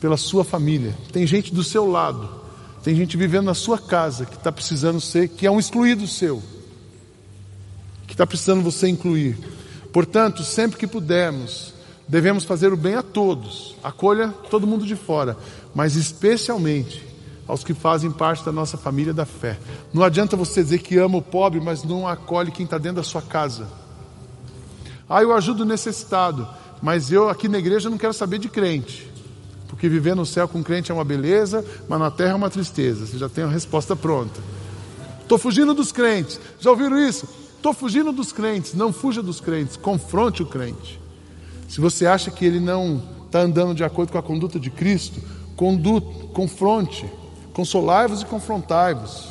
pela 0.00 0.16
sua 0.16 0.42
família. 0.42 0.98
Tem 1.12 1.24
gente 1.28 1.54
do 1.54 1.62
seu 1.62 1.88
lado, 1.88 2.28
tem 2.82 2.96
gente 2.96 3.16
vivendo 3.16 3.44
na 3.44 3.54
sua 3.54 3.78
casa 3.78 4.26
que 4.26 4.34
está 4.34 4.50
precisando 4.50 5.00
ser, 5.00 5.28
que 5.28 5.46
é 5.46 5.50
um 5.50 5.60
excluído 5.60 6.08
seu 6.08 6.42
que 8.10 8.14
está 8.14 8.26
precisando 8.26 8.60
você 8.60 8.88
incluir. 8.88 9.38
Portanto, 9.92 10.42
sempre 10.42 10.76
que 10.76 10.86
pudermos, 10.86 11.72
devemos 12.08 12.42
fazer 12.42 12.72
o 12.72 12.76
bem 12.76 12.96
a 12.96 13.04
todos, 13.04 13.76
acolha 13.84 14.34
todo 14.50 14.66
mundo 14.66 14.84
de 14.84 14.96
fora, 14.96 15.36
mas 15.72 15.94
especialmente 15.94 17.06
aos 17.46 17.62
que 17.62 17.72
fazem 17.72 18.10
parte 18.10 18.44
da 18.44 18.50
nossa 18.50 18.76
família 18.76 19.14
da 19.14 19.24
fé. 19.24 19.56
Não 19.94 20.02
adianta 20.02 20.36
você 20.36 20.60
dizer 20.60 20.78
que 20.80 20.98
ama 20.98 21.18
o 21.18 21.22
pobre, 21.22 21.60
mas 21.60 21.84
não 21.84 22.06
acolhe 22.06 22.50
quem 22.50 22.64
está 22.64 22.78
dentro 22.78 22.96
da 22.96 23.04
sua 23.04 23.22
casa. 23.22 23.68
Ah, 25.08 25.22
eu 25.22 25.32
ajudo 25.32 25.62
o 25.62 25.66
necessitado, 25.66 26.48
mas 26.82 27.12
eu 27.12 27.28
aqui 27.28 27.46
na 27.46 27.58
igreja 27.60 27.88
não 27.88 27.98
quero 27.98 28.12
saber 28.12 28.40
de 28.40 28.48
crente. 28.48 29.08
Porque 29.68 29.88
viver 29.88 30.16
no 30.16 30.26
céu 30.26 30.48
com 30.48 30.64
crente 30.64 30.90
é 30.90 30.94
uma 30.94 31.04
beleza, 31.04 31.64
mas 31.88 32.00
na 32.00 32.10
terra 32.10 32.32
é 32.32 32.34
uma 32.34 32.50
tristeza. 32.50 33.06
Você 33.06 33.18
já 33.18 33.28
tem 33.28 33.44
a 33.44 33.48
resposta 33.48 33.94
pronta. 33.94 34.40
Estou 35.22 35.38
fugindo 35.38 35.72
dos 35.72 35.92
crentes. 35.92 36.40
Já 36.58 36.70
ouviram 36.70 36.98
isso? 36.98 37.38
Estou 37.60 37.74
fugindo 37.74 38.10
dos 38.10 38.32
crentes. 38.32 38.72
Não 38.72 38.90
fuja 38.90 39.22
dos 39.22 39.38
crentes, 39.38 39.76
confronte 39.76 40.42
o 40.42 40.46
crente. 40.46 40.98
Se 41.68 41.78
você 41.78 42.06
acha 42.06 42.30
que 42.30 42.42
ele 42.42 42.58
não 42.58 43.02
está 43.26 43.40
andando 43.40 43.74
de 43.74 43.84
acordo 43.84 44.12
com 44.12 44.16
a 44.16 44.22
conduta 44.22 44.58
de 44.58 44.70
Cristo, 44.70 45.20
confronte, 46.32 47.04
consolai-vos 47.52 48.22
e 48.22 48.24
confrontai-vos. 48.24 49.28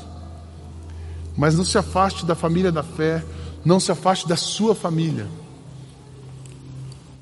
Mas 1.36 1.56
não 1.56 1.66
se 1.66 1.76
afaste 1.80 2.24
da 2.24 2.36
família 2.36 2.72
da 2.72 2.84
fé, 2.84 3.26
não 3.66 3.80
se 3.80 3.92
afaste 3.92 4.28
da 4.28 4.36
sua 4.36 4.76
família. 4.76 5.26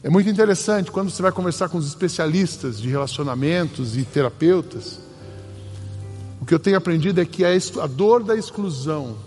É 0.04 0.10
muito 0.10 0.30
interessante 0.30 0.92
quando 0.92 1.10
você 1.10 1.22
vai 1.22 1.32
conversar 1.32 1.70
com 1.70 1.78
os 1.78 1.88
especialistas 1.88 2.82
de 2.82 2.90
relacionamentos 2.90 3.96
e 3.96 4.04
terapeutas. 4.04 5.00
O 6.42 6.46
que 6.46 6.54
eu 6.54 6.60
tenho 6.60 6.76
aprendido 6.76 7.22
é 7.22 7.26
que 7.26 7.46
a, 7.46 7.88
dor 7.88 8.26
da 8.26 8.36
exclusão 8.36 9.26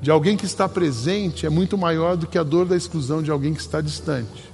de 0.00 0.10
alguém 0.10 0.36
que 0.36 0.44
está 0.44 0.68
presente 0.68 1.46
é 1.46 1.50
muito 1.50 1.76
maior 1.76 2.16
do 2.16 2.26
que 2.26 2.38
a 2.38 2.42
dor 2.42 2.66
da 2.66 2.76
exclusão 2.76 3.22
de 3.22 3.30
alguém 3.30 3.52
que 3.52 3.60
está 3.60 3.80
distante. 3.80 4.44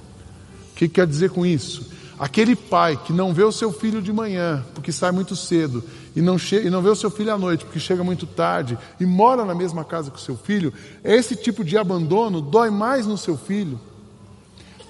O 0.71 0.75
que 0.75 0.89
quer 0.89 1.05
dizer 1.05 1.29
com 1.29 1.45
isso? 1.45 1.93
Aquele 2.17 2.55
pai 2.55 2.97
que 2.97 3.11
não 3.11 3.33
vê 3.33 3.43
o 3.43 3.51
seu 3.51 3.71
filho 3.71 4.01
de 4.01 4.11
manhã, 4.11 4.65
porque 4.73 4.91
sai 4.91 5.11
muito 5.11 5.35
cedo, 5.35 5.83
e 6.15 6.21
não, 6.21 6.37
e 6.37 6.69
não 6.69 6.81
vê 6.81 6.89
o 6.89 6.95
seu 6.95 7.11
filho 7.11 7.33
à 7.33 7.37
noite, 7.37 7.65
porque 7.65 7.79
chega 7.79 8.03
muito 8.03 8.25
tarde, 8.25 8.77
e 8.99 9.05
mora 9.05 9.43
na 9.43 9.53
mesma 9.53 9.83
casa 9.83 10.09
que 10.09 10.17
o 10.17 10.21
seu 10.21 10.37
filho, 10.37 10.73
esse 11.03 11.35
tipo 11.35 11.63
de 11.63 11.77
abandono 11.77 12.41
dói 12.41 12.69
mais 12.69 13.05
no 13.05 13.17
seu 13.17 13.37
filho 13.37 13.79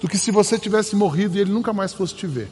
do 0.00 0.08
que 0.08 0.18
se 0.18 0.30
você 0.30 0.58
tivesse 0.58 0.94
morrido 0.94 1.36
e 1.36 1.40
ele 1.40 1.50
nunca 1.50 1.72
mais 1.72 1.92
fosse 1.92 2.14
te 2.14 2.26
ver. 2.26 2.48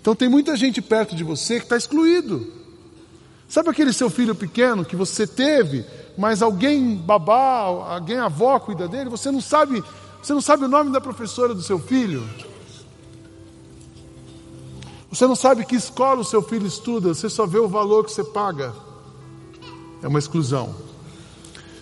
Então 0.00 0.14
tem 0.14 0.28
muita 0.28 0.56
gente 0.56 0.80
perto 0.80 1.14
de 1.14 1.24
você 1.24 1.58
que 1.58 1.64
está 1.64 1.76
excluído. 1.76 2.46
Sabe 3.48 3.70
aquele 3.70 3.92
seu 3.92 4.08
filho 4.08 4.34
pequeno 4.34 4.84
que 4.84 4.96
você 4.96 5.26
teve, 5.26 5.84
mas 6.16 6.42
alguém 6.42 6.96
babá, 6.96 7.60
alguém 7.94 8.18
avó 8.18 8.58
cuida 8.58 8.86
dele, 8.86 9.08
você 9.08 9.30
não 9.30 9.40
sabe, 9.40 9.82
você 10.22 10.32
não 10.32 10.40
sabe 10.40 10.64
o 10.64 10.68
nome 10.68 10.90
da 10.90 11.00
professora 11.00 11.54
do 11.54 11.62
seu 11.62 11.78
filho. 11.78 12.22
Você 15.10 15.26
não 15.26 15.36
sabe 15.36 15.64
que 15.64 15.76
escola 15.76 16.20
o 16.20 16.24
seu 16.24 16.42
filho 16.42 16.66
estuda, 16.66 17.14
você 17.14 17.28
só 17.28 17.46
vê 17.46 17.58
o 17.58 17.68
valor 17.68 18.04
que 18.04 18.12
você 18.12 18.24
paga. 18.24 18.74
É 20.02 20.08
uma 20.08 20.18
exclusão. 20.18 20.74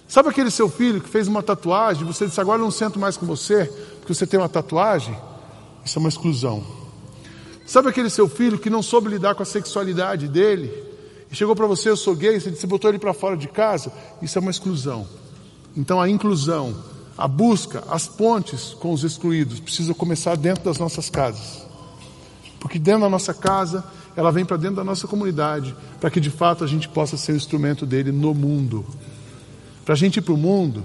Sabe 0.09 0.29
aquele 0.29 0.51
seu 0.51 0.69
filho 0.69 1.01
que 1.01 1.09
fez 1.09 1.29
uma 1.29 1.43
tatuagem, 1.43 2.05
você 2.05 2.27
disse 2.27 2.41
agora 2.41 2.61
eu 2.61 2.65
não 2.65 2.73
sento 2.73 2.99
mais 2.99 3.17
com 3.17 3.25
você, 3.25 3.67
porque 4.01 4.13
você 4.13 4.27
tem 4.27 4.41
uma 4.41 4.49
tatuagem? 4.49 5.17
Isso 5.85 5.99
é 5.99 6.01
uma 6.01 6.09
exclusão. 6.09 6.65
Sabe 7.65 7.89
aquele 7.89 8.11
seu 8.11 8.29
filho 8.29 8.59
que 8.59 8.69
não 8.69 8.83
soube 8.83 9.09
lidar 9.09 9.37
com 9.37 9.45
a 9.45 9.47
sexualidade 9.47 10.27
dele? 10.27 10.90
E 11.31 11.37
chegou 11.37 11.55
para 11.55 11.67
você, 11.67 11.89
eu 11.89 11.97
sou 11.97 12.15
gay, 12.15 12.41
você 12.41 12.67
botou 12.67 12.91
ele 12.91 12.99
para 12.99 13.15
fora 13.15 13.37
de 13.37 13.47
casa, 13.47 13.93
isso 14.21 14.37
é 14.37 14.41
uma 14.41 14.51
exclusão. 14.51 15.07
Então 15.77 16.01
a 16.01 16.09
inclusão, 16.09 16.75
a 17.17 17.29
busca, 17.29 17.85
as 17.89 18.09
pontes 18.09 18.75
com 18.81 18.93
os 18.93 19.05
excluídos 19.05 19.61
precisam 19.61 19.95
começar 19.95 20.37
dentro 20.37 20.65
das 20.65 20.79
nossas 20.79 21.09
casas. 21.09 21.65
Porque 22.59 22.79
dentro 22.79 23.03
da 23.03 23.09
nossa 23.09 23.33
casa, 23.33 23.85
ela 24.17 24.33
vem 24.33 24.45
para 24.45 24.57
dentro 24.57 24.77
da 24.77 24.85
nossa 24.85 25.07
comunidade, 25.07 25.75
para 26.01 26.11
que 26.11 26.21
de 26.21 26.31
fato 26.31 26.65
a 26.65 26.67
gente 26.67 26.89
possa 26.89 27.17
ser 27.17 27.33
o 27.33 27.37
instrumento 27.37 27.87
dele 27.87 28.11
no 28.11 28.35
mundo. 28.35 28.85
Para 29.85 29.95
a 29.95 29.97
gente 29.97 30.17
ir 30.17 30.23
para 30.23 30.35
o 30.35 30.37
mundo, 30.37 30.83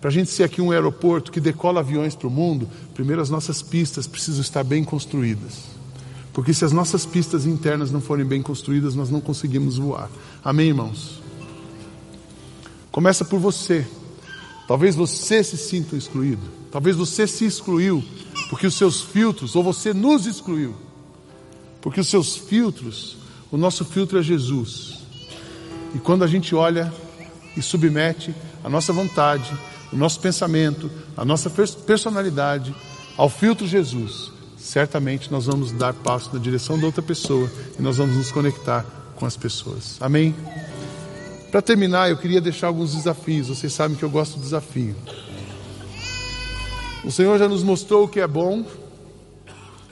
para 0.00 0.10
a 0.10 0.12
gente 0.12 0.28
ser 0.28 0.42
aqui 0.42 0.60
um 0.60 0.72
aeroporto 0.72 1.30
que 1.30 1.40
decola 1.40 1.80
aviões 1.80 2.14
para 2.16 2.26
o 2.26 2.30
mundo, 2.30 2.68
primeiro 2.94 3.22
as 3.22 3.30
nossas 3.30 3.62
pistas 3.62 4.06
precisam 4.06 4.40
estar 4.40 4.64
bem 4.64 4.82
construídas. 4.82 5.83
Porque 6.34 6.52
se 6.52 6.64
as 6.64 6.72
nossas 6.72 7.06
pistas 7.06 7.46
internas 7.46 7.92
não 7.92 8.00
forem 8.00 8.26
bem 8.26 8.42
construídas, 8.42 8.96
nós 8.96 9.08
não 9.08 9.20
conseguimos 9.20 9.78
voar. 9.78 10.10
Amém, 10.44 10.68
irmãos? 10.68 11.22
Começa 12.90 13.24
por 13.24 13.38
você. 13.38 13.86
Talvez 14.66 14.96
você 14.96 15.44
se 15.44 15.56
sinta 15.56 15.94
excluído. 15.94 16.42
Talvez 16.72 16.96
você 16.96 17.28
se 17.28 17.44
excluiu 17.44 18.04
porque 18.50 18.66
os 18.66 18.74
seus 18.74 19.00
filtros, 19.00 19.54
ou 19.54 19.62
você 19.62 19.94
nos 19.94 20.26
excluiu. 20.26 20.74
Porque 21.80 22.00
os 22.00 22.08
seus 22.08 22.36
filtros, 22.36 23.16
o 23.50 23.56
nosso 23.56 23.84
filtro 23.84 24.18
é 24.18 24.22
Jesus. 24.22 25.04
E 25.94 25.98
quando 25.98 26.24
a 26.24 26.26
gente 26.26 26.52
olha 26.52 26.92
e 27.56 27.62
submete 27.62 28.34
a 28.64 28.68
nossa 28.68 28.92
vontade, 28.92 29.56
o 29.92 29.96
nosso 29.96 30.18
pensamento, 30.18 30.90
a 31.16 31.24
nossa 31.24 31.48
personalidade 31.48 32.74
ao 33.16 33.28
filtro 33.28 33.66
Jesus, 33.68 34.33
certamente 34.64 35.30
nós 35.30 35.44
vamos 35.44 35.72
dar 35.72 35.92
passo 35.92 36.30
na 36.32 36.40
direção 36.40 36.78
da 36.78 36.86
outra 36.86 37.02
pessoa 37.02 37.50
e 37.78 37.82
nós 37.82 37.98
vamos 37.98 38.16
nos 38.16 38.32
conectar 38.32 38.84
com 39.14 39.26
as 39.26 39.36
pessoas. 39.36 39.98
Amém? 40.00 40.34
Para 41.50 41.60
terminar, 41.60 42.08
eu 42.08 42.16
queria 42.16 42.40
deixar 42.40 42.68
alguns 42.68 42.94
desafios. 42.94 43.48
Vocês 43.48 43.72
sabem 43.74 43.94
que 43.94 44.02
eu 44.02 44.08
gosto 44.08 44.38
do 44.38 44.42
desafio. 44.42 44.96
O 47.04 47.12
Senhor 47.12 47.38
já 47.38 47.46
nos 47.46 47.62
mostrou 47.62 48.04
o 48.04 48.08
que 48.08 48.18
é 48.20 48.26
bom, 48.26 48.64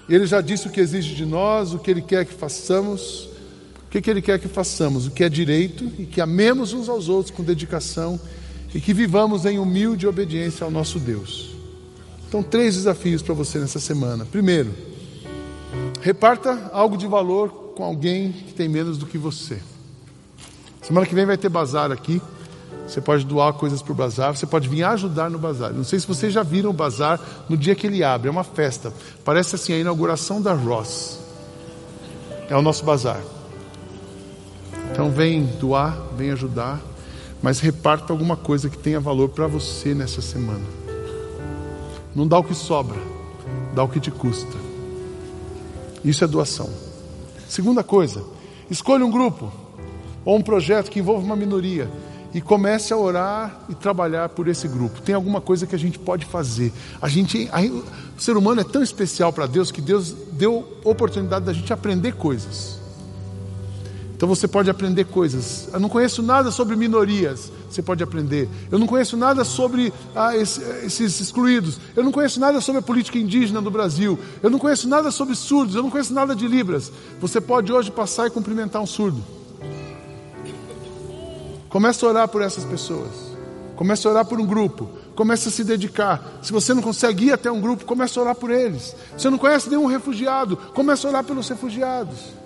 Ele 0.09 0.27
já 0.27 0.41
disse 0.41 0.66
o 0.66 0.70
que 0.70 0.81
exige 0.81 1.14
de 1.14 1.27
nós, 1.27 1.75
o 1.75 1.79
que 1.79 1.91
Ele 1.91 2.01
quer 2.01 2.25
que 2.25 2.33
façamos, 2.33 3.29
o 3.87 3.91
que, 3.91 4.01
que 4.01 4.11
Ele 4.11 4.23
quer 4.23 4.39
que 4.41 4.49
façamos, 4.49 5.07
o 5.07 5.11
que 5.11 5.23
é 5.23 5.29
direito 5.29 5.93
e 5.99 6.07
que 6.07 6.23
amemos 6.23 6.73
uns 6.73 6.89
aos 6.89 7.11
outros 7.11 7.31
com 7.31 7.45
dedicação 7.45 8.18
e 8.75 8.81
que 8.81 8.95
vivamos 8.95 9.45
em 9.45 9.59
humilde 9.59 10.07
obediência 10.07 10.64
ao 10.64 10.70
nosso 10.70 10.99
Deus. 10.99 11.52
Então, 12.33 12.43
três 12.43 12.76
desafios 12.76 13.20
para 13.20 13.35
você 13.35 13.59
nessa 13.59 13.78
semana. 13.78 14.24
Primeiro, 14.24 14.72
reparta 16.01 16.70
algo 16.72 16.97
de 16.97 17.07
valor 17.07 17.51
com 17.76 17.85
alguém 17.85 18.33
que 18.33 18.55
tem 18.55 18.70
menos 18.70 18.97
do 18.97 19.05
que 19.05 19.18
você. 19.18 19.61
Semana 20.80 21.07
que 21.07 21.14
vem 21.14 21.26
vai 21.26 21.37
ter 21.37 21.51
bazar 21.51 21.93
aqui. 21.93 22.22
Você 22.89 23.03
pode 23.03 23.26
doar 23.26 23.53
coisas 23.53 23.83
para 23.83 23.93
o 23.93 23.95
bazar, 23.95 24.35
você 24.35 24.47
pode 24.47 24.66
vir 24.66 24.83
ajudar 24.83 25.28
no 25.28 25.39
bazar. 25.39 25.74
Não 25.74 25.85
sei 25.85 26.01
se 26.01 26.07
vocês 26.07 26.33
já 26.33 26.43
viram 26.43 26.70
o 26.70 26.72
bazar 26.72 27.20
no 27.51 27.57
dia 27.57 27.74
que 27.74 27.87
ele 27.87 28.03
abre, 28.03 28.28
é 28.28 28.30
uma 28.30 28.45
festa. 28.45 28.91
Parece 29.22 29.57
assim 29.57 29.74
a 29.74 29.78
inauguração 29.78 30.41
da 30.41 30.55
Ross. 30.55 31.18
É 32.49 32.57
o 32.57 32.62
nosso 32.62 32.83
bazar. 32.83 33.20
Então 34.91 35.11
vem 35.11 35.45
doar, 35.61 35.95
vem 36.16 36.30
ajudar, 36.30 36.80
mas 37.43 37.61
reparta 37.61 38.11
alguma 38.11 38.39
coisa 38.39 38.70
que 38.70 38.78
tenha 38.78 38.99
valor 38.99 39.28
para 39.28 39.47
você 39.47 39.93
nessa 39.93 40.22
semana. 40.22 40.82
Não 42.15 42.27
dá 42.27 42.39
o 42.39 42.45
que 42.45 42.55
sobra, 42.55 42.99
dá 43.75 43.83
o 43.83 43.89
que 43.89 44.01
te 44.01 44.11
custa. 44.11 44.57
Isso 46.05 46.25
é 46.25 46.27
doação. 46.27 46.69
Segunda 47.49 47.83
coisa, 47.83 48.23
Escolha 48.73 49.05
um 49.05 49.11
grupo 49.11 49.53
ou 50.25 50.39
um 50.39 50.43
projeto 50.43 50.91
que 50.91 50.99
envolva 50.99 51.23
uma 51.23 51.37
minoria 51.37 51.91
e 52.33 52.41
comece 52.41 52.91
a 52.91 52.97
orar 52.97 53.61
e 53.69 53.75
trabalhar 53.75 54.31
por 54.31 54.49
esse 54.49 54.67
grupo. 54.67 55.03
Tem 55.03 55.15
alguma 55.15 55.43
coisa 55.43 55.67
que 55.67 55.75
a 55.75 55.79
gente 55.79 55.99
pode 55.99 56.25
fazer. 56.25 56.73
A 57.03 57.07
gente, 57.07 57.51
a, 57.53 57.61
o 57.61 57.85
ser 58.17 58.35
humano 58.35 58.63
é 58.63 58.65
tão 58.65 58.83
especial 58.83 59.31
para 59.31 59.47
Deus 59.47 59.71
que 59.71 59.83
Deus 59.83 60.13
deu 60.33 60.67
oportunidade 60.83 61.45
da 61.45 61.53
gente 61.53 61.71
aprender 61.71 62.15
coisas. 62.15 62.81
Então 64.23 64.33
você 64.33 64.47
pode 64.47 64.70
aprender 64.70 65.07
coisas. 65.07 65.68
Eu 65.73 65.81
não 65.81 65.89
conheço 65.89 66.23
nada 66.23 66.53
sobre 66.53 66.77
minorias. 66.77 67.51
Você 67.68 67.83
pode 67.83 68.05
aprender. 68.05 68.49
Eu 68.70 68.79
não 68.79 68.87
conheço 68.87 69.16
nada 69.16 69.43
sobre 69.43 69.93
ah, 70.14 70.37
esses 70.37 71.20
excluídos. 71.20 71.81
Eu 71.97 72.05
não 72.05 72.12
conheço 72.12 72.39
nada 72.39 72.61
sobre 72.61 72.79
a 72.79 72.83
política 72.83 73.18
indígena 73.18 73.61
do 73.61 73.68
Brasil. 73.68 74.16
Eu 74.41 74.49
não 74.49 74.61
conheço 74.61 74.89
nada 74.89 75.11
sobre 75.11 75.35
surdos. 75.35 75.75
Eu 75.75 75.83
não 75.83 75.91
conheço 75.91 76.14
nada 76.14 76.37
de 76.37 76.47
Libras. 76.47 76.93
Você 77.20 77.41
pode 77.41 77.73
hoje 77.73 77.91
passar 77.91 78.29
e 78.29 78.31
cumprimentar 78.31 78.81
um 78.81 78.87
surdo. 78.87 79.20
Comece 81.68 82.05
a 82.05 82.09
orar 82.09 82.29
por 82.29 82.43
essas 82.43 82.64
pessoas. 82.64 83.11
Comece 83.75 84.07
a 84.07 84.11
orar 84.12 84.25
por 84.25 84.39
um 84.41 84.47
grupo. 84.47 84.89
Comece 85.16 85.49
a 85.49 85.51
se 85.51 85.64
dedicar. 85.64 86.39
Se 86.43 86.53
você 86.53 86.73
não 86.73 86.81
consegue 86.81 87.25
ir 87.25 87.33
até 87.33 87.51
um 87.51 87.61
grupo, 87.61 87.85
comece 87.85 88.16
a 88.20 88.23
orar 88.23 88.37
por 88.37 88.53
eles. 88.53 88.95
Se 89.16 89.23
você 89.23 89.31
não 89.31 89.39
conhece 89.39 89.68
nenhum 89.68 89.87
refugiado, 89.87 90.57
comece 90.57 91.05
a 91.05 91.09
orar 91.09 91.25
pelos 91.25 91.49
refugiados. 91.49 92.41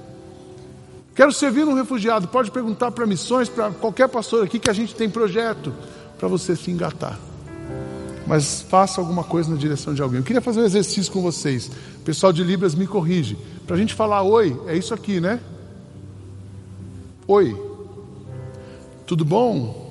Quero 1.17 1.33
servir 1.33 1.67
um 1.67 1.73
refugiado. 1.73 2.29
Pode 2.29 2.51
perguntar 2.51 2.91
para 2.91 3.07
missões, 3.07 3.49
para 3.49 3.71
qualquer 3.71 4.07
pastor 4.07 4.45
aqui 4.45 4.59
que 4.59 4.69
a 4.69 4.73
gente 4.75 4.95
tem 4.95 5.09
projeto 5.09 5.73
para 6.19 6.29
você 6.29 6.55
se 6.55 6.71
engatar. 6.71 7.19
Mas 8.27 8.61
faça 8.61 9.01
alguma 9.01 9.25
coisa 9.25 9.51
na 9.51 9.57
direção 9.57 9.95
de 9.95 10.03
alguém. 10.03 10.19
Eu 10.19 10.25
queria 10.25 10.43
fazer 10.43 10.61
um 10.61 10.65
exercício 10.65 11.11
com 11.11 11.23
vocês. 11.23 11.71
O 12.01 12.05
pessoal 12.05 12.35
de 12.35 12.45
Libras 12.45 12.75
me 12.75 12.87
corrige. 12.87 13.39
Para 13.67 13.77
a 13.77 13.79
gente 13.79 13.95
falar 13.95 14.23
oi, 14.23 14.61
é 14.67 14.77
isso 14.77 14.93
aqui, 14.93 15.19
né? 15.19 15.41
Oi. 17.27 17.57
Tudo 19.07 19.25
bom? 19.25 19.87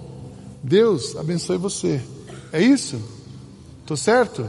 Deus 0.62 1.16
abençoe 1.16 1.58
você. 1.58 2.02
É 2.54 2.62
isso? 2.62 3.02
Estou 3.82 3.98
certo? 3.98 4.48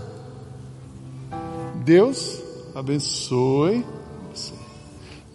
Deus 1.85 2.43
abençoe. 2.74 3.83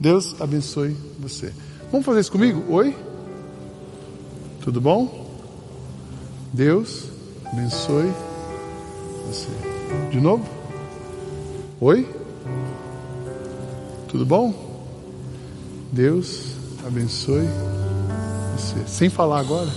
Deus 0.02 0.36
abençoe 0.42 0.98
você. 1.20 1.54
Vamos 1.92 2.04
fazer 2.04 2.22
isso 2.22 2.32
comigo? 2.32 2.64
Oi? 2.74 2.96
Tudo 4.60 4.82
bom? 4.82 5.30
Deus 6.52 7.04
abençoe 7.46 8.12
você. 9.28 9.48
De 10.10 10.20
novo? 10.20 10.44
Oi? 11.80 12.10
Tudo 14.08 14.26
bom? 14.26 14.52
Deus 15.92 16.56
abençoe 16.84 17.48
você 18.58 18.88
sem 18.88 19.08
falar 19.08 19.40
agora. 19.40 19.70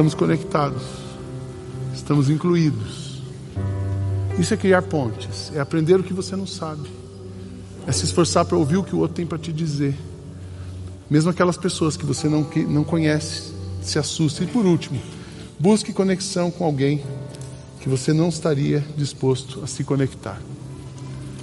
Estamos 0.00 0.14
conectados, 0.14 0.82
estamos 1.94 2.30
incluídos. 2.30 3.20
Isso 4.38 4.54
é 4.54 4.56
criar 4.56 4.80
pontes, 4.80 5.52
é 5.54 5.60
aprender 5.60 6.00
o 6.00 6.02
que 6.02 6.14
você 6.14 6.34
não 6.34 6.46
sabe, 6.46 6.88
é 7.86 7.92
se 7.92 8.06
esforçar 8.06 8.46
para 8.46 8.56
ouvir 8.56 8.78
o 8.78 8.82
que 8.82 8.96
o 8.96 9.00
outro 9.00 9.16
tem 9.16 9.26
para 9.26 9.36
te 9.36 9.52
dizer. 9.52 9.94
Mesmo 11.10 11.30
aquelas 11.30 11.58
pessoas 11.58 11.98
que 11.98 12.06
você 12.06 12.30
não, 12.30 12.48
não 12.66 12.82
conhece, 12.82 13.52
se 13.82 13.98
assusta. 13.98 14.42
E 14.42 14.46
por 14.46 14.64
último, 14.64 14.98
Busque 15.58 15.92
conexão 15.92 16.50
com 16.50 16.64
alguém 16.64 17.02
que 17.82 17.88
você 17.90 18.14
não 18.14 18.30
estaria 18.30 18.82
disposto 18.96 19.60
a 19.62 19.66
se 19.66 19.84
conectar. 19.84 20.40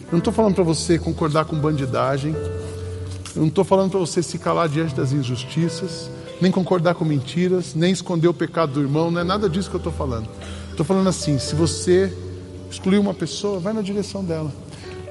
Eu 0.06 0.14
não 0.14 0.18
estou 0.18 0.34
falando 0.34 0.56
para 0.56 0.64
você 0.64 0.98
concordar 0.98 1.46
com 1.46 1.56
bandidagem. 1.56 2.34
Eu 2.34 3.42
não 3.42 3.50
estou 3.50 3.64
falando 3.64 3.92
para 3.92 4.00
você 4.00 4.24
se 4.24 4.40
calar 4.40 4.68
diante 4.68 4.96
das 4.96 5.12
injustiças, 5.12 6.10
nem 6.42 6.52
concordar 6.52 6.96
com 6.96 7.06
mentiras, 7.06 7.74
nem 7.76 7.92
esconder 7.92 8.28
o 8.28 8.34
pecado 8.34 8.74
do 8.74 8.82
irmão. 8.82 9.12
Não 9.12 9.22
é 9.22 9.24
nada 9.24 9.50
disso 9.50 9.70
que 9.70 9.76
eu 9.76 9.80
estou 9.80 9.94
falando. 9.94 10.28
Estou 10.70 10.86
falando 10.86 11.08
assim: 11.08 11.40
se 11.40 11.56
você 11.56 12.12
excluir 12.70 13.00
uma 13.00 13.14
pessoa, 13.14 13.60
vai 13.60 13.74
na 13.74 13.82
direção 13.82 14.24
dela. 14.24 14.52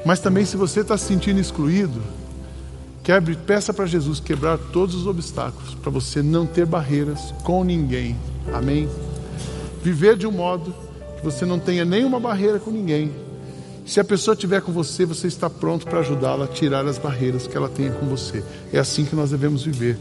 Mas 0.05 0.21
também, 0.21 0.45
se 0.45 0.57
você 0.57 0.81
está 0.81 0.97
se 0.97 1.07
sentindo 1.07 1.41
excluído, 1.41 2.01
quebre, 3.03 3.35
peça 3.35 3.75
para 3.75 3.87
Jesus 3.87 4.21
quebrar 4.21 4.57
todos 4.59 4.95
os 4.95 5.07
obstáculos 5.07 5.75
para 5.75 5.91
você 5.91 6.23
não 6.23 6.47
ter 6.47 6.65
barreiras 6.65 7.35
com 7.43 7.65
ninguém 7.65 8.17
Amém? 8.53 8.89
Viver 9.83 10.17
de 10.17 10.27
um 10.27 10.33
modo 10.33 10.75
que 11.17 11.25
você 11.25 11.45
não 11.45 11.59
tenha 11.59 11.85
nenhuma 11.85 12.21
barreira 12.21 12.59
com 12.59 12.71
ninguém. 12.71 13.13
Se 13.85 14.01
a 14.01 14.05
pessoa 14.05 14.35
estiver 14.35 14.61
com 14.61 14.73
você, 14.73 15.05
você 15.05 15.29
está 15.29 15.49
pronto 15.49 15.87
para 15.87 16.01
ajudá-la 16.01 16.45
a 16.47 16.49
tirar 16.49 16.85
as 16.87 16.99
barreiras 16.99 17.47
que 17.47 17.57
ela 17.57 17.69
tenha 17.69 17.93
com 17.93 18.07
você. 18.07 18.43
É 18.73 18.79
assim 18.79 19.05
que 19.05 19.15
nós 19.15 19.31
devemos 19.31 19.63
viver. 19.63 19.97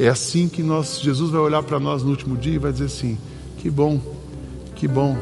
É 0.00 0.08
assim 0.08 0.48
que 0.48 0.62
nós, 0.62 0.98
Jesus 0.98 1.30
vai 1.30 1.42
olhar 1.42 1.62
para 1.62 1.78
nós 1.78 2.02
no 2.02 2.08
último 2.08 2.34
dia 2.34 2.54
e 2.54 2.58
vai 2.58 2.72
dizer 2.72 2.86
assim: 2.86 3.18
que 3.58 3.68
bom, 3.68 4.00
que 4.74 4.88
bom, 4.88 5.14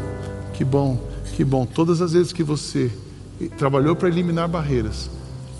que 0.55 0.65
bom, 0.65 0.97
que 1.35 1.43
bom. 1.43 1.67
Todas 1.67 2.01
as 2.01 2.13
vezes 2.13 2.33
que 2.33 2.45
você 2.45 2.89
trabalhou 3.57 3.97
para 3.97 4.07
eliminar 4.07 4.47
barreiras, 4.47 5.11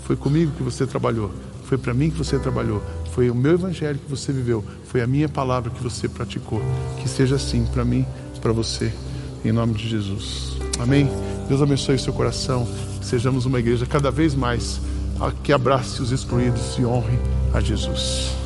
foi 0.05 0.15
comigo 0.15 0.53
que 0.55 0.63
você 0.63 0.87
trabalhou, 0.87 1.31
foi 1.65 1.77
para 1.77 1.93
mim 1.93 2.09
que 2.09 2.17
você 2.17 2.39
trabalhou, 2.39 2.81
foi 3.11 3.29
o 3.29 3.35
meu 3.35 3.55
evangelho 3.55 3.99
que 3.99 4.09
você 4.09 4.31
viveu, 4.31 4.63
foi 4.85 5.01
a 5.01 5.07
minha 5.07 5.27
palavra 5.27 5.69
que 5.69 5.83
você 5.83 6.07
praticou. 6.07 6.61
Que 7.01 7.09
seja 7.09 7.35
assim 7.35 7.65
para 7.65 7.83
mim, 7.83 8.05
para 8.39 8.53
você, 8.53 8.89
em 9.43 9.51
nome 9.51 9.73
de 9.73 9.85
Jesus. 9.85 10.55
Amém? 10.79 11.11
Deus 11.49 11.61
abençoe 11.61 11.99
seu 11.99 12.13
coração. 12.13 12.65
Sejamos 13.01 13.45
uma 13.45 13.59
igreja 13.59 13.85
cada 13.85 14.11
vez 14.11 14.33
mais 14.33 14.79
que 15.43 15.51
abrace 15.51 16.01
os 16.01 16.13
excluídos 16.13 16.77
e 16.79 16.85
honre 16.85 17.19
a 17.53 17.59
Jesus. 17.59 18.38